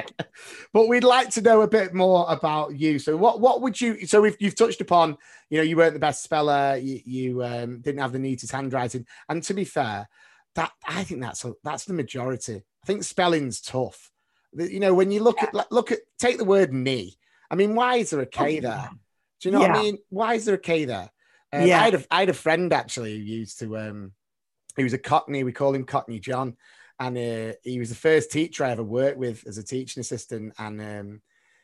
but 0.74 0.88
we'd 0.88 1.04
like 1.04 1.30
to 1.32 1.42
know 1.42 1.62
a 1.62 1.68
bit 1.68 1.94
more 1.94 2.26
about 2.30 2.80
you. 2.80 2.98
So, 2.98 3.18
what 3.18 3.42
what 3.42 3.62
would 3.62 3.80
you? 3.80 4.06
So, 4.08 4.24
if 4.24 4.38
you've 4.40 4.56
touched 4.56 4.80
upon, 4.80 5.18
you 5.50 5.58
know, 5.58 5.64
you 5.64 5.76
weren't 5.76 5.94
the 5.94 6.00
best 6.00 6.24
speller, 6.24 6.78
you, 6.78 7.02
you 7.04 7.44
um, 7.44 7.82
didn't 7.82 8.00
have 8.00 8.14
the 8.14 8.20
neatest 8.20 8.54
handwriting, 8.54 9.06
and 9.28 9.44
to 9.44 9.54
be 9.54 9.66
fair, 9.66 10.08
that 10.56 10.72
I 10.88 11.04
think 11.04 11.22
that's 11.22 11.46
a, 11.46 11.54
that's 11.64 11.86
the 11.86 11.94
majority. 11.94 12.56
I 12.84 12.86
think 12.86 13.04
spelling's 13.04 13.62
tough. 13.62 14.12
You 14.54 14.80
know, 14.80 14.94
when 14.94 15.12
you 15.12 15.22
look 15.22 15.42
at 15.44 15.54
like, 15.54 15.72
look 15.72 15.92
at 15.92 16.00
take 16.18 16.38
the 16.38 16.46
word 16.46 16.74
knee. 16.74 17.18
I 17.52 17.56
mean, 17.56 17.76
why 17.76 17.96
is 17.98 18.10
there 18.10 18.22
a 18.22 18.26
K 18.26 18.60
there? 18.60 18.90
Do 19.42 19.50
you 19.50 19.54
know 19.54 19.60
what 19.60 19.72
I 19.80 19.82
mean? 19.82 19.98
Why 20.10 20.34
is 20.34 20.46
there 20.46 20.56
a 20.56 20.60
K 20.60 20.86
there? 20.86 21.10
Um, 21.54 21.66
Yeah. 21.68 21.82
I 21.82 21.84
had 21.86 21.96
a 21.96 22.04
I 22.12 22.20
had 22.22 22.30
a 22.30 22.34
friend 22.34 22.74
actually 22.74 23.18
who 23.18 23.24
used 23.24 23.60
to 23.60 23.78
um 23.78 24.14
he 24.76 24.84
was 24.84 24.94
a 24.94 24.98
Cockney, 24.98 25.44
we 25.44 25.52
call 25.52 25.74
him 25.74 25.84
Cockney 25.84 26.20
John, 26.20 26.56
and 27.00 27.18
uh, 27.18 27.54
he 27.64 27.80
was 27.80 27.90
the 27.90 27.96
first 27.96 28.32
teacher 28.32 28.64
I 28.64 28.72
ever 28.72 28.84
worked 28.84 29.18
with 29.18 29.46
as 29.48 29.58
a 29.58 29.64
teaching 29.64 30.02
assistant, 30.02 30.54
and 30.58 30.80
um, 30.82 31.22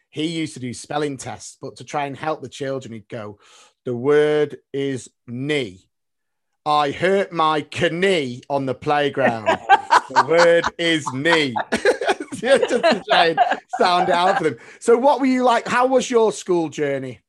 he 0.10 0.26
used 0.26 0.54
to 0.56 0.60
do 0.60 0.74
spelling 0.74 1.18
tests, 1.18 1.58
but 1.62 1.78
to 1.78 1.84
try 1.84 2.06
and 2.06 2.18
help 2.18 2.42
the 2.42 2.50
children, 2.50 2.94
he'd 2.94 3.08
go, 3.08 3.40
"The 3.86 3.96
word 3.96 4.58
is 4.74 5.10
knee. 5.28 5.90
I 6.66 6.92
hurt 6.92 7.32
my 7.32 7.66
knee 7.92 8.42
on 8.50 8.66
the 8.66 8.76
playground. 8.76 9.46
the 9.46 10.26
word 10.30 10.66
is 10.78 11.06
knee." 11.14 11.54
Just 12.36 12.70
to 12.70 13.04
try 13.10 13.28
and 13.28 13.40
sound 13.78 14.10
out 14.10 14.38
for 14.38 14.44
them. 14.44 14.58
So, 14.80 14.98
what 14.98 15.20
were 15.20 15.26
you 15.26 15.44
like? 15.44 15.68
How 15.68 15.88
was 15.88 16.12
your 16.12 16.32
school 16.32 16.70
journey? 16.70 17.22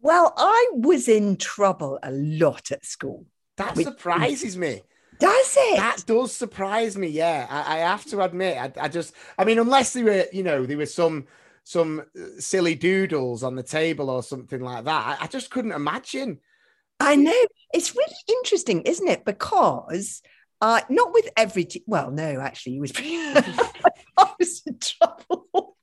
Well, 0.00 0.32
I 0.36 0.70
was 0.72 1.08
in 1.08 1.36
trouble 1.36 1.98
a 2.02 2.10
lot 2.10 2.72
at 2.72 2.84
school. 2.84 3.26
That 3.56 3.76
surprises 3.76 4.56
me. 4.56 4.82
Does 5.18 5.56
it? 5.56 5.76
That 5.76 6.02
does 6.06 6.32
surprise 6.34 6.96
me. 6.96 7.08
Yeah, 7.08 7.46
I, 7.48 7.76
I 7.76 7.78
have 7.80 8.04
to 8.06 8.20
admit. 8.22 8.58
I, 8.58 8.72
I, 8.80 8.88
just, 8.88 9.14
I 9.38 9.44
mean, 9.44 9.60
unless 9.60 9.92
they 9.92 10.02
were, 10.02 10.26
you 10.32 10.42
know, 10.42 10.66
there 10.66 10.76
were 10.76 10.86
some 10.86 11.26
some 11.64 12.00
uh, 12.00 12.40
silly 12.40 12.74
doodles 12.74 13.44
on 13.44 13.54
the 13.54 13.62
table 13.62 14.10
or 14.10 14.20
something 14.22 14.60
like 14.60 14.84
that. 14.84 15.20
I, 15.20 15.24
I 15.24 15.26
just 15.28 15.50
couldn't 15.50 15.70
imagine. 15.70 16.40
I 17.02 17.16
know 17.16 17.44
it's 17.74 17.94
really 17.96 18.14
interesting, 18.28 18.82
isn't 18.82 19.08
it? 19.08 19.24
Because 19.24 20.22
uh, 20.60 20.80
not 20.88 21.12
with 21.12 21.28
every. 21.36 21.68
Well, 21.86 22.10
no, 22.10 22.40
actually, 22.40 22.74
he 22.74 22.80
was. 22.80 22.92
I 22.96 24.30
was 24.38 24.62
in 24.66 24.78
trouble. 24.78 25.76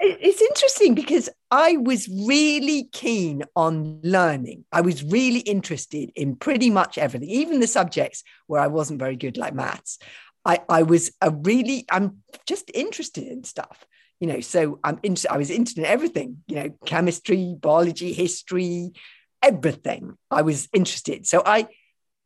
it's 0.00 0.40
interesting 0.40 0.94
because 0.94 1.28
I 1.50 1.76
was 1.76 2.08
really 2.08 2.88
keen 2.92 3.44
on 3.54 4.00
learning. 4.02 4.64
I 4.72 4.80
was 4.80 5.04
really 5.04 5.40
interested 5.40 6.10
in 6.16 6.36
pretty 6.36 6.70
much 6.70 6.96
everything, 6.96 7.28
even 7.28 7.60
the 7.60 7.66
subjects 7.66 8.24
where 8.46 8.60
I 8.60 8.68
wasn't 8.68 8.98
very 8.98 9.16
good, 9.16 9.36
like 9.36 9.54
maths. 9.54 9.98
I, 10.44 10.60
I 10.68 10.84
was 10.84 11.12
a 11.20 11.30
really, 11.30 11.84
I'm 11.90 12.22
just 12.46 12.70
interested 12.72 13.24
in 13.24 13.44
stuff, 13.44 13.84
you 14.20 14.26
know. 14.26 14.40
So 14.40 14.78
I'm 14.84 14.98
interested, 15.02 15.32
I 15.32 15.38
was 15.38 15.50
interested 15.50 15.80
in 15.80 15.86
everything, 15.86 16.42
you 16.46 16.56
know, 16.56 16.70
chemistry, 16.84 17.56
biology, 17.60 18.12
history, 18.12 18.92
everything. 19.42 20.16
I 20.30 20.42
was 20.42 20.68
interested. 20.72 21.26
So 21.26 21.42
I, 21.44 21.68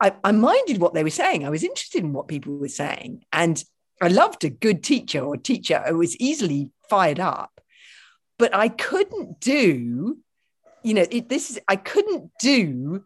I, 0.01 0.15
I 0.25 0.33
minded 0.33 0.79
what 0.79 0.95
they 0.95 1.05
were 1.05 1.11
saying. 1.11 1.45
I 1.45 1.51
was 1.51 1.65
interested 1.65 2.03
in 2.03 2.13
what 2.13 2.29
people 2.29 2.57
were 2.57 2.69
saying. 2.69 3.25
And 3.33 3.63
I 4.01 4.09
loved 4.09 4.45
a 4.45 4.51
good 4.51 4.83
teacher 4.83 5.21
or 5.21 5.37
teacher 5.37 5.83
who 5.87 5.99
was 5.99 6.17
easily 6.17 6.71
fired 6.89 7.21
up, 7.21 7.61
but 8.39 8.55
I 8.55 8.69
couldn't 8.69 9.41
do, 9.41 10.19
you 10.83 10.95
know, 10.95 11.07
it, 11.11 11.29
this 11.29 11.51
is, 11.51 11.59
I 11.69 11.77
couldn't 11.77 12.31
do 12.41 13.05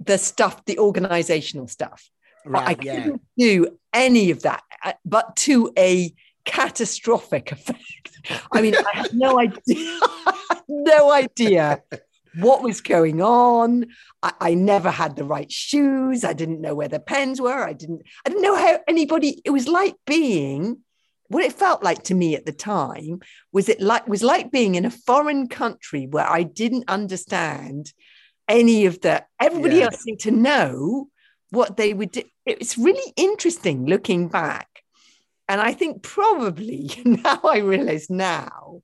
the 0.00 0.16
stuff, 0.16 0.64
the 0.64 0.78
organizational 0.78 1.68
stuff. 1.68 2.08
Right, 2.44 2.68
I 2.68 2.74
couldn't 2.74 3.22
do 3.38 3.78
any 3.92 4.32
of 4.32 4.42
that, 4.42 4.64
uh, 4.82 4.94
but 5.04 5.36
to 5.36 5.72
a 5.78 6.12
catastrophic 6.44 7.52
effect. 7.52 8.10
I 8.52 8.60
mean, 8.62 8.74
I 8.74 8.98
had 8.98 9.14
no 9.14 9.38
idea, 9.38 10.00
no 10.68 11.12
idea 11.12 11.82
what 12.36 12.62
was 12.62 12.80
going 12.80 13.20
on. 13.20 13.86
I, 14.22 14.32
I, 14.40 14.54
never 14.54 14.90
had 14.90 15.16
the 15.16 15.24
right 15.24 15.50
shoes. 15.50 16.24
I 16.24 16.32
didn't 16.32 16.60
know 16.60 16.74
where 16.74 16.88
the 16.88 17.00
pens 17.00 17.40
were. 17.40 17.62
I 17.62 17.74
didn't, 17.74 18.02
I 18.24 18.30
didn't 18.30 18.42
know 18.42 18.56
how 18.56 18.80
anybody, 18.88 19.42
it 19.44 19.50
was 19.50 19.68
like 19.68 19.96
being 20.06 20.78
what 21.32 21.44
it 21.44 21.52
felt 21.52 21.82
like 21.82 22.02
to 22.04 22.14
me 22.14 22.36
at 22.36 22.44
the 22.44 22.52
time 22.52 23.20
was 23.52 23.68
it 23.68 23.80
like 23.80 24.06
was 24.06 24.22
like 24.22 24.50
being 24.50 24.74
in 24.74 24.84
a 24.84 24.90
foreign 24.90 25.48
country 25.48 26.06
where 26.06 26.28
I 26.28 26.42
didn't 26.42 26.84
understand 26.88 27.92
any 28.48 28.84
of 28.84 29.00
the 29.00 29.24
everybody 29.40 29.76
yeah. 29.76 29.84
else 29.84 30.02
seemed 30.02 30.20
to 30.20 30.30
know 30.30 31.08
what 31.50 31.76
they 31.76 31.94
would 31.94 32.12
do. 32.12 32.22
It's 32.44 32.76
really 32.76 33.12
interesting 33.16 33.86
looking 33.86 34.28
back. 34.28 34.81
And 35.52 35.60
I 35.60 35.74
think 35.74 36.02
probably 36.02 36.90
now 37.04 37.38
I 37.44 37.58
realize 37.58 38.08
now 38.08 38.80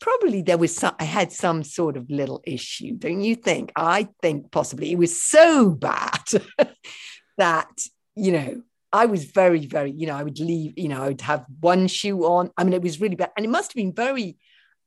probably 0.00 0.42
there 0.42 0.58
was 0.58 0.74
some, 0.74 0.96
I 0.98 1.04
had 1.04 1.30
some 1.30 1.62
sort 1.62 1.96
of 1.96 2.10
little 2.10 2.42
issue, 2.44 2.96
don't 2.96 3.20
you 3.20 3.36
think? 3.36 3.70
I 3.76 4.08
think 4.20 4.50
possibly 4.50 4.90
it 4.90 4.98
was 4.98 5.22
so 5.22 5.70
bad 5.70 6.24
that, 7.38 7.68
you 8.16 8.32
know, 8.32 8.62
I 8.92 9.06
was 9.06 9.26
very, 9.26 9.66
very, 9.66 9.92
you 9.92 10.08
know, 10.08 10.16
I 10.16 10.24
would 10.24 10.40
leave, 10.40 10.76
you 10.76 10.88
know, 10.88 11.00
I 11.00 11.08
would 11.08 11.20
have 11.20 11.44
one 11.60 11.86
shoe 11.86 12.24
on. 12.24 12.50
I 12.56 12.64
mean, 12.64 12.72
it 12.72 12.82
was 12.82 13.00
really 13.00 13.14
bad. 13.14 13.30
And 13.36 13.46
it 13.46 13.50
must 13.50 13.70
have 13.70 13.76
been 13.76 13.94
very 13.94 14.36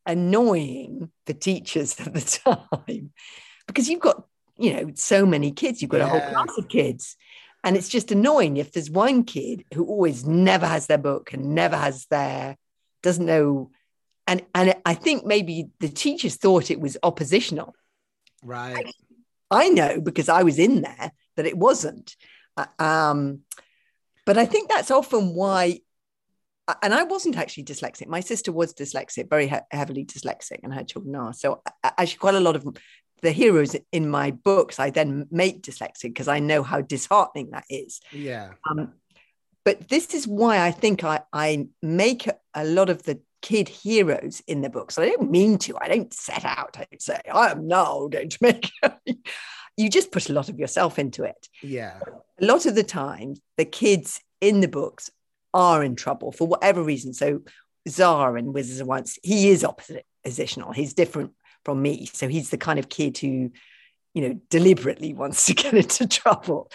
annoying 0.05 1.09
for 1.25 1.31
teachers 1.31 1.97
at 2.01 2.13
the 2.13 2.65
time 2.85 3.13
because 3.65 3.87
you've 3.87 4.01
got, 4.01 4.25
you 4.57 4.73
know, 4.73 4.91
so 4.95 5.25
many 5.25 5.51
kids, 5.51 5.81
you've 5.81 5.91
got 5.91 5.99
yeah. 5.99 6.07
a 6.07 6.19
whole 6.19 6.31
class 6.33 6.57
of 6.57 6.67
kids. 6.67 7.15
And 7.63 7.77
it's 7.77 7.89
just 7.89 8.11
annoying 8.11 8.57
if 8.57 8.71
there's 8.71 8.89
one 8.89 9.23
kid 9.23 9.63
who 9.73 9.85
always 9.85 10.25
never 10.25 10.65
has 10.65 10.87
their 10.87 10.97
book 10.97 11.33
and 11.33 11.55
never 11.55 11.77
has 11.77 12.05
their, 12.07 12.57
doesn't 13.01 13.25
know 13.25 13.71
and 14.27 14.41
and 14.55 14.75
I 14.85 14.93
think 14.93 15.25
maybe 15.25 15.69
the 15.79 15.89
teachers 15.89 16.35
thought 16.35 16.71
it 16.71 16.79
was 16.79 16.97
oppositional. 17.03 17.75
Right. 18.43 18.85
I, 19.51 19.65
I 19.65 19.69
know 19.69 20.01
because 20.01 20.29
I 20.29 20.43
was 20.43 20.59
in 20.59 20.81
there 20.81 21.11
that 21.35 21.45
it 21.45 21.57
wasn't. 21.57 22.15
Uh, 22.55 22.65
um, 22.79 23.39
but 24.25 24.37
I 24.37 24.45
think 24.45 24.69
that's 24.69 24.91
often 24.91 25.33
why. 25.33 25.79
And 26.81 26.93
I 26.93 27.03
wasn't 27.03 27.37
actually 27.37 27.65
dyslexic. 27.65 28.07
My 28.07 28.21
sister 28.21 28.53
was 28.53 28.73
dyslexic, 28.73 29.29
very 29.29 29.47
he- 29.47 29.57
heavily 29.69 30.05
dyslexic, 30.05 30.59
and 30.63 30.73
her 30.73 30.85
children 30.85 31.13
are. 31.15 31.33
So 31.33 31.61
actually, 31.83 32.19
quite 32.19 32.35
a 32.35 32.39
lot 32.39 32.55
of 32.55 32.65
the 33.23 33.31
heroes 33.31 33.75
in 33.91 34.09
my 34.09 34.31
books 34.31 34.79
I 34.79 34.89
then 34.89 35.27
make 35.31 35.63
dyslexic 35.63 36.03
because 36.03 36.27
I 36.27 36.39
know 36.39 36.61
how 36.61 36.81
disheartening 36.81 37.51
that 37.51 37.63
is. 37.69 38.01
Yeah. 38.11 38.51
Um, 38.69 38.93
but 39.63 39.87
this 39.87 40.13
is 40.13 40.27
why 40.27 40.59
I 40.59 40.71
think 40.71 41.05
I, 41.05 41.21
I 41.31 41.69
make 41.81 42.27
a 42.53 42.65
lot 42.65 42.89
of 42.89 43.03
the 43.03 43.21
kid 43.41 43.69
heroes 43.69 44.41
in 44.45 44.61
the 44.61 44.69
books. 44.69 44.99
I 44.99 45.07
don't 45.07 45.31
mean 45.31 45.57
to. 45.59 45.77
I 45.79 45.87
don't 45.87 46.13
set 46.13 46.43
out. 46.43 46.77
I 46.77 46.85
say 46.99 47.19
I 47.33 47.51
am 47.51 47.65
now 47.65 48.07
going 48.09 48.29
to 48.29 48.37
make. 48.41 48.69
you 49.77 49.89
just 49.89 50.11
put 50.11 50.29
a 50.29 50.33
lot 50.33 50.49
of 50.49 50.59
yourself 50.59 50.99
into 50.99 51.23
it. 51.23 51.47
Yeah. 51.61 51.99
A 52.41 52.45
lot 52.45 52.65
of 52.65 52.75
the 52.75 52.83
time, 52.83 53.35
the 53.55 53.65
kids 53.65 54.19
in 54.41 54.59
the 54.59 54.67
books 54.67 55.09
are 55.53 55.81
in 55.81 55.95
trouble 55.95 56.33
for 56.33 56.45
whatever 56.45 56.83
reason. 56.83 57.13
So 57.13 57.41
Xar 57.87 58.37
in 58.37 58.51
Wizards 58.51 58.81
of 58.81 58.87
Once, 58.87 59.17
he 59.23 59.49
is 59.49 59.63
oppositional. 59.63 60.73
He's 60.73 60.93
different 60.93 61.31
from 61.63 61.81
me. 61.81 62.05
So 62.11 62.27
he's 62.27 62.49
the 62.49 62.57
kind 62.57 62.79
of 62.79 62.89
kid 62.89 63.17
who, 63.17 63.51
you 64.13 64.27
know, 64.27 64.39
deliberately 64.49 65.13
wants 65.13 65.45
to 65.47 65.53
get 65.53 65.73
into 65.73 66.07
trouble. 66.07 66.71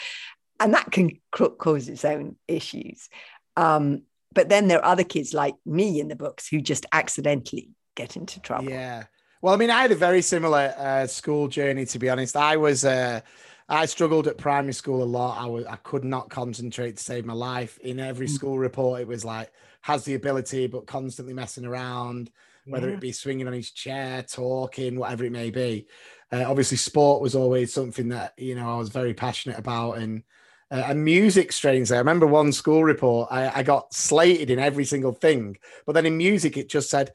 And 0.60 0.74
that 0.74 0.90
can 0.90 1.20
cause 1.30 1.88
its 1.88 2.04
own 2.04 2.36
issues. 2.48 3.08
Um, 3.56 4.02
but 4.32 4.48
then 4.48 4.68
there 4.68 4.78
are 4.78 4.92
other 4.92 5.04
kids 5.04 5.32
like 5.32 5.54
me 5.64 6.00
in 6.00 6.08
the 6.08 6.16
books 6.16 6.48
who 6.48 6.60
just 6.60 6.84
accidentally 6.92 7.70
get 7.94 8.16
into 8.16 8.40
trouble. 8.40 8.70
Yeah. 8.70 9.04
Well, 9.40 9.54
I 9.54 9.56
mean, 9.56 9.70
I 9.70 9.82
had 9.82 9.92
a 9.92 9.96
very 9.96 10.20
similar 10.20 10.74
uh, 10.76 11.06
school 11.06 11.46
journey, 11.46 11.86
to 11.86 11.98
be 11.98 12.10
honest. 12.10 12.36
I 12.36 12.56
was, 12.56 12.84
uh, 12.84 13.20
I 13.68 13.86
struggled 13.86 14.26
at 14.26 14.36
primary 14.36 14.72
school 14.72 15.02
a 15.02 15.04
lot. 15.04 15.40
I 15.40 15.46
was, 15.46 15.64
I 15.66 15.76
could 15.76 16.04
not 16.04 16.28
concentrate 16.28 16.96
to 16.96 17.02
save 17.02 17.24
my 17.24 17.34
life. 17.34 17.78
In 17.78 18.00
every 18.00 18.26
mm. 18.26 18.30
school 18.30 18.58
report, 18.58 19.00
it 19.00 19.06
was 19.06 19.24
like 19.24 19.52
has 19.82 20.04
the 20.04 20.14
ability, 20.14 20.66
but 20.66 20.86
constantly 20.86 21.34
messing 21.34 21.64
around, 21.64 22.30
whether 22.68 22.88
yeah. 22.88 22.94
it 22.94 23.00
be 23.00 23.12
swinging 23.12 23.46
on 23.46 23.52
his 23.52 23.70
chair, 23.70 24.22
talking, 24.22 24.98
whatever 24.98 25.24
it 25.24 25.32
may 25.32 25.50
be. 25.50 25.86
Uh, 26.30 26.44
obviously, 26.46 26.76
sport 26.76 27.22
was 27.22 27.34
always 27.34 27.72
something 27.72 28.08
that 28.10 28.34
you 28.36 28.54
know 28.54 28.70
I 28.70 28.76
was 28.76 28.90
very 28.90 29.14
passionate 29.14 29.58
about, 29.58 29.98
and 29.98 30.22
uh, 30.70 30.84
and 30.86 31.04
music 31.04 31.52
strangely 31.52 31.96
i 31.96 31.98
remember 31.98 32.26
one 32.26 32.52
school 32.52 32.84
report 32.84 33.28
I, 33.30 33.60
I, 33.60 33.62
got 33.62 33.92
slated 33.94 34.50
in 34.50 34.58
every 34.58 34.84
single 34.84 35.12
thing 35.12 35.56
but 35.86 35.92
then 35.92 36.06
in 36.06 36.16
music 36.16 36.56
it 36.56 36.68
just 36.68 36.90
said 36.90 37.12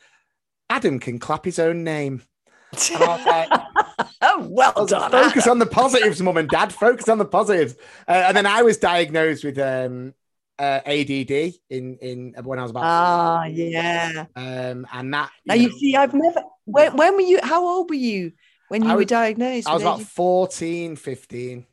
adam 0.70 1.00
can 1.00 1.20
clap 1.20 1.46
his 1.46 1.60
own 1.60 1.84
name 1.84 2.24
like, 3.00 3.50
oh, 4.24 4.48
well 4.50 4.86
done 4.88 5.12
focus 5.12 5.48
on 5.48 5.60
the 5.60 5.68
positives 5.68 6.22
mum 6.22 6.38
and 6.38 6.50
dad 6.50 6.74
focus 6.74 7.08
on 7.08 7.20
the 7.20 7.26
positives 7.26 7.76
uh, 8.08 8.24
and 8.28 8.36
then 8.36 8.48
i 8.48 8.64
was 8.64 8.78
diagnosed 8.78 9.44
with 9.44 9.60
um, 9.60 10.14
uh, 10.60 10.80
ADD 10.86 11.54
in 11.70 11.98
in 11.98 12.36
when 12.44 12.60
I 12.60 12.62
was 12.62 12.72
about. 12.72 12.84
Ah, 12.86 13.46
yeah. 13.46 14.26
Um, 14.36 14.88
and 14.92 15.14
that. 15.14 15.32
You 15.46 15.50
now 15.50 15.56
know, 15.56 15.62
you 15.62 15.80
see, 15.80 15.96
I've 15.96 16.14
never. 16.14 16.44
When, 16.66 16.96
when 16.96 17.16
were 17.16 17.22
you? 17.22 17.40
How 17.44 17.66
old 17.66 17.90
were 17.90 17.96
you 17.96 18.34
when 18.70 18.84
you 18.84 18.90
I 18.90 18.96
were 18.96 19.06
diagnosed? 19.06 19.68
I 19.68 19.74
was 19.74 19.82
about 19.82 20.00
ADD? 20.00 20.08
14, 20.08 20.96
15 20.96 21.66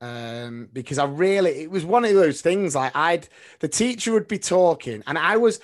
um, 0.00 0.68
because 0.72 0.98
I 0.98 1.04
really 1.04 1.50
it 1.62 1.70
was 1.70 1.84
one 1.84 2.04
of 2.04 2.14
those 2.14 2.40
things 2.40 2.74
like 2.74 2.94
I'd 2.94 3.28
the 3.60 3.68
teacher 3.68 4.12
would 4.12 4.28
be 4.28 4.38
talking 4.38 5.02
and 5.06 5.18
I 5.18 5.36
was, 5.36 5.60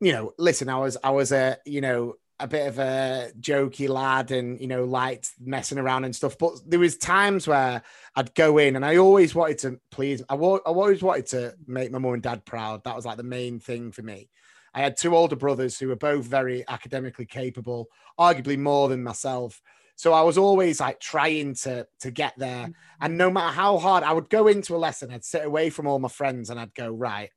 you 0.00 0.12
know, 0.12 0.32
listen, 0.38 0.68
I 0.68 0.78
was 0.78 0.96
I 1.02 1.10
was 1.10 1.32
a 1.32 1.58
you 1.66 1.80
know 1.80 2.14
a 2.42 2.48
bit 2.48 2.66
of 2.66 2.78
a 2.78 3.30
jokey 3.40 3.88
lad 3.88 4.30
and 4.32 4.60
you 4.60 4.66
know 4.66 4.84
liked 4.84 5.30
messing 5.40 5.78
around 5.78 6.04
and 6.04 6.14
stuff, 6.14 6.36
but 6.38 6.52
there 6.66 6.80
was 6.80 6.96
times 6.96 7.46
where 7.46 7.82
I'd 8.16 8.34
go 8.34 8.58
in 8.58 8.76
and 8.76 8.84
I 8.84 8.96
always 8.96 9.34
wanted 9.34 9.58
to 9.58 9.80
please 9.90 10.22
I, 10.28 10.34
I 10.34 10.36
always 10.36 11.02
wanted 11.02 11.26
to 11.28 11.54
make 11.66 11.90
my 11.92 11.98
mum 11.98 12.14
and 12.14 12.22
dad 12.22 12.44
proud. 12.44 12.84
That 12.84 12.96
was 12.96 13.06
like 13.06 13.16
the 13.16 13.22
main 13.22 13.60
thing 13.60 13.92
for 13.92 14.02
me. 14.02 14.28
I 14.74 14.80
had 14.80 14.96
two 14.96 15.14
older 15.14 15.36
brothers 15.36 15.78
who 15.78 15.88
were 15.88 15.96
both 15.96 16.24
very 16.24 16.64
academically 16.66 17.26
capable, 17.26 17.88
arguably 18.18 18.58
more 18.58 18.88
than 18.88 19.02
myself. 19.02 19.60
So 19.96 20.12
I 20.12 20.22
was 20.22 20.38
always 20.38 20.80
like 20.80 20.98
trying 20.98 21.54
to 21.56 21.86
to 22.00 22.10
get 22.10 22.34
there. 22.36 22.64
Mm-hmm. 22.64 22.72
And 23.00 23.18
no 23.18 23.30
matter 23.30 23.52
how 23.52 23.78
hard 23.78 24.02
I 24.02 24.12
would 24.12 24.30
go 24.30 24.48
into 24.48 24.74
a 24.74 24.78
lesson, 24.78 25.12
I'd 25.12 25.24
sit 25.24 25.44
away 25.44 25.70
from 25.70 25.86
all 25.86 25.98
my 25.98 26.08
friends 26.08 26.50
and 26.50 26.58
I'd 26.58 26.74
go, 26.74 26.90
right, 26.90 27.30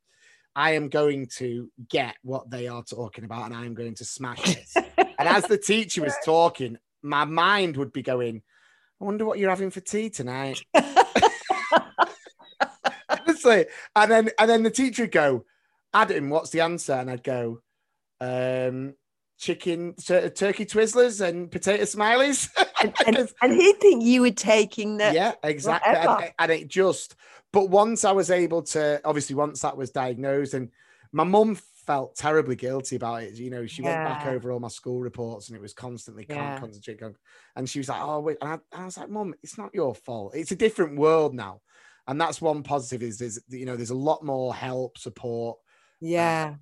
I 0.56 0.72
am 0.72 0.88
going 0.88 1.26
to 1.36 1.70
get 1.90 2.16
what 2.22 2.50
they 2.50 2.66
are 2.66 2.82
talking 2.82 3.24
about 3.24 3.44
and 3.44 3.54
I'm 3.54 3.74
going 3.74 3.94
to 3.96 4.04
smash 4.06 4.42
this. 4.42 4.76
and 5.18 5.28
as 5.28 5.44
the 5.44 5.58
teacher 5.58 6.02
was 6.02 6.16
talking, 6.24 6.78
my 7.02 7.24
mind 7.24 7.76
would 7.76 7.92
be 7.92 8.02
going, 8.02 8.42
I 9.00 9.04
wonder 9.04 9.24
what 9.24 9.38
you're 9.38 9.50
having 9.50 9.70
for 9.70 9.80
tea 9.80 10.10
tonight. 10.10 10.62
Honestly. 13.08 13.66
And 13.94 14.10
then 14.10 14.30
and 14.38 14.50
then 14.50 14.62
the 14.62 14.70
teacher 14.70 15.02
would 15.04 15.12
go, 15.12 15.44
Adam, 15.92 16.30
what's 16.30 16.50
the 16.50 16.60
answer? 16.60 16.94
And 16.94 17.10
I'd 17.10 17.22
go, 17.22 17.60
um, 18.20 18.94
chicken, 19.38 19.94
turkey 19.94 20.66
twizzlers 20.66 21.20
and 21.20 21.50
potato 21.50 21.84
smileys. 21.84 22.48
and, 22.82 22.94
and, 23.06 23.28
and 23.42 23.52
he'd 23.52 23.80
think 23.80 24.02
you 24.04 24.22
were 24.22 24.30
taking 24.30 24.96
the 24.96 25.12
yeah, 25.12 25.32
exactly. 25.42 25.94
And, 25.94 26.32
and 26.38 26.52
it 26.52 26.68
just, 26.68 27.14
but 27.52 27.68
once 27.68 28.04
I 28.04 28.12
was 28.12 28.30
able 28.30 28.62
to, 28.62 29.00
obviously, 29.04 29.36
once 29.36 29.60
that 29.62 29.76
was 29.76 29.90
diagnosed, 29.90 30.54
and 30.54 30.70
my 31.12 31.24
mum 31.24 31.58
felt 31.86 32.16
terribly 32.16 32.56
guilty 32.56 32.96
about 32.96 33.22
it. 33.22 33.34
You 33.34 33.50
know, 33.50 33.66
she 33.66 33.82
went 33.82 34.04
back 34.04 34.26
over 34.26 34.50
all 34.50 34.60
my 34.60 34.68
school 34.68 35.00
reports, 35.00 35.48
and 35.48 35.56
it 35.56 35.62
was 35.62 35.72
constantly 35.72 36.24
can't 36.24 36.38
Yeah. 36.38 36.58
concentrate. 36.58 36.98
can't- 36.98 37.16
And 37.54 37.68
she 37.68 37.78
was 37.78 37.88
like, 37.88 38.02
"Oh 38.02 38.20
wait," 38.20 38.38
and 38.40 38.50
I, 38.50 38.54
and 38.54 38.82
I 38.82 38.84
was 38.86 38.98
like, 38.98 39.08
Mom, 39.08 39.34
it's 39.42 39.56
not 39.58 39.74
your 39.74 39.94
fault. 39.94 40.34
It's 40.34 40.50
a 40.52 40.56
different 40.56 40.98
world 40.98 41.34
now." 41.34 41.62
And 42.08 42.20
that's 42.20 42.40
one 42.40 42.62
positive 42.62 43.02
is 43.02 43.18
there's 43.18 43.38
you 43.48 43.66
know 43.66 43.76
there's 43.76 43.90
a 43.90 43.94
lot 43.94 44.24
more 44.24 44.54
help 44.54 44.98
support 44.98 45.58
um, 45.58 46.08
yeah 46.08 46.54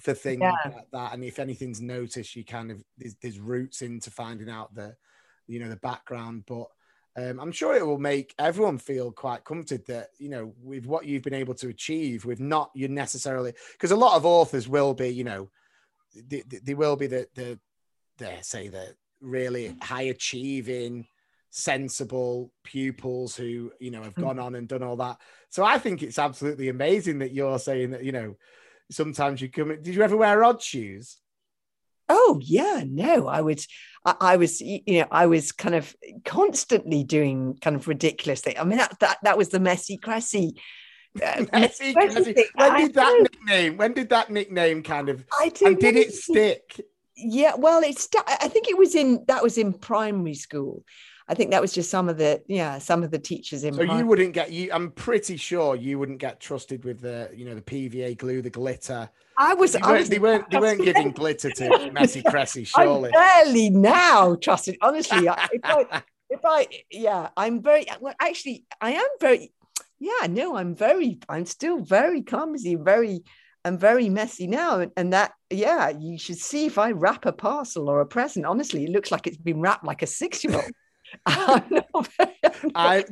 for 0.00 0.12
things 0.14 0.40
Yeah. 0.42 0.54
like 0.66 0.90
that. 0.92 1.14
And 1.14 1.24
if 1.24 1.38
anything's 1.38 1.80
noticed, 1.80 2.34
you 2.36 2.44
kind 2.44 2.70
of 2.70 2.82
there's, 2.98 3.14
there's 3.22 3.38
routes 3.40 3.80
into 3.82 4.10
finding 4.10 4.50
out 4.50 4.74
the 4.74 4.96
you 5.46 5.60
know 5.60 5.68
the 5.68 5.76
background. 5.76 6.44
But 6.46 6.66
um, 7.16 7.38
I'm 7.38 7.52
sure 7.52 7.74
it 7.76 7.86
will 7.86 7.98
make 7.98 8.34
everyone 8.38 8.78
feel 8.78 9.12
quite 9.12 9.44
comforted 9.44 9.86
that 9.86 10.08
you 10.18 10.28
know 10.28 10.52
with 10.62 10.86
what 10.86 11.06
you've 11.06 11.22
been 11.22 11.34
able 11.34 11.54
to 11.54 11.68
achieve, 11.68 12.24
with 12.24 12.40
not 12.40 12.70
you 12.74 12.88
necessarily 12.88 13.52
because 13.72 13.90
a 13.92 13.96
lot 13.96 14.16
of 14.16 14.26
authors 14.26 14.68
will 14.68 14.94
be 14.94 15.08
you 15.08 15.24
know 15.24 15.50
they, 16.28 16.42
they- 16.62 16.74
will 16.74 16.96
be 16.96 17.06
the 17.06 17.26
the 17.34 17.58
the 18.18 18.32
say 18.42 18.68
the 18.68 18.94
really 19.20 19.76
high 19.80 20.02
achieving 20.02 21.06
sensible 21.50 22.52
pupils 22.64 23.36
who 23.36 23.70
you 23.78 23.90
know 23.92 24.02
have 24.02 24.14
gone 24.16 24.38
on 24.40 24.56
and 24.56 24.66
done 24.66 24.82
all 24.82 24.96
that. 24.96 25.18
So 25.50 25.64
i 25.64 25.78
think 25.78 26.02
it's 26.02 26.18
absolutely 26.18 26.68
amazing 26.68 27.20
that 27.20 27.32
you're 27.32 27.60
saying 27.60 27.90
that 27.90 28.02
you 28.04 28.10
know 28.12 28.36
sometimes 28.90 29.40
you 29.40 29.48
come 29.48 29.68
did 29.68 29.94
you 29.94 30.02
ever 30.02 30.16
wear 30.16 30.42
odd 30.44 30.60
shoes 30.60 31.16
Oh 32.08 32.38
yeah, 32.42 32.84
no, 32.86 33.26
I 33.26 33.40
was, 33.40 33.66
I, 34.04 34.14
I 34.20 34.36
was, 34.36 34.60
you 34.60 34.82
know, 34.86 35.06
I 35.10 35.26
was 35.26 35.52
kind 35.52 35.74
of 35.74 35.94
constantly 36.24 37.04
doing 37.04 37.58
kind 37.60 37.76
of 37.76 37.88
ridiculous 37.88 38.40
things. 38.40 38.58
I 38.58 38.64
mean, 38.64 38.78
that 38.78 38.98
that 39.00 39.18
that 39.22 39.38
was 39.38 39.48
the 39.48 39.60
messy 39.60 39.96
cressy. 39.96 40.52
uh, 41.22 41.44
Messy, 41.52 41.94
when 41.94 42.76
did 42.76 42.94
that 42.94 43.18
nickname 43.22 43.76
when 43.76 43.92
did 43.92 44.08
that 44.08 44.30
nickname 44.30 44.82
kind 44.82 45.08
of 45.08 45.24
I 45.40 45.48
don't 45.50 45.72
and 45.72 45.80
did 45.80 45.96
it 45.96 46.12
stick 46.12 46.80
Yeah, 47.16 47.54
well, 47.56 47.82
it's. 47.84 48.08
I 48.26 48.48
think 48.48 48.68
it 48.68 48.76
was 48.76 48.94
in 48.94 49.24
that 49.28 49.42
was 49.42 49.56
in 49.56 49.72
primary 49.72 50.34
school. 50.34 50.82
I 51.26 51.34
think 51.34 51.52
that 51.52 51.62
was 51.62 51.72
just 51.72 51.90
some 51.90 52.08
of 52.08 52.18
the 52.18 52.42
yeah 52.48 52.78
some 52.78 53.02
of 53.02 53.10
the 53.10 53.18
teachers 53.18 53.64
in. 53.64 53.74
so 53.74 53.82
you 53.82 54.06
wouldn't 54.06 54.34
get 54.34 54.52
you 54.52 54.70
i'm 54.72 54.90
pretty 54.90 55.36
sure 55.36 55.74
you 55.74 55.98
wouldn't 55.98 56.18
get 56.18 56.40
trusted 56.40 56.84
with 56.84 57.00
the 57.00 57.30
you 57.34 57.44
know 57.46 57.54
the 57.54 57.62
pva 57.62 58.16
glue 58.18 58.42
the 58.42 58.50
glitter 58.50 59.08
I 59.38 59.54
was. 59.54 59.72
they 59.72 59.80
weren't, 59.80 59.98
was 59.98 60.08
they 60.08 60.18
weren't, 60.18 60.50
they 60.50 60.58
weren't 60.58 60.82
giving 60.82 61.10
glitter 61.12 61.50
to 61.50 61.90
messy 61.92 62.22
cressy 62.26 62.66
I'm 62.76 62.86
surely 62.86 63.10
barely 63.10 63.70
now 63.70 64.34
trusted. 64.36 64.76
Honestly, 64.80 65.28
I- 65.28 65.48
if 65.52 65.60
I, 65.64 66.02
if 66.30 66.40
I, 66.44 66.66
yeah, 66.90 67.28
I'm 67.36 67.62
very 67.62 67.86
well. 68.00 68.14
Actually, 68.20 68.64
I 68.80 68.92
am 68.92 69.08
very. 69.20 69.52
Yeah, 69.98 70.26
no, 70.28 70.56
I'm 70.56 70.74
very. 70.74 71.18
I'm 71.28 71.46
still 71.46 71.78
very 71.78 72.22
clumsy. 72.22 72.74
Very. 72.76 73.22
I'm 73.66 73.78
very 73.78 74.10
messy 74.10 74.46
now, 74.46 74.80
and, 74.80 74.92
and 74.96 75.12
that. 75.12 75.32
Yeah, 75.50 75.88
you 75.88 76.18
should 76.18 76.38
see 76.38 76.66
if 76.66 76.76
I 76.78 76.90
wrap 76.90 77.24
a 77.26 77.32
parcel 77.32 77.88
or 77.88 78.00
a 78.00 78.06
present. 78.06 78.44
Honestly, 78.44 78.84
it 78.84 78.90
looks 78.90 79.10
like 79.10 79.26
it's 79.26 79.36
been 79.38 79.60
wrapped 79.60 79.84
like 79.84 80.02
a 80.02 80.06
six-year-old. 80.06 80.70
I'm 81.26 81.62
not 81.70 82.08
very- 82.18 82.34
I'm 82.44 82.52
not- 82.64 82.72
I, 82.74 83.04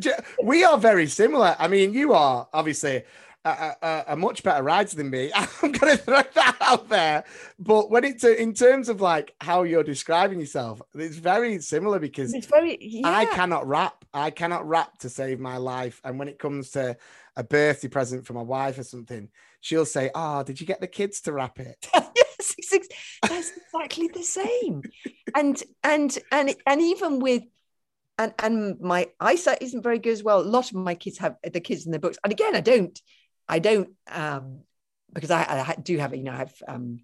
we 0.42 0.64
are 0.64 0.76
very 0.76 1.06
similar. 1.06 1.56
I 1.58 1.68
mean, 1.68 1.94
you 1.94 2.12
are 2.14 2.48
obviously 2.52 3.04
a, 3.44 4.16
much 4.16 4.42
better 4.42 4.62
rider 4.62 4.94
than 4.96 5.10
me. 5.10 5.30
I'm 5.34 5.72
going 5.72 5.96
to 5.96 6.02
throw 6.02 6.22
that 6.34 6.56
out 6.60 6.88
there. 6.88 7.24
But 7.58 7.90
when 7.90 8.04
it's 8.04 8.24
in 8.24 8.54
terms 8.54 8.88
of 8.88 9.00
like 9.00 9.34
how 9.40 9.62
you're 9.64 9.82
describing 9.82 10.40
yourself, 10.40 10.80
it's 10.94 11.16
very 11.16 11.60
similar 11.60 11.98
because 11.98 12.32
it's 12.34 12.46
very. 12.46 12.78
Yeah. 12.80 13.08
I 13.08 13.26
cannot 13.26 13.66
rap. 13.66 14.04
I 14.14 14.30
cannot 14.30 14.66
rap 14.66 14.98
to 14.98 15.08
save 15.08 15.40
my 15.40 15.56
life. 15.56 16.00
And 16.04 16.18
when 16.18 16.28
it 16.28 16.38
comes 16.38 16.70
to 16.70 16.96
a 17.36 17.44
birthday 17.44 17.88
present 17.88 18.26
for 18.26 18.34
my 18.34 18.42
wife 18.42 18.78
or 18.78 18.84
something, 18.84 19.28
she'll 19.60 19.86
say, 19.86 20.10
"Oh, 20.14 20.42
did 20.42 20.60
you 20.60 20.66
get 20.66 20.80
the 20.80 20.86
kids 20.86 21.22
to 21.22 21.32
wrap 21.32 21.58
it?" 21.58 21.88
yes, 21.94 22.54
that's 23.22 23.52
exactly 23.52 24.08
the 24.08 24.22
same. 24.22 24.82
And 25.34 25.62
and 25.82 26.16
and 26.30 26.54
and 26.66 26.80
even 26.80 27.20
with 27.20 27.42
and 28.18 28.34
and 28.38 28.80
my 28.80 29.08
eyesight 29.20 29.62
isn't 29.62 29.82
very 29.82 29.98
good 29.98 30.12
as 30.12 30.22
well. 30.22 30.40
A 30.40 30.42
lot 30.42 30.70
of 30.70 30.76
my 30.76 30.94
kids 30.94 31.18
have 31.18 31.36
the 31.42 31.60
kids 31.60 31.86
in 31.86 31.92
the 31.92 31.98
books, 31.98 32.18
and 32.22 32.32
again, 32.32 32.54
I 32.54 32.60
don't, 32.60 33.00
I 33.52 33.58
don't, 33.58 33.90
um, 34.10 34.60
because 35.12 35.30
I, 35.30 35.42
I 35.42 35.74
do 35.82 35.98
have, 35.98 36.14
you 36.14 36.24
know, 36.24 36.32
I 36.32 36.36
have 36.36 36.54
um, 36.66 37.00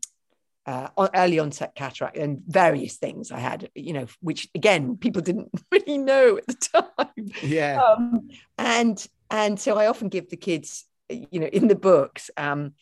uh, 0.64 0.88
early 1.14 1.38
onset 1.38 1.74
cataract 1.74 2.16
and 2.16 2.42
various 2.46 2.96
things 2.96 3.30
I 3.30 3.38
had, 3.38 3.68
you 3.74 3.92
know, 3.92 4.06
which 4.20 4.48
again 4.54 4.96
people 4.96 5.22
didn't 5.22 5.50
really 5.72 5.98
know 5.98 6.38
at 6.38 6.46
the 6.46 6.54
time 6.54 7.26
Yeah. 7.42 7.80
um, 7.82 8.28
and 8.56 8.96
and 9.30 9.60
so 9.60 9.76
I 9.76 9.88
often 9.88 10.08
give 10.08 10.30
the 10.30 10.36
kids, 10.36 10.86
you 11.10 11.40
know, 11.40 11.50
in 11.58 11.68
the 11.68 11.74
books, 11.90 12.30
um, 12.36 12.72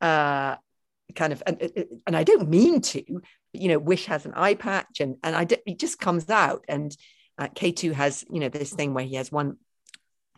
uh, 0.00 0.56
kind 1.14 1.32
of, 1.34 1.42
and, 1.46 1.56
and 2.06 2.16
I 2.16 2.24
don't 2.24 2.48
mean 2.48 2.80
to, 2.80 3.02
but, 3.52 3.60
you 3.62 3.68
know, 3.68 3.78
Wish 3.78 4.06
has 4.06 4.24
an 4.26 4.32
eye 4.34 4.54
patch, 4.54 5.00
and 5.00 5.16
and 5.22 5.36
I 5.36 5.44
d- 5.44 5.64
it 5.66 5.78
just 5.78 5.98
comes 5.98 6.30
out, 6.30 6.64
and 6.68 6.96
uh, 7.38 7.48
K 7.54 7.72
two 7.72 7.92
has, 7.92 8.24
you 8.30 8.40
know, 8.40 8.48
this 8.48 8.72
thing 8.72 8.94
where 8.94 9.04
he 9.04 9.16
has 9.16 9.30
one 9.30 9.58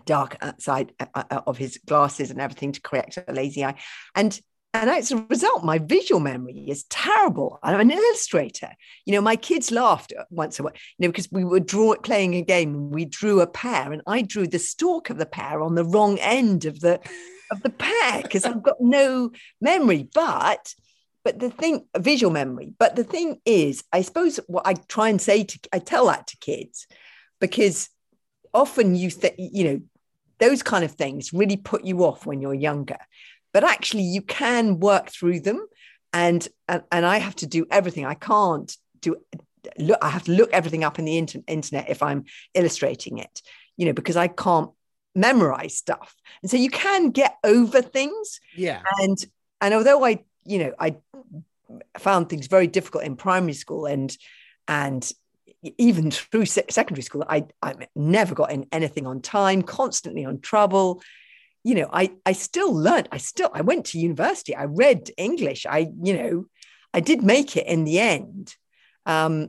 dark 0.07 0.36
side 0.59 0.92
uh, 1.00 1.07
uh, 1.14 1.40
of 1.46 1.59
his 1.59 1.78
glasses 1.86 2.30
and 2.30 2.40
everything 2.40 2.72
to 2.72 2.80
correct 2.80 3.18
a 3.26 3.32
lazy 3.32 3.64
eye, 3.64 3.76
and. 4.14 4.38
And 4.74 4.90
as 4.90 5.11
a 5.11 5.16
result, 5.30 5.64
my 5.64 5.78
visual 5.78 6.20
memory 6.20 6.66
is 6.68 6.84
terrible. 6.90 7.59
I'm 7.62 7.80
an 7.80 7.90
illustrator. 7.90 8.68
You 9.07 9.14
know, 9.14 9.22
my 9.22 9.36
kids 9.36 9.70
laughed 9.70 10.12
once 10.28 10.59
a 10.59 10.64
while, 10.64 10.74
you 10.98 11.07
know, 11.07 11.09
because 11.09 11.32
we 11.32 11.44
were 11.44 11.61
draw, 11.61 11.94
playing 11.94 12.34
a 12.34 12.42
game 12.42 12.74
and 12.74 12.94
we 12.94 13.07
drew 13.07 13.40
a 13.40 13.46
pear, 13.46 13.90
and 13.90 14.02
I 14.07 14.20
drew 14.20 14.46
the 14.46 14.59
stalk 14.59 15.09
of 15.09 15.16
the 15.16 15.24
pear 15.24 15.62
on 15.62 15.76
the 15.76 15.84
wrong 15.84 16.18
end 16.18 16.66
of 16.66 16.80
the 16.80 17.00
of 17.50 17.62
the 17.62 17.70
pear 17.70 18.20
because 18.22 18.44
I've 18.46 18.62
got 18.62 18.76
no 18.78 19.30
memory. 19.62 20.11
But 20.12 20.74
but 21.24 21.40
the 21.40 21.50
thing, 21.50 21.86
visual 21.98 22.32
memory. 22.32 22.72
But 22.78 22.94
the 22.94 23.02
thing 23.02 23.40
is, 23.44 23.82
I 23.92 24.02
suppose 24.02 24.38
what 24.46 24.64
I 24.64 24.74
try 24.74 25.09
and 25.09 25.20
say 25.20 25.42
to 25.42 25.59
I 25.72 25.80
tell 25.80 26.07
that 26.07 26.28
to 26.28 26.36
kids 26.36 26.86
because 27.40 27.88
often 28.54 28.94
you 28.94 29.11
think 29.11 29.34
you 29.38 29.64
know 29.64 29.80
those 30.39 30.62
kind 30.62 30.84
of 30.84 30.93
things 30.93 31.32
really 31.32 31.57
put 31.57 31.84
you 31.84 32.05
off 32.05 32.26
when 32.26 32.41
you're 32.41 32.55
younger. 32.55 32.99
But 33.53 33.64
actually 33.64 34.03
you 34.03 34.22
can 34.22 34.80
work 34.80 35.11
through 35.11 35.41
them. 35.41 35.66
And 36.12 36.47
and, 36.68 36.82
and 36.91 37.05
i 37.05 37.18
have 37.18 37.37
to 37.37 37.47
do 37.47 37.66
everything. 37.70 38.07
I 38.07 38.14
can't 38.14 38.74
do 39.01 39.16
look 39.78 39.99
i 40.01 40.09
have 40.09 40.22
to 40.24 40.32
look 40.32 40.51
everything 40.53 40.84
up 40.84 40.99
in 40.99 41.05
the 41.05 41.18
inter- 41.18 41.43
internet 41.49 41.91
if 41.91 42.01
i'm 42.01 42.24
illustrating 42.55 43.18
it 43.18 43.43
you 43.76 43.84
know 43.84 43.93
because 43.93 44.16
i 44.16 44.28
can't 44.28 44.70
memorize 45.16 45.76
stuff. 45.76 46.14
And 46.43 46.51
so 46.51 46.57
you 46.57 46.70
can 46.70 47.11
get 47.11 47.37
over 47.43 47.82
things. 47.82 48.41
Yeah. 48.55 48.82
and 49.01 49.16
and 49.61 49.74
although 49.74 50.05
i 50.05 50.22
you 50.45 50.59
know 50.59 50.72
i 50.78 50.97
found 51.99 52.28
things 52.28 52.47
very 52.47 52.68
difficult 52.68 53.05
in 53.05 53.16
primary 53.16 53.55
school 53.55 53.87
and 53.87 54.16
and 54.68 55.11
even 55.79 56.11
through 56.11 56.47
secondary 56.47 57.03
school 57.03 57.25
i 57.29 57.45
i 57.62 57.75
never 57.95 58.35
got 58.35 58.51
in 58.53 58.67
anything 58.73 59.07
on 59.07 59.21
time 59.21 59.62
constantly 59.62 60.25
on 60.25 60.41
trouble 60.41 61.03
you 61.64 61.75
know 61.75 61.89
i 61.93 62.11
i 62.25 62.33
still 62.33 62.73
learned 62.73 63.09
i 63.12 63.17
still 63.19 63.51
i 63.55 63.61
went 63.61 63.87
to 63.87 63.99
university 63.99 64.55
i 64.55 64.64
read 64.64 65.11
english 65.17 65.67
i 65.67 65.89
you 66.03 66.14
know 66.17 66.45
i 66.95 67.01
did 67.01 67.23
make 67.23 67.57
it 67.57 67.67
in 67.67 67.85
the 67.85 67.99
end 67.99 68.55
um 69.07 69.49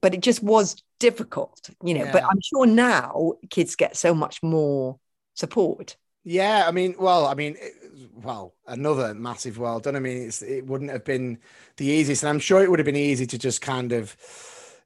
but 0.00 0.14
it 0.14 0.20
just 0.20 0.42
was 0.42 0.82
difficult 1.00 1.70
you 1.84 1.94
know 1.94 2.04
but 2.12 2.24
i'm 2.30 2.40
sure 2.40 2.66
now 2.66 3.32
kids 3.50 3.76
get 3.76 3.96
so 3.96 4.14
much 4.14 4.42
more 4.42 4.98
support 5.34 5.96
Yeah, 6.24 6.64
I 6.68 6.72
mean, 6.72 6.94
well, 6.98 7.26
I 7.26 7.34
mean, 7.34 7.56
it- 7.58 7.72
well, 8.12 8.54
another 8.66 9.14
massive 9.14 9.56
well 9.58 9.80
done. 9.80 9.96
I 9.96 10.00
mean, 10.00 10.26
it's, 10.28 10.42
it 10.42 10.66
wouldn't 10.66 10.90
have 10.90 11.04
been 11.04 11.38
the 11.78 11.86
easiest, 11.86 12.22
and 12.22 12.28
I'm 12.30 12.38
sure 12.40 12.62
it 12.62 12.68
would 12.70 12.78
have 12.80 12.86
been 12.86 12.96
easy 12.96 13.26
to 13.26 13.38
just 13.38 13.60
kind 13.62 13.92
of, 13.92 14.14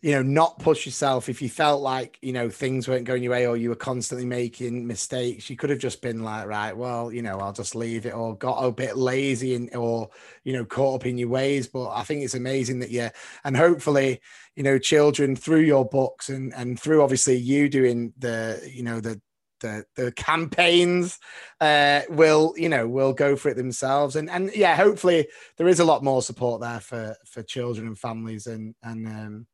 you 0.03 0.11
know, 0.11 0.23
not 0.23 0.59
push 0.59 0.85
yourself 0.85 1.29
if 1.29 1.41
you 1.41 1.49
felt 1.49 1.81
like 1.81 2.19
you 2.23 2.33
know 2.33 2.51
things 2.51 2.89
weren't 2.89 3.05
going 3.05 3.23
your 3.23 3.31
way 3.31 3.47
or 3.47 3.57
you 3.57 3.69
were 3.69 3.77
constantly 3.77 4.27
making 4.27 4.85
mistakes. 4.85 5.49
You 5.49 5.57
could 5.57 5.71
have 5.71 5.79
just 5.79 6.03
been 6.03 6.25
like, 6.25 6.49
right, 6.49 6.77
well, 6.77 7.13
you 7.13 7.23
know, 7.23 7.39
I'll 7.39 7.53
just 7.53 7.77
leave 7.77 8.05
it, 8.05 8.13
or 8.13 8.37
got 8.37 8.61
a 8.65 8.73
bit 8.73 8.97
lazy 8.97 9.55
and 9.55 9.75
or 9.77 10.11
you 10.43 10.53
know 10.55 10.65
caught 10.65 10.97
up 10.97 11.07
in 11.07 11.19
your 11.19 11.29
ways. 11.29 11.69
But 11.69 11.91
I 11.91 12.03
think 12.03 12.25
it's 12.25 12.35
amazing 12.35 12.81
that 12.81 12.91
you 12.91 13.11
and 13.45 13.57
hopefully, 13.57 14.21
you 14.57 14.65
know, 14.65 14.77
children 14.77 15.37
through 15.37 15.61
your 15.61 15.89
books 15.89 16.29
and 16.29 16.53
and 16.55 16.79
through 16.79 17.01
obviously 17.03 17.37
you 17.37 17.69
doing 17.69 18.13
the 18.19 18.61
you 18.75 18.83
know 18.83 19.01
the 19.01 19.21
the 19.61 19.85
the 19.95 20.11
campaigns 20.13 21.21
uh 21.61 22.01
will 22.09 22.53
you 22.57 22.69
know 22.69 22.89
will 22.89 23.13
go 23.13 23.37
for 23.37 23.49
it 23.49 23.57
themselves 23.57 24.17
and 24.17 24.29
and 24.29 24.51
yeah 24.57 24.75
hopefully 24.75 25.29
there 25.57 25.69
is 25.69 25.79
a 25.79 25.85
lot 25.85 26.03
more 26.03 26.21
support 26.21 26.61
there 26.61 26.81
for 26.81 27.15
for 27.25 27.45
children 27.45 27.87
and 27.87 27.97
families 27.97 28.49
and 28.49 28.75
and 28.83 29.07
um 29.07 29.47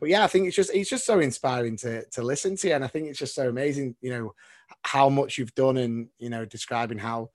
but 0.00 0.08
yeah 0.08 0.24
i 0.24 0.26
think 0.26 0.46
it's 0.46 0.56
just 0.56 0.74
it's 0.74 0.90
just 0.90 1.06
so 1.06 1.20
inspiring 1.20 1.76
to 1.76 2.04
to 2.10 2.22
listen 2.22 2.56
to 2.56 2.70
and 2.70 2.84
i 2.84 2.86
think 2.86 3.08
it's 3.08 3.18
just 3.18 3.34
so 3.34 3.48
amazing 3.48 3.94
you 4.00 4.10
know 4.10 4.34
how 4.82 5.08
much 5.08 5.38
you've 5.38 5.54
done 5.54 5.76
and 5.76 6.08
you 6.18 6.30
know 6.30 6.44
describing 6.44 6.98
how 6.98 7.30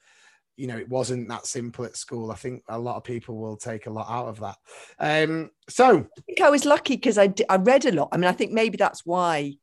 you 0.55 0.67
know 0.67 0.77
it 0.77 0.89
wasn't 0.89 1.27
that 1.29 1.47
simple 1.47 1.85
at 1.85 1.97
school. 1.97 2.31
I 2.31 2.35
think 2.35 2.63
a 2.67 2.77
lot 2.77 2.97
of 2.97 3.03
people 3.03 3.37
will 3.37 3.57
take 3.57 3.87
a 3.87 3.89
lot 3.89 4.09
out 4.09 4.27
of 4.27 4.39
that. 4.41 4.57
Um, 4.99 5.49
so 5.67 6.07
I 6.17 6.21
think 6.25 6.41
I 6.41 6.49
was 6.49 6.65
lucky 6.65 6.95
because 6.95 7.17
I, 7.17 7.27
d- 7.27 7.45
I 7.49 7.55
read 7.55 7.85
a 7.85 7.91
lot. 7.91 8.09
I 8.11 8.17
mean, 8.17 8.29
I 8.29 8.33
think 8.33 8.51
maybe 8.51 8.77
that's 8.77 9.05
why 9.05 9.55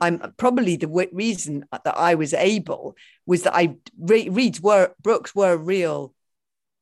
I'm 0.00 0.18
probably 0.36 0.76
the 0.76 0.88
w- 0.88 1.08
reason 1.12 1.64
that 1.70 1.96
I 1.96 2.16
was 2.16 2.34
able 2.34 2.96
was 3.24 3.42
that 3.44 3.54
I 3.54 3.76
re- 3.98 4.28
reads 4.28 4.60
were 4.60 4.92
books 5.00 5.34
were 5.34 5.56
real 5.56 6.12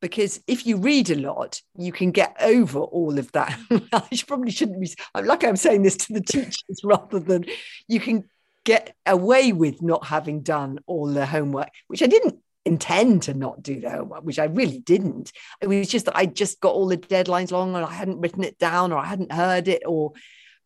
because 0.01 0.41
if 0.47 0.67
you 0.67 0.79
read 0.79 1.11
a 1.11 1.17
lot, 1.17 1.61
you 1.77 1.93
can 1.93 2.11
get 2.11 2.37
over 2.41 2.79
all 2.79 3.19
of 3.19 3.31
that. 3.33 3.59
I 3.93 4.09
probably 4.27 4.51
shouldn't 4.51 4.81
be. 4.81 4.93
I'm 5.15 5.27
lucky 5.27 5.47
I'm 5.47 5.57
saying 5.57 5.83
this 5.83 5.97
to 5.99 6.13
the 6.13 6.21
teachers 6.21 6.81
rather 6.85 7.19
than 7.19 7.45
you 7.87 8.01
can 8.01 8.25
get 8.65 8.95
away 9.07 9.53
with 9.53 9.83
not 9.83 10.07
having 10.07 10.43
done 10.43 10.79
all 10.87 11.07
the 11.07 11.27
homework, 11.27 11.71
which 11.89 12.03
I 12.03 12.07
didn't 12.07 12.39
intend 12.65 13.23
to 13.23 13.35
not 13.35 13.63
do 13.63 13.81
the 13.81 13.91
homework, 13.91 14.23
which 14.23 14.39
I 14.39 14.45
really 14.45 14.81
didn't. 14.81 15.33
It 15.61 15.67
was 15.67 15.89
just 15.89 16.07
that 16.07 16.17
I 16.17 16.27
just 16.27 16.61
got 16.61 16.75
all 16.75 16.87
the 16.87 16.99
deadlines 16.99 17.53
wrong 17.53 17.75
and 17.75 17.85
I 17.85 17.93
hadn't 17.93 18.21
written 18.21 18.45
it 18.45 18.59
down 18.59 18.93
or 18.93 18.99
I 18.99 19.07
hadn't 19.07 19.33
heard 19.33 19.69
it 19.69 19.83
or 19.87 20.13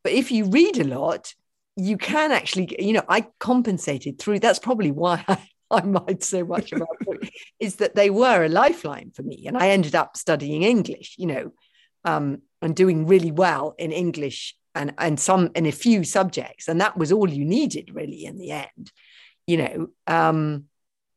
but 0.04 0.12
if 0.12 0.30
you 0.30 0.44
read 0.44 0.78
a 0.78 0.84
lot, 0.84 1.34
you 1.76 1.96
can 1.96 2.30
actually, 2.30 2.76
you 2.78 2.92
know, 2.92 3.02
I 3.08 3.26
compensated 3.40 4.18
through 4.18 4.38
that's 4.38 4.58
probably 4.60 4.92
why 4.92 5.24
I, 5.28 5.38
I 5.70 5.82
mind 5.82 6.22
so 6.22 6.44
much 6.44 6.72
about 6.72 6.98
books, 7.00 7.28
is 7.58 7.76
that 7.76 7.94
they 7.94 8.10
were 8.10 8.44
a 8.44 8.48
lifeline 8.48 9.10
for 9.14 9.22
me. 9.22 9.44
And 9.46 9.56
I 9.56 9.70
ended 9.70 9.94
up 9.94 10.16
studying 10.16 10.62
English, 10.62 11.16
you 11.18 11.26
know, 11.26 11.52
um, 12.04 12.42
and 12.62 12.76
doing 12.76 13.06
really 13.06 13.32
well 13.32 13.74
in 13.78 13.92
English 13.92 14.54
and 14.74 14.92
and 14.98 15.18
some 15.18 15.50
in 15.54 15.66
a 15.66 15.72
few 15.72 16.04
subjects. 16.04 16.68
And 16.68 16.80
that 16.80 16.96
was 16.96 17.12
all 17.12 17.28
you 17.28 17.44
needed 17.44 17.94
really 17.94 18.24
in 18.24 18.38
the 18.38 18.50
end, 18.50 18.92
you 19.46 19.56
know. 19.56 19.88
Um, 20.06 20.64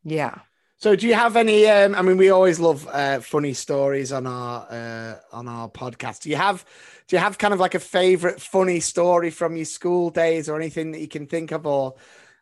yeah. 0.03 0.39
So, 0.79 0.95
do 0.95 1.07
you 1.07 1.15
have 1.15 1.35
any? 1.35 1.65
Um, 1.65 1.95
I 1.95 2.03
mean, 2.03 2.17
we 2.17 2.29
always 2.29 2.59
love 2.59 2.87
uh, 2.91 3.19
funny 3.19 3.53
stories 3.53 4.11
on 4.11 4.27
our 4.27 4.67
uh, 4.69 5.15
on 5.35 5.47
our 5.47 5.67
podcast. 5.67 6.21
Do 6.21 6.29
you 6.29 6.35
have? 6.35 6.63
Do 7.07 7.15
you 7.15 7.19
have 7.19 7.39
kind 7.39 7.53
of 7.53 7.59
like 7.59 7.73
a 7.73 7.79
favorite 7.79 8.39
funny 8.39 8.79
story 8.79 9.31
from 9.31 9.55
your 9.55 9.65
school 9.65 10.11
days, 10.11 10.47
or 10.47 10.55
anything 10.55 10.91
that 10.91 10.99
you 10.99 11.07
can 11.07 11.25
think 11.25 11.51
of, 11.51 11.65
or 11.65 11.95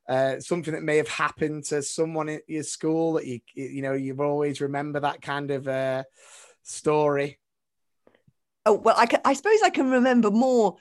uh, 0.07 0.39
something 0.39 0.73
that 0.73 0.83
may 0.83 0.97
have 0.97 1.07
happened 1.07 1.63
to 1.65 1.81
someone 1.81 2.29
at 2.29 2.41
your 2.47 2.63
school 2.63 3.13
that 3.13 3.25
you 3.25 3.39
you 3.53 3.81
know 3.81 3.93
you've 3.93 4.21
always 4.21 4.61
remember 4.61 4.99
that 4.99 5.21
kind 5.21 5.51
of 5.51 5.67
uh, 5.67 6.03
story? 6.63 7.39
Oh 8.65 8.73
well, 8.73 8.95
I 8.97 9.05
can, 9.05 9.21
I 9.25 9.33
suppose 9.33 9.59
I 9.63 9.69
can 9.69 9.89
remember 9.89 10.31
more 10.31 10.77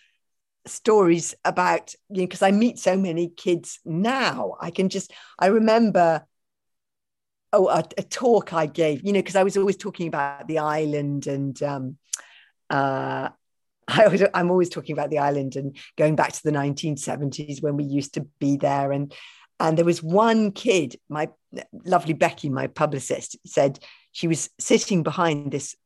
stories 0.66 1.34
about 1.44 1.94
you 2.08 2.22
know 2.22 2.26
because 2.26 2.42
I 2.42 2.50
meet 2.50 2.78
so 2.78 2.96
many 2.96 3.28
kids 3.28 3.80
now. 3.84 4.56
I 4.60 4.70
can 4.70 4.88
just 4.88 5.12
I 5.38 5.46
remember 5.46 6.26
oh, 7.54 7.68
a, 7.68 7.84
a 7.96 8.02
talk 8.02 8.52
I 8.52 8.66
gave, 8.66 9.04
you 9.04 9.12
know, 9.12 9.20
because 9.20 9.36
I 9.36 9.44
was 9.44 9.56
always 9.56 9.76
talking 9.76 10.08
about 10.08 10.46
the 10.48 10.58
island 10.58 11.26
and 11.26 11.60
um, 11.62 11.96
uh, 12.68 13.30
I 13.88 14.28
I'm 14.34 14.50
always 14.50 14.68
talking 14.68 14.92
about 14.92 15.10
the 15.10 15.18
island 15.18 15.56
and 15.56 15.76
going 15.96 16.16
back 16.16 16.32
to 16.32 16.42
the 16.42 16.52
1970s 16.52 17.62
when 17.62 17.76
we 17.76 17.84
used 17.84 18.14
to 18.14 18.26
be 18.38 18.56
there. 18.56 18.92
And 18.92 19.14
and 19.60 19.78
there 19.78 19.84
was 19.84 20.02
one 20.02 20.52
kid, 20.52 20.96
my 21.08 21.28
lovely 21.84 22.12
Becky, 22.12 22.48
my 22.48 22.66
publicist, 22.66 23.36
said 23.46 23.78
she 24.12 24.26
was 24.26 24.50
sitting 24.58 25.02
behind 25.02 25.52
this 25.52 25.76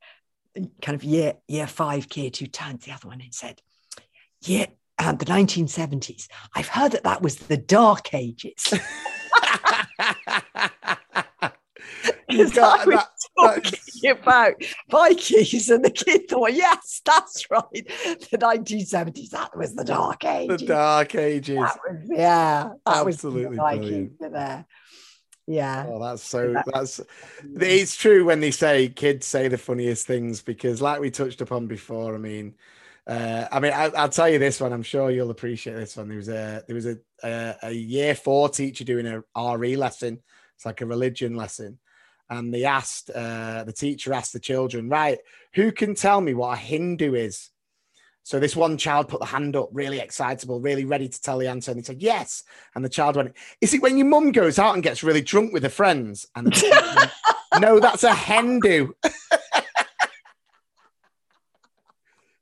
kind 0.82 0.94
of 0.94 1.05
year 1.05 1.34
year 1.46 1.66
five 1.66 2.09
kid 2.09 2.36
who 2.36 2.46
turned 2.46 2.80
to 2.80 2.86
the 2.86 2.94
other 2.94 3.09
one 3.09 3.20
and 3.20 3.34
said, 3.34 3.61
"Yeah, 4.42 4.66
um, 4.99 5.16
the 5.16 5.26
1970s. 5.26 6.28
I've 6.55 6.68
heard 6.68 6.92
that 6.92 7.05
that 7.05 7.22
was 7.22 7.36
the 7.36 7.57
Dark 7.57 8.14
Ages." 8.14 8.72
I 12.30 12.36
was 12.36 12.53
that- 12.53 13.09
about 14.11 14.55
Vikings, 14.90 15.68
and 15.68 15.84
the 15.84 15.90
kid 15.90 16.28
thought, 16.28 16.53
"Yes, 16.53 17.01
that's 17.05 17.51
right. 17.51 17.68
The 18.30 18.38
1970s. 18.38 19.30
That 19.30 19.57
was 19.57 19.74
the 19.74 19.84
Dark 19.84 20.24
ages. 20.24 20.61
the 20.61 20.66
dark 20.66 21.14
ages. 21.14 21.57
That 21.57 21.78
was, 21.88 22.09
yeah, 22.09 22.70
that 22.86 23.07
Absolutely 23.07 23.46
was 23.46 23.57
the 23.57 23.62
Vikings 23.62 24.12
there. 24.18 24.66
Yeah. 25.46 25.86
Oh, 25.88 25.99
that's 25.99 26.22
so. 26.22 26.55
That's 26.66 27.01
it's 27.59 27.96
true 27.96 28.26
when 28.26 28.40
they 28.40 28.51
say 28.51 28.90
kids 28.90 29.26
say 29.26 29.49
the 29.49 29.57
funniest 29.57 30.07
things 30.07 30.42
because, 30.42 30.82
like 30.82 31.01
we 31.01 31.11
touched 31.11 31.40
upon 31.40 31.66
before, 31.66 32.14
I 32.14 32.18
mean, 32.18 32.55
uh, 33.07 33.49
I 33.51 33.59
mean, 33.59 33.72
I, 33.72 33.84
I'll 33.96 34.11
tell 34.11 34.28
you 34.28 34.38
this 34.38 34.61
one. 34.61 34.74
I'm 34.74 34.82
sure 34.82 35.11
you'll 35.11 35.30
appreciate 35.30 35.74
this 35.74 35.96
one. 35.96 36.09
There 36.09 36.18
was 36.18 36.28
a 36.28 36.62
there 36.66 36.74
was 36.74 36.84
a 36.84 36.99
a, 37.22 37.55
a 37.62 37.70
year 37.72 38.14
four 38.14 38.51
teacher 38.51 38.84
doing 38.84 39.07
a 39.07 39.57
RE 39.57 39.76
lesson. 39.76 40.22
It's 40.57 40.66
like 40.66 40.82
a 40.82 40.86
religion 40.86 41.34
lesson, 41.34 41.78
and 42.30 42.52
they 42.52 42.64
asked 42.64 43.10
uh, 43.10 43.64
the 43.64 43.72
teacher 43.72 44.12
asked 44.12 44.32
the 44.32 44.40
children, 44.40 44.88
right, 44.88 45.18
who 45.54 45.72
can 45.72 45.94
tell 45.94 46.20
me 46.20 46.34
what 46.34 46.54
a 46.54 46.60
Hindu 46.60 47.14
is? 47.14 47.50
So 48.28 48.38
this 48.38 48.54
one 48.54 48.76
child 48.76 49.08
put 49.08 49.20
the 49.20 49.26
hand 49.26 49.56
up, 49.56 49.70
really 49.72 50.00
excitable, 50.00 50.60
really 50.60 50.84
ready 50.84 51.08
to 51.08 51.22
tell 51.22 51.38
the 51.38 51.48
answer, 51.48 51.70
and 51.70 51.80
he 51.80 51.84
said 51.84 52.02
yes. 52.02 52.42
And 52.74 52.84
the 52.84 52.90
child 52.90 53.16
went, 53.16 53.34
"Is 53.62 53.72
it 53.72 53.80
when 53.80 53.96
your 53.96 54.06
mum 54.06 54.32
goes 54.32 54.58
out 54.58 54.74
and 54.74 54.82
gets 54.82 55.02
really 55.02 55.22
drunk 55.22 55.54
with 55.54 55.62
her 55.62 55.70
friends?" 55.70 56.26
And 56.36 56.52
went, 56.52 57.10
no, 57.58 57.80
that's 57.80 58.04
a 58.04 58.14
Hindu. 58.14 58.92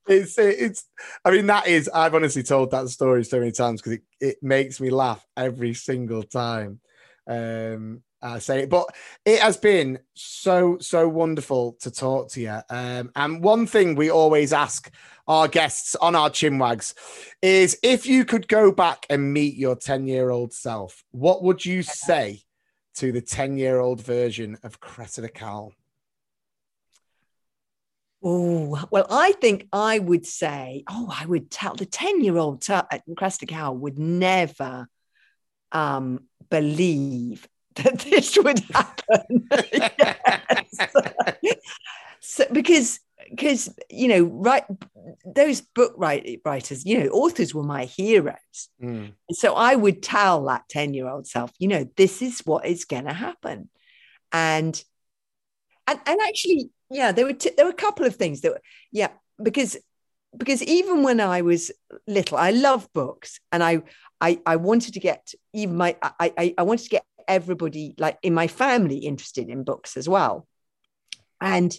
it's 0.09 0.37
it's. 0.39 0.87
I 1.25 1.31
mean, 1.31 1.47
that 1.47 1.69
is. 1.69 1.89
I've 1.95 2.17
honestly 2.17 2.43
told 2.43 2.73
that 2.73 2.89
story 2.89 3.23
so 3.25 3.39
many 3.39 3.53
times 3.53 3.81
because 3.81 3.99
it, 3.99 4.03
it 4.21 4.43
makes 4.43 4.81
me 4.81 4.91
laugh 4.91 5.25
every 5.37 5.75
single 5.75 6.25
time. 6.25 6.81
Um, 7.29 8.03
Say 8.39 8.65
it, 8.65 8.71
but 8.71 8.87
it 9.25 9.41
has 9.41 9.57
been 9.57 10.01
so 10.15 10.79
so 10.81 11.09
wonderful 11.09 11.77
to 11.81 11.91
talk 11.91 12.29
to 12.31 12.41
you. 12.41 12.59
Um, 12.71 13.11
and 13.15 13.43
one 13.43 13.67
thing 13.67 13.95
we 13.95 14.11
always 14.11 14.53
ask 14.53 14.91
our 15.29 15.49
guests 15.49 15.95
on 15.97 16.15
our 16.15 16.31
chinwags 16.31 16.95
is 17.43 17.79
if 17.83 18.07
you 18.07 18.25
could 18.25 18.49
go 18.49 18.73
back 18.73 19.07
and 19.11 19.33
meet 19.33 19.57
your 19.57 19.77
10 19.77 20.07
year 20.07 20.31
old 20.31 20.53
self, 20.53 21.05
what 21.11 21.43
would 21.43 21.65
you 21.65 21.83
say 21.83 22.43
to 22.97 23.13
the 23.13 23.21
10 23.21 23.57
year 23.57 23.79
old 23.79 24.01
version 24.01 24.57
of 24.63 24.81
Cressida 24.81 25.29
Cowell? 25.29 25.73
Oh, 28.23 28.83
well, 28.91 29.07
I 29.11 29.33
think 29.33 29.69
I 29.73 29.99
would 29.99 30.27
say, 30.27 30.83
oh, 30.89 31.13
I 31.13 31.27
would 31.27 31.51
tell 31.51 31.75
the 31.75 31.87
10 31.87 32.23
year 32.23 32.37
old 32.39 32.67
Cressida 33.17 33.47
Cowell 33.47 33.77
would 33.77 33.99
never 33.99 34.89
um, 35.71 36.25
believe 36.51 37.47
that 37.77 37.99
this 38.01 38.37
would 38.37 38.61
happen. 38.75 39.49
Yes. 41.43 41.59
so, 42.21 42.45
because 42.53 43.01
because 43.31 43.75
you 43.91 44.09
know 44.09 44.23
right 44.25 44.65
those 45.25 45.61
book 45.61 45.93
write, 45.97 46.41
writers 46.45 46.85
you 46.85 46.99
know 47.01 47.09
authors 47.11 47.55
were 47.55 47.63
my 47.63 47.85
heroes 47.85 48.69
Mm. 48.83 49.13
so 49.33 49.55
i 49.55 49.75
would 49.75 50.03
tell 50.03 50.45
that 50.45 50.69
10 50.69 50.95
year 50.95 51.09
old 51.09 51.27
self 51.27 51.51
you 51.59 51.69
know 51.69 51.89
this 51.97 52.23
is 52.23 52.41
what 52.41 52.67
is 52.67 52.85
going 52.85 53.05
to 53.05 53.13
happen 53.13 53.69
and 54.33 54.83
and 55.87 55.99
and 56.07 56.21
actually 56.29 56.71
yeah 56.91 57.13
there 57.13 57.25
were 57.27 57.33
t- 57.33 57.51
there 57.57 57.67
were 57.67 57.73
a 57.73 57.75
couple 57.87 58.07
of 58.07 58.17
things 58.17 58.41
that 58.43 58.53
were 58.53 58.63
yeah 58.93 59.11
because 59.43 59.77
because 60.37 60.63
even 60.63 61.03
when 61.03 61.21
i 61.21 61.43
was 61.43 61.71
little 62.07 62.37
i 62.39 62.51
loved 62.51 62.93
books 62.93 63.41
and 63.53 63.63
i 63.63 63.83
i 64.21 64.39
i 64.47 64.57
wanted 64.57 64.95
to 64.95 65.01
get 65.01 65.33
even 65.53 65.77
my 65.77 65.97
i 66.03 66.33
i, 66.39 66.55
I 66.59 66.63
wanted 66.63 66.85
to 66.85 66.91
get 66.91 67.05
everybody 67.29 67.95
like 67.99 68.19
in 68.23 68.35
my 68.35 68.47
family 68.47 68.99
interested 68.99 69.49
in 69.49 69.65
books 69.65 69.97
as 69.97 70.09
well 70.09 70.47
and 71.41 71.79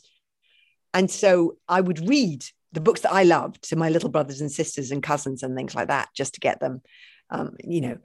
and 0.94 1.10
so 1.10 1.58
i 1.68 1.80
would 1.82 2.08
read 2.08 2.44
the 2.74 2.82
books 2.82 3.02
that 3.02 3.14
i 3.14 3.24
loved 3.24 3.62
to 3.70 3.76
my 3.76 3.90
little 3.90 4.10
brothers 4.10 4.42
and 4.42 4.52
sisters 4.52 4.92
and 4.92 5.02
cousins 5.04 5.44
and 5.44 5.56
things 5.56 5.74
like 5.76 5.88
that 5.88 6.10
just 6.16 6.34
to 6.36 6.40
get 6.40 6.60
them 6.60 6.82
um 7.30 7.56
you 7.64 7.82
know 7.82 7.98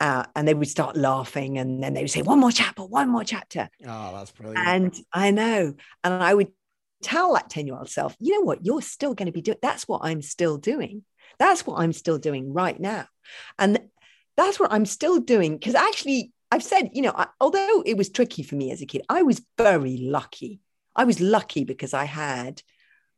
uh, 0.00 0.22
and 0.36 0.46
they 0.46 0.54
would 0.54 0.68
start 0.68 0.96
laughing 0.96 1.58
and 1.58 1.82
then 1.82 1.92
they 1.92 2.02
would 2.02 2.10
say 2.10 2.22
one 2.22 2.38
more 2.38 2.52
chapter 2.52 2.82
one 2.84 3.08
more 3.08 3.24
chapter 3.24 3.68
Oh, 3.84 4.12
that's 4.14 4.30
brilliant. 4.30 4.68
and 4.68 4.96
I 5.12 5.32
know. 5.32 5.74
And 6.04 6.14
I 6.22 6.32
would 6.32 6.52
tell 7.02 7.34
that 7.34 7.50
10 7.50 7.66
year 7.66 7.76
old 7.76 7.90
self, 7.90 8.14
you 8.20 8.34
know 8.34 8.42
what? 8.42 8.64
You're 8.64 8.80
still 8.80 9.14
going 9.14 9.26
to 9.26 9.32
be 9.32 9.42
doing 9.42 9.58
that's 9.60 9.88
what 9.88 10.02
I'm 10.04 10.22
still 10.22 10.56
doing. 10.56 11.02
That's 11.40 11.66
what 11.66 11.80
I'm 11.80 11.92
still 11.92 12.16
doing 12.18 12.52
right 12.52 12.78
now. 12.78 13.06
And 13.58 13.80
that's 14.36 14.60
what 14.60 14.72
I'm 14.72 14.86
still 14.86 15.18
doing. 15.18 15.58
Because 15.58 15.74
actually, 15.74 16.30
I've 16.50 16.62
said, 16.62 16.90
you 16.92 17.02
know, 17.02 17.12
I, 17.14 17.26
although 17.40 17.82
it 17.84 17.96
was 17.96 18.08
tricky 18.08 18.42
for 18.42 18.54
me 18.56 18.70
as 18.70 18.80
a 18.80 18.86
kid, 18.86 19.02
I 19.08 19.22
was 19.22 19.44
very 19.56 19.98
lucky. 19.98 20.60
I 20.96 21.04
was 21.04 21.20
lucky 21.20 21.64
because 21.64 21.94
I 21.94 22.04
had, 22.04 22.62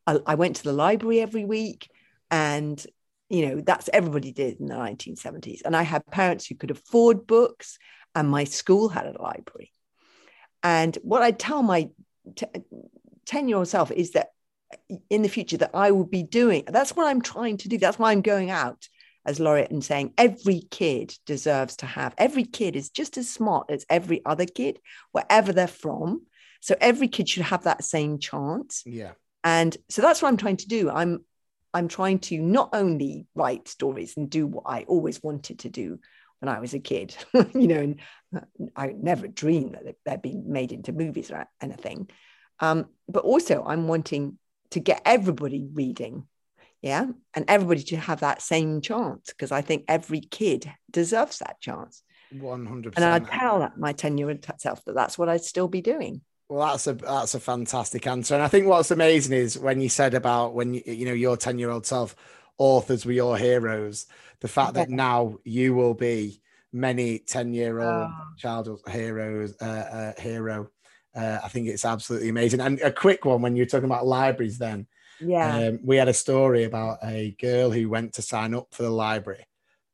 I, 0.05 0.19
I 0.25 0.35
went 0.35 0.57
to 0.57 0.63
the 0.63 0.73
library 0.73 1.21
every 1.21 1.45
week 1.45 1.89
and 2.29 2.85
you 3.29 3.47
know 3.47 3.61
that's 3.61 3.89
everybody 3.93 4.31
did 4.31 4.59
in 4.59 4.67
the 4.67 4.75
1970s 4.75 5.61
and 5.63 5.75
i 5.75 5.83
had 5.83 6.05
parents 6.07 6.45
who 6.45 6.55
could 6.55 6.71
afford 6.71 7.27
books 7.27 7.77
and 8.15 8.29
my 8.29 8.43
school 8.43 8.89
had 8.89 9.05
a 9.05 9.21
library. 9.21 9.71
And 10.63 10.97
what 11.01 11.21
i 11.21 11.31
tell 11.31 11.63
my 11.63 11.89
10 13.25 13.47
year 13.47 13.57
old 13.57 13.67
self 13.67 13.91
is 13.91 14.11
that 14.11 14.29
in 15.09 15.21
the 15.21 15.29
future 15.29 15.57
that 15.57 15.71
i 15.73 15.91
will 15.91 16.05
be 16.05 16.23
doing 16.23 16.63
that's 16.67 16.95
what 16.95 17.07
i'm 17.07 17.21
trying 17.21 17.57
to 17.57 17.69
do. 17.69 17.77
That's 17.77 17.97
why 17.97 18.11
i'm 18.11 18.21
going 18.21 18.49
out 18.49 18.87
as 19.25 19.39
laureate 19.39 19.71
and 19.71 19.83
saying 19.83 20.13
every 20.17 20.61
kid 20.71 21.13
deserves 21.25 21.75
to 21.77 21.85
have 21.85 22.13
every 22.17 22.43
kid 22.43 22.75
is 22.75 22.89
just 22.89 23.17
as 23.17 23.29
smart 23.29 23.69
as 23.69 23.85
every 23.89 24.23
other 24.25 24.45
kid 24.45 24.79
wherever 25.11 25.53
they're 25.53 25.67
from 25.67 26.21
So 26.61 26.75
every 26.79 27.07
kid 27.07 27.27
should 27.27 27.43
have 27.43 27.63
that 27.63 27.83
same 27.83 28.19
chance. 28.19 28.83
Yeah. 28.85 29.13
And 29.43 29.75
so 29.89 30.01
that's 30.01 30.21
what 30.21 30.29
I'm 30.29 30.37
trying 30.37 30.57
to 30.57 30.67
do. 30.67 30.89
I'm 30.89 31.25
I'm 31.73 31.87
trying 31.87 32.19
to 32.19 32.37
not 32.37 32.69
only 32.73 33.25
write 33.33 33.67
stories 33.67 34.15
and 34.17 34.29
do 34.29 34.45
what 34.45 34.63
I 34.67 34.83
always 34.83 35.23
wanted 35.23 35.59
to 35.59 35.69
do 35.69 35.99
when 36.39 36.49
I 36.49 36.59
was 36.59 36.73
a 36.73 36.79
kid, 36.79 37.15
you 37.33 37.67
know, 37.67 37.79
and 37.79 37.99
uh, 38.35 38.41
I 38.75 38.87
never 38.87 39.27
dreamed 39.27 39.77
that 39.83 39.95
they'd 40.05 40.21
be 40.21 40.35
made 40.35 40.71
into 40.71 40.91
movies 40.91 41.31
or 41.31 41.47
anything. 41.61 42.09
Um, 42.59 42.87
but 43.07 43.23
also, 43.23 43.63
I'm 43.63 43.87
wanting 43.87 44.37
to 44.71 44.79
get 44.79 45.01
everybody 45.05 45.65
reading, 45.73 46.27
yeah, 46.81 47.05
and 47.33 47.45
everybody 47.47 47.83
to 47.83 47.97
have 47.97 48.21
that 48.21 48.41
same 48.41 48.81
chance 48.81 49.27
because 49.27 49.51
I 49.51 49.61
think 49.61 49.85
every 49.87 50.21
kid 50.21 50.71
deserves 50.89 51.39
that 51.39 51.59
chance. 51.61 52.03
One 52.31 52.65
hundred 52.65 52.93
And 52.95 53.05
I 53.05 53.19
percent. 53.19 53.39
tell 53.39 53.59
that 53.59 53.77
my 53.77 53.93
ten-year-old 53.93 54.45
self 54.57 54.83
that 54.85 54.95
that's 54.95 55.17
what 55.17 55.29
I'd 55.29 55.43
still 55.43 55.67
be 55.67 55.81
doing. 55.81 56.21
Well, 56.49 56.67
that's 56.67 56.87
a 56.87 56.93
that's 56.93 57.33
a 57.33 57.39
fantastic 57.39 58.07
answer, 58.07 58.33
and 58.35 58.43
I 58.43 58.47
think 58.47 58.67
what's 58.67 58.91
amazing 58.91 59.37
is 59.37 59.57
when 59.57 59.79
you 59.79 59.89
said 59.89 60.13
about 60.13 60.53
when 60.53 60.73
you 60.73 60.81
you 60.85 61.05
know 61.05 61.13
your 61.13 61.37
ten 61.37 61.59
year 61.59 61.69
old 61.69 61.85
self, 61.85 62.15
authors 62.57 63.05
were 63.05 63.11
your 63.13 63.37
heroes. 63.37 64.05
The 64.41 64.47
fact 64.47 64.73
that 64.73 64.89
now 64.89 65.37
you 65.43 65.75
will 65.75 65.93
be 65.93 66.41
many 66.73 67.19
ten 67.19 67.53
year 67.53 67.79
old 67.79 68.09
Oh. 68.09 68.23
childhood 68.37 68.79
heroes 68.89 69.55
uh, 69.61 69.65
uh, 70.15 70.21
hero. 70.21 70.69
Uh, 71.13 71.39
I 71.43 71.47
think 71.49 71.67
it's 71.67 71.85
absolutely 71.85 72.29
amazing. 72.29 72.61
And 72.61 72.79
a 72.81 72.91
quick 72.91 73.25
one 73.25 73.41
when 73.41 73.55
you're 73.55 73.65
talking 73.65 73.85
about 73.85 74.07
libraries, 74.07 74.57
then 74.57 74.87
Yeah. 75.21 75.67
um, 75.67 75.79
we 75.83 75.97
had 75.97 76.09
a 76.09 76.13
story 76.13 76.63
about 76.63 76.99
a 77.03 77.35
girl 77.39 77.71
who 77.71 77.89
went 77.89 78.13
to 78.13 78.21
sign 78.21 78.53
up 78.53 78.67
for 78.71 78.83
the 78.83 78.89
library, 78.89 79.45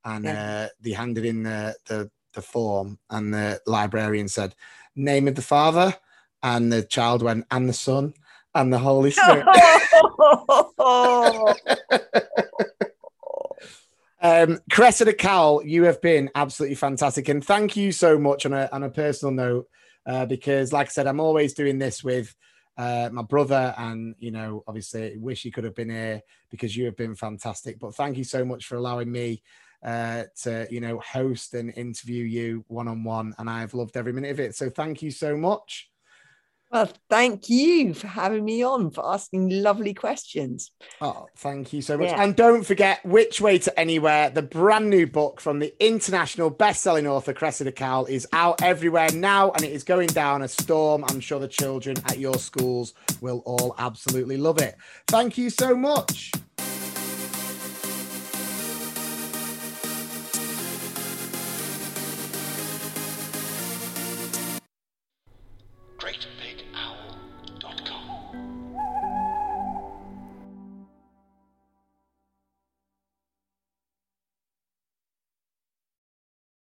and 0.05 0.25
Yeah. 0.25 0.65
uh, 0.65 0.67
they 0.79 0.91
handed 0.91 1.25
in 1.25 1.43
the, 1.43 1.75
the 1.87 2.09
the 2.33 2.41
form, 2.41 2.99
and 3.09 3.33
the 3.33 3.59
librarian 3.65 4.27
said, 4.27 4.55
"Name 4.95 5.27
of 5.27 5.35
the 5.35 5.41
father," 5.41 5.95
and 6.43 6.71
the 6.71 6.83
child 6.83 7.21
went, 7.21 7.45
"And 7.51 7.67
the 7.67 7.73
son." 7.73 8.13
And 8.55 8.73
the 8.73 8.79
Holy 8.79 9.11
Spirit. 9.11 9.45
um, 14.21 14.59
Cressida 14.71 15.13
Cowell, 15.13 15.63
you 15.63 15.83
have 15.83 16.01
been 16.01 16.31
absolutely 16.33 16.75
fantastic, 16.75 17.29
and 17.29 17.45
thank 17.45 17.75
you 17.75 17.91
so 17.91 18.17
much 18.17 18.45
on 18.45 18.53
a 18.53 18.69
on 18.71 18.83
a 18.83 18.89
personal 18.89 19.33
note, 19.33 19.67
uh, 20.07 20.25
because 20.25 20.73
like 20.73 20.87
I 20.87 20.89
said, 20.89 21.07
I'm 21.07 21.19
always 21.19 21.53
doing 21.53 21.77
this 21.77 22.03
with 22.03 22.35
uh, 22.77 23.09
my 23.11 23.23
brother, 23.23 23.73
and 23.77 24.15
you 24.19 24.31
know, 24.31 24.63
obviously, 24.67 25.17
wish 25.17 25.45
you 25.45 25.51
could 25.51 25.63
have 25.63 25.75
been 25.75 25.89
here 25.89 26.21
because 26.49 26.75
you 26.75 26.85
have 26.85 26.95
been 26.95 27.15
fantastic. 27.15 27.79
But 27.79 27.95
thank 27.95 28.17
you 28.17 28.23
so 28.23 28.45
much 28.45 28.67
for 28.67 28.75
allowing 28.75 29.11
me 29.11 29.41
uh, 29.83 30.23
to, 30.43 30.67
you 30.69 30.79
know, 30.79 30.99
host 30.99 31.53
and 31.53 31.73
interview 31.75 32.23
you 32.23 32.65
one 32.67 32.87
on 32.87 33.03
one, 33.03 33.33
and 33.37 33.49
I've 33.49 33.73
loved 33.73 33.97
every 33.97 34.13
minute 34.13 34.31
of 34.31 34.39
it. 34.39 34.55
So 34.55 34.69
thank 34.69 35.01
you 35.01 35.11
so 35.11 35.35
much. 35.35 35.89
Well, 36.71 36.89
thank 37.09 37.49
you 37.49 37.93
for 37.93 38.07
having 38.07 38.43
me 38.43 38.63
on, 38.63 38.91
for 38.91 39.05
asking 39.05 39.49
lovely 39.49 39.93
questions. 39.93 40.71
Oh, 40.99 41.27
thank 41.37 41.71
you 41.71 41.81
so 41.81 41.97
much. 41.97 42.09
Yeah. 42.09 42.21
And 42.21 42.35
don't 42.35 42.65
forget 42.65 43.05
Which 43.05 43.39
Way 43.39 43.57
to 43.59 43.79
Anywhere, 43.79 44.29
the 44.29 44.41
brand 44.41 44.89
new 44.89 45.07
book 45.07 45.39
from 45.39 45.59
the 45.59 45.73
international 45.83 46.49
best-selling 46.49 47.07
author 47.07 47.33
Cressida 47.33 47.71
Cowell 47.71 48.05
is 48.05 48.27
out 48.33 48.61
everywhere 48.61 49.09
now 49.13 49.51
and 49.51 49.63
it 49.63 49.71
is 49.71 49.83
going 49.83 50.07
down 50.07 50.41
a 50.41 50.47
storm. 50.47 51.05
I'm 51.07 51.19
sure 51.19 51.39
the 51.39 51.47
children 51.47 51.97
at 52.05 52.19
your 52.19 52.35
schools 52.35 52.93
will 53.21 53.41
all 53.45 53.73
absolutely 53.77 54.37
love 54.37 54.59
it. 54.59 54.75
Thank 55.07 55.37
you 55.37 55.49
so 55.49 55.75
much. 55.75 56.31